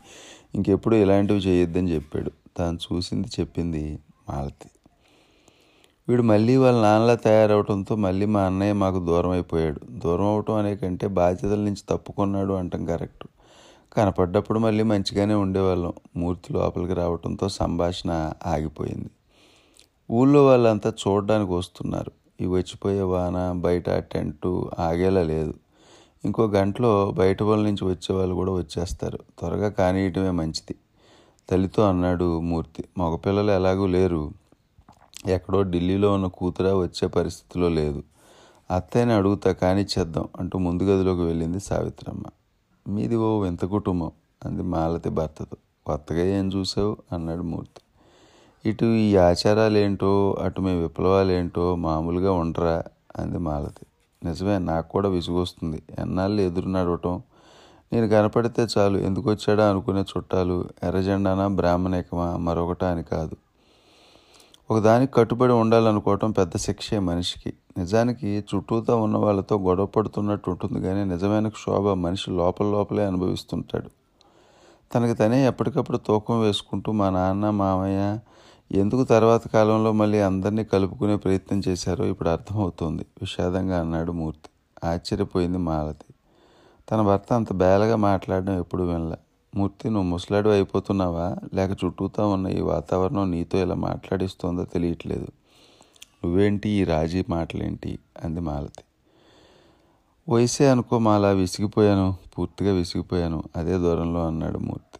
[0.54, 2.30] ఇంకెప్పుడు ఇలాంటివి చేయొద్దని చెప్పాడు.
[2.56, 3.98] తాను చూసింది చెప్పింది
[4.30, 4.70] మాలతి.
[6.08, 11.06] వీడు మళ్ళీ వాళ్ళ నాన్నలా తయారవడంతో మళ్ళీ మా అన్నయ్య మాకు దూరం అయిపోయాడు దూరం అవటం అనే కంటే
[11.06, 13.26] బాధ్యతల నుంచి తప్పుకున్నాడు అంటాం కరెక్ట్.
[13.92, 15.92] కనపడ్డప్పుడు మళ్ళీ మంచిగానే ఉండేవాళ్ళం.
[16.16, 19.10] మూర్తి లోపలికి రావడంతో సంభాషణ ఆగిపోయింది.
[20.10, 22.12] ఊళ్ళో వాళ్ళంతా చూడడానికి వస్తున్నారు.
[22.40, 25.54] ఈ వచ్చిపోయే వాన బయట టెంటు ఆగేలా లేదు.
[26.24, 29.18] ఇంకో గంటలో బయట వాళ్ళ నుంచి వచ్చే వాళ్ళు కూడా వచ్చేస్తారు.
[29.38, 30.74] త్వరగా కానియటమే మంచిది.
[31.50, 32.84] తల్లితో అన్నాడు మూర్తి.
[32.98, 34.41] మగపిల్లలు ఎలాగూ లేరు.
[35.26, 38.02] ఎక్కడో ఢిల్లీలో ఉన్న కూతురా వచ్చే పరిస్థితిలో లేదు.
[38.70, 42.22] అత్తయ్యని అడుగుతా కానిచ్చేద్దాం అంటూ ముందు గదిలోకి వెళ్ళింది సావిత్రమ్మ.
[42.88, 44.10] మీది ఓ వింత కుటుంబం
[44.44, 45.56] అంది మాలతి భర్తతో.
[45.86, 46.96] కొత్తగా ఏం చూసావు?
[47.12, 47.82] అన్నాడు మూర్తి.
[48.70, 52.82] ఇటు ఈ ఆచారాలు ఏంటో అటు మీ విప్లవాలు ఏంటో మామూలుగా ఉండరా?
[53.16, 53.86] అంది మాలతి.
[54.28, 55.82] నిజమే నాకు కూడా విసుగొస్తుంది.
[55.98, 57.22] ఎన్నాళ్ళు ఎదురు నడవటం?
[57.92, 58.98] నేను కనపడితే చాలు.
[58.98, 60.68] ఎందుకు వచ్చాడా అనుకునే చుట్టాలు?
[60.82, 61.48] ఎర్రజెండానా?
[61.48, 62.36] బ్రాహ్మణికమా?
[62.36, 63.36] మరొకటా అని కాదు.
[64.72, 67.52] ఒకదానికి కట్టుబడి ఉండాలనుకోవటం పెద్ద శిక్షే మనిషికి.
[67.78, 73.90] నిజానికి చుట్టూతో ఉన్న వాళ్ళతో గొడవ పడుతున్నట్టు ఉంటుంది కానీ నిజమైన క్షోభ మనిషి లోపల లోపలే అనుభవిస్తుంటాడు.
[74.94, 78.18] తనకి తనే ఎప్పటికప్పుడు తూకం వేసుకుంటూ మా నాన్న మామయ్య
[78.72, 83.06] ఎందుకు తర్వాత కాలంలో మళ్ళీ అందరినీ కలుపుకునే ప్రయత్నం చేశారో ఇప్పుడు అర్థమవుతోంది.
[83.20, 84.50] విషాదంగా అన్నాడు మూర్తి.
[84.88, 86.14] ఆశ్చర్యపోయింది మాలతి.
[86.90, 89.16] తన భర్త అంత బేలగా మాట్లాడడం ఎప్పుడు వినలే.
[89.54, 91.36] మూర్తి నువ్వు ముసలాడు అయిపోతున్నావా?
[91.54, 95.26] లేక చుట్టూతో ఉన్న ఈ వాతావరణం నీతో ఇలా మాట్లాడిస్తోందో తెలియట్లేదు.
[96.24, 96.68] నువ్వేంటి?
[96.68, 97.98] ఈ రాజీ మాటలేంటి?
[98.24, 98.84] అంది మాలతి.
[100.28, 104.98] వయసే అనుకో మాలా విసిగిపోయాను పూర్తిగా విసిగిపోయాను అదే దూరంలో అన్నాడు మూర్తి.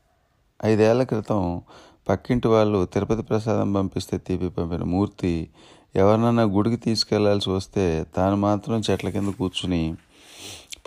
[0.64, 1.62] ఐదేళ్ళ క్రితం
[2.08, 5.48] పక్కింటి వాళ్ళు తిరుపతి ప్రసాదం పంపిస్తే తీపి పంపిన మూర్తి
[5.96, 9.94] ఎవరినన్నా గుడికి తీసుకెళ్ళాల్సి వస్తే తాను మాత్రం చెట్ల కింద కూర్చుని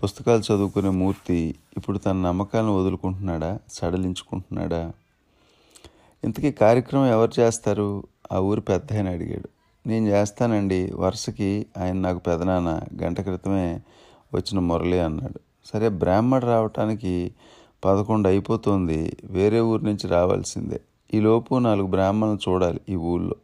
[0.03, 3.59] పుస్తకాలు చదువుకునే మూర్తి ఇప్పుడు తన నమ్మకాలను వదులుకుంటున్నాడా?
[3.69, 4.91] సడలించుకుంటున్నాడా?
[6.23, 8.03] ఇంతకీ కార్యక్రమం ఎవరు చేస్తారు?
[8.31, 9.49] ఆ ఊరు పెద్ద ఆయన అడిగాడు.
[9.87, 13.81] నేను చేస్తానండి వరుసకి ఆయన నాకు పెదనాన్న గంట క్రితమే
[14.33, 15.39] వచ్చిన మురళి అన్నాడు.
[15.65, 17.31] సరే బ్రాహ్మడు రావటానికి
[17.85, 20.81] పదకొండు అయిపోతుంది వేరే ఊరి నుంచి రావాల్సిందే.
[21.13, 23.35] ఈలోపు నాలుగు బ్రాహ్మణులు చూడాలి ఈ ఊళ్ళో.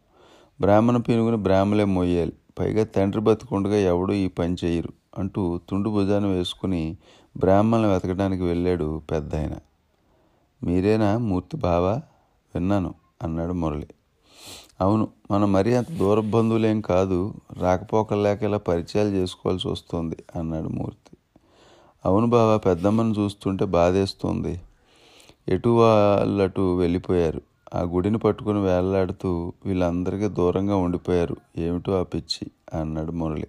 [0.61, 2.34] బ్రాహ్మణ పీనుగుని బ్రాహ్మలే మొయ్యాలి.
[2.60, 5.01] పైగా తండ్రి బతుకుండగా ఎవడూ ఈ పని చేయరు.
[5.17, 6.97] అంటూ తుండు భుజాన్ని వేసుకుని
[7.38, 9.51] బ్రాహ్మణులు వెతకడానికి వెళ్ళాడు పెద్ద ఆయన
[10.63, 12.01] మీరేనా మూర్తి బావా?
[12.55, 13.88] విన్నాను అన్నాడు మురళి.
[14.81, 21.17] అవును మనం మరీ అంత దూర బంధువులేం కాదు రాకపోకలేక ఇలా పరిచయాలు చేసుకోవాల్సి వస్తుంది అన్నాడు మూర్తి.
[22.05, 24.61] అవును బావా పెద్దమ్మను చూస్తుంటే బాధేస్తుంది.
[25.47, 27.41] ఎటు వాళ్ళటు వెళ్ళిపోయారు?
[27.73, 31.35] ఆ గుడిని పట్టుకుని వేలాడుతూ వీళ్ళందరికీ దూరంగా ఉండిపోయారు.
[31.57, 33.47] ఏమిటో ఆ పిచ్చి అన్నాడు మురళి.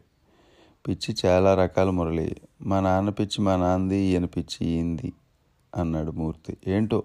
[0.89, 2.37] పిచ్చి చాలా రకాల మురళి.
[2.63, 5.13] మా నాన్న పిచ్చి మా నాన్నది ఈయన పిచ్చి ఈయంది
[5.77, 6.57] అన్నాడు మూర్తి.
[6.67, 7.03] ఏంటో?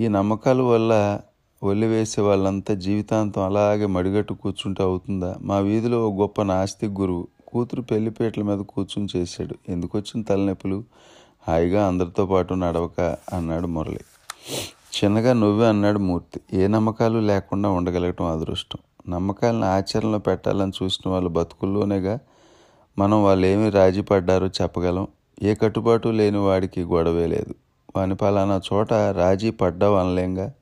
[0.00, 1.20] ఈ నమ్మకాల వల్ల
[1.64, 5.36] వేసే వాళ్ళంతా జీవితాంతం అలాగే మడిగట్టు కూర్చుంటే అవుతుందా?
[5.40, 9.54] మా వీధిలో ఒక గొప్ప నాస్తిక్ గురువు కూతురు పెళ్ళిపేటల మీద కూర్చుని చేశాడు.
[9.68, 10.84] ఎందుకు వచ్చిన తలనొప్పులు?
[11.48, 13.00] హాయిగా అందరితో పాటు నడవక
[13.32, 14.00] అన్నాడు మురళి.
[14.96, 16.40] చిన్నగా నువ్వే అన్నాడు మూర్తి.
[16.52, 18.78] ఏ నమ్మకాలు లేకుండా ఉండగలగటం అదృష్టం.
[19.12, 22.18] నమ్మకాలను ఆచరణలో పెట్టాలని చూసిన వాళ్ళు బతుకుల్లోనేగా
[22.98, 25.08] మనం వాళ్ళు ఏమి రాజీ పడ్డారో చెప్పగలం.
[25.42, 27.54] ఏ కట్టుబాటు లేని వాడికి గొడవే లేదు.
[27.96, 30.52] వాని పలానా చోట రాజీ పడ్డావు అనలేంగా?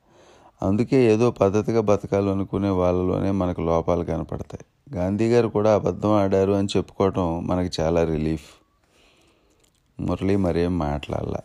[0.62, 4.94] అందుకే ఏదో పద్ధతిగా బతకాలి అనుకునే వాళ్ళలోనే మనకు లోపాలు కనపడతాయి.
[4.94, 8.66] గాంధీ గారు కూడా అబద్ధం ఆడారు అని చెప్పుకోవటం మనకి చాలా రిలీఫ్.
[10.00, 11.36] మురళి మరేం మాట్లాడాల.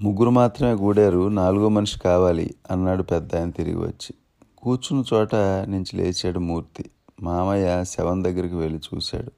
[0.00, 4.14] ముగ్గురు మాత్రమే గూడారు నాలుగో మనిషి కావాలి అన్నాడు పెద్ద ఆయన తిరిగి వచ్చి.
[4.58, 5.34] కూర్చున్న చోట
[5.68, 6.90] నుంచి లేచాడు మూర్తి.
[7.22, 9.32] మామయ్య శవం దగ్గరికి వెళ్ళి చూశాడు.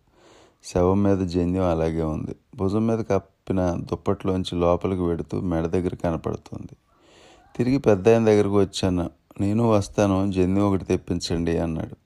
[0.64, 2.36] శవం మీద జంధ్యం అలాగే ఉంది.
[2.56, 6.76] భుజం మీద కప్పిన దుప్పట్లోంచి లోపలికి వెడుతూ మెడ దగ్గర కనపడుతుంది.
[7.56, 9.10] తిరిగి పెద్ద ఆయన దగ్గరకు వచ్చాను.
[9.40, 11.96] నేను వస్తాను జంధ్యం ఒకటి తెప్పించండి అన్నాడు.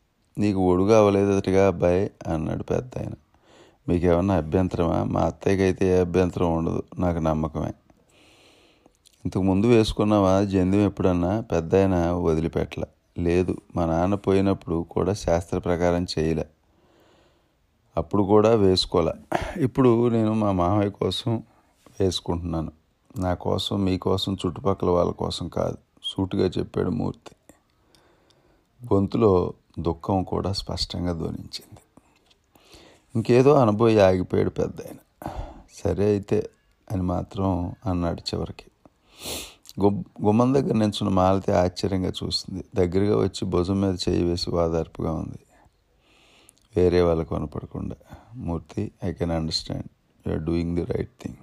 [0.41, 3.13] నీకు ఒడుగు అవ్వలేదటగా అబ్బాయి అన్నాడు పెద్ద ఆయన.
[3.89, 5.05] మీకేమన్నా అభ్యంతరమా?
[5.05, 7.73] మా అత్తయ్యకి అయితే ఏ అభ్యంతరం ఉండదు నాకు నమ్మకమే.
[9.25, 10.43] ఇంతకు ముందు వేసుకున్నావా?
[10.43, 11.41] జంధ్యం ఎప్పుడన్నా?
[11.41, 12.87] పెద్ద ఆయన వదిలిపెట్టలే.
[13.19, 13.57] లేదు.
[13.77, 16.47] మా నాన్న పోయినప్పుడు కూడా శాస్త్ర ప్రకారం చేయలే.
[17.97, 19.13] అప్పుడు కూడా వేసుకోలే.
[19.63, 21.43] ఇప్పుడు నేను మా మామయ్య కోసం
[22.01, 22.73] వేసుకుంటున్నాను.
[23.19, 25.79] నా కోసం మీకోసం చుట్టుపక్కల వాళ్ళ కోసం కాదు.
[26.05, 27.37] సూటుగా చెప్పాడు మూర్తి.
[28.95, 31.79] గొంతులో దుఃఖం కూడా స్పష్టంగా ధ్వనించింది.
[33.15, 35.31] ఇంకేదో అనుభవి ఆగిపోయాడు పెద్ద ఆయన.
[35.85, 36.51] సరే అయితే
[36.93, 38.65] అని మాత్రం అన్నాడు చివరికి.
[39.81, 42.65] గుమ్మం దగ్గర నించున్న మాలతి ఆశ్చర్యంగా చూస్తుంది.
[42.75, 45.39] దగ్గరగా వచ్చి భుజం మీద చేయి వేసి వాదార్పుగా ఉంది.
[46.77, 47.97] వేరే వాళ్ళకు కనపడకుండా.
[48.35, 49.87] Murthy I can understand
[50.27, 51.37] you're doing the right thing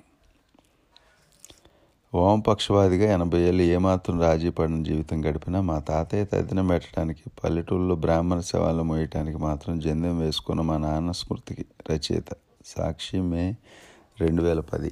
[2.13, 8.83] వామపక్షవాదిగా ఎనభై ఏళ్ళు ఏమాత్రం రాజీ పడిన జీవితం గడిపినా మా తాతయ్య తదినం పెట్టడానికి పల్లెటూళ్ళలో బ్రాహ్మణ శవాలు
[8.83, 12.25] మోయటానికి మాత్రం జందెం వేసుకున్న మా నాన్న స్మృతికి రచయిత.
[12.65, 13.55] సాక్షి మే
[14.19, 14.91] రెండు వేల పది.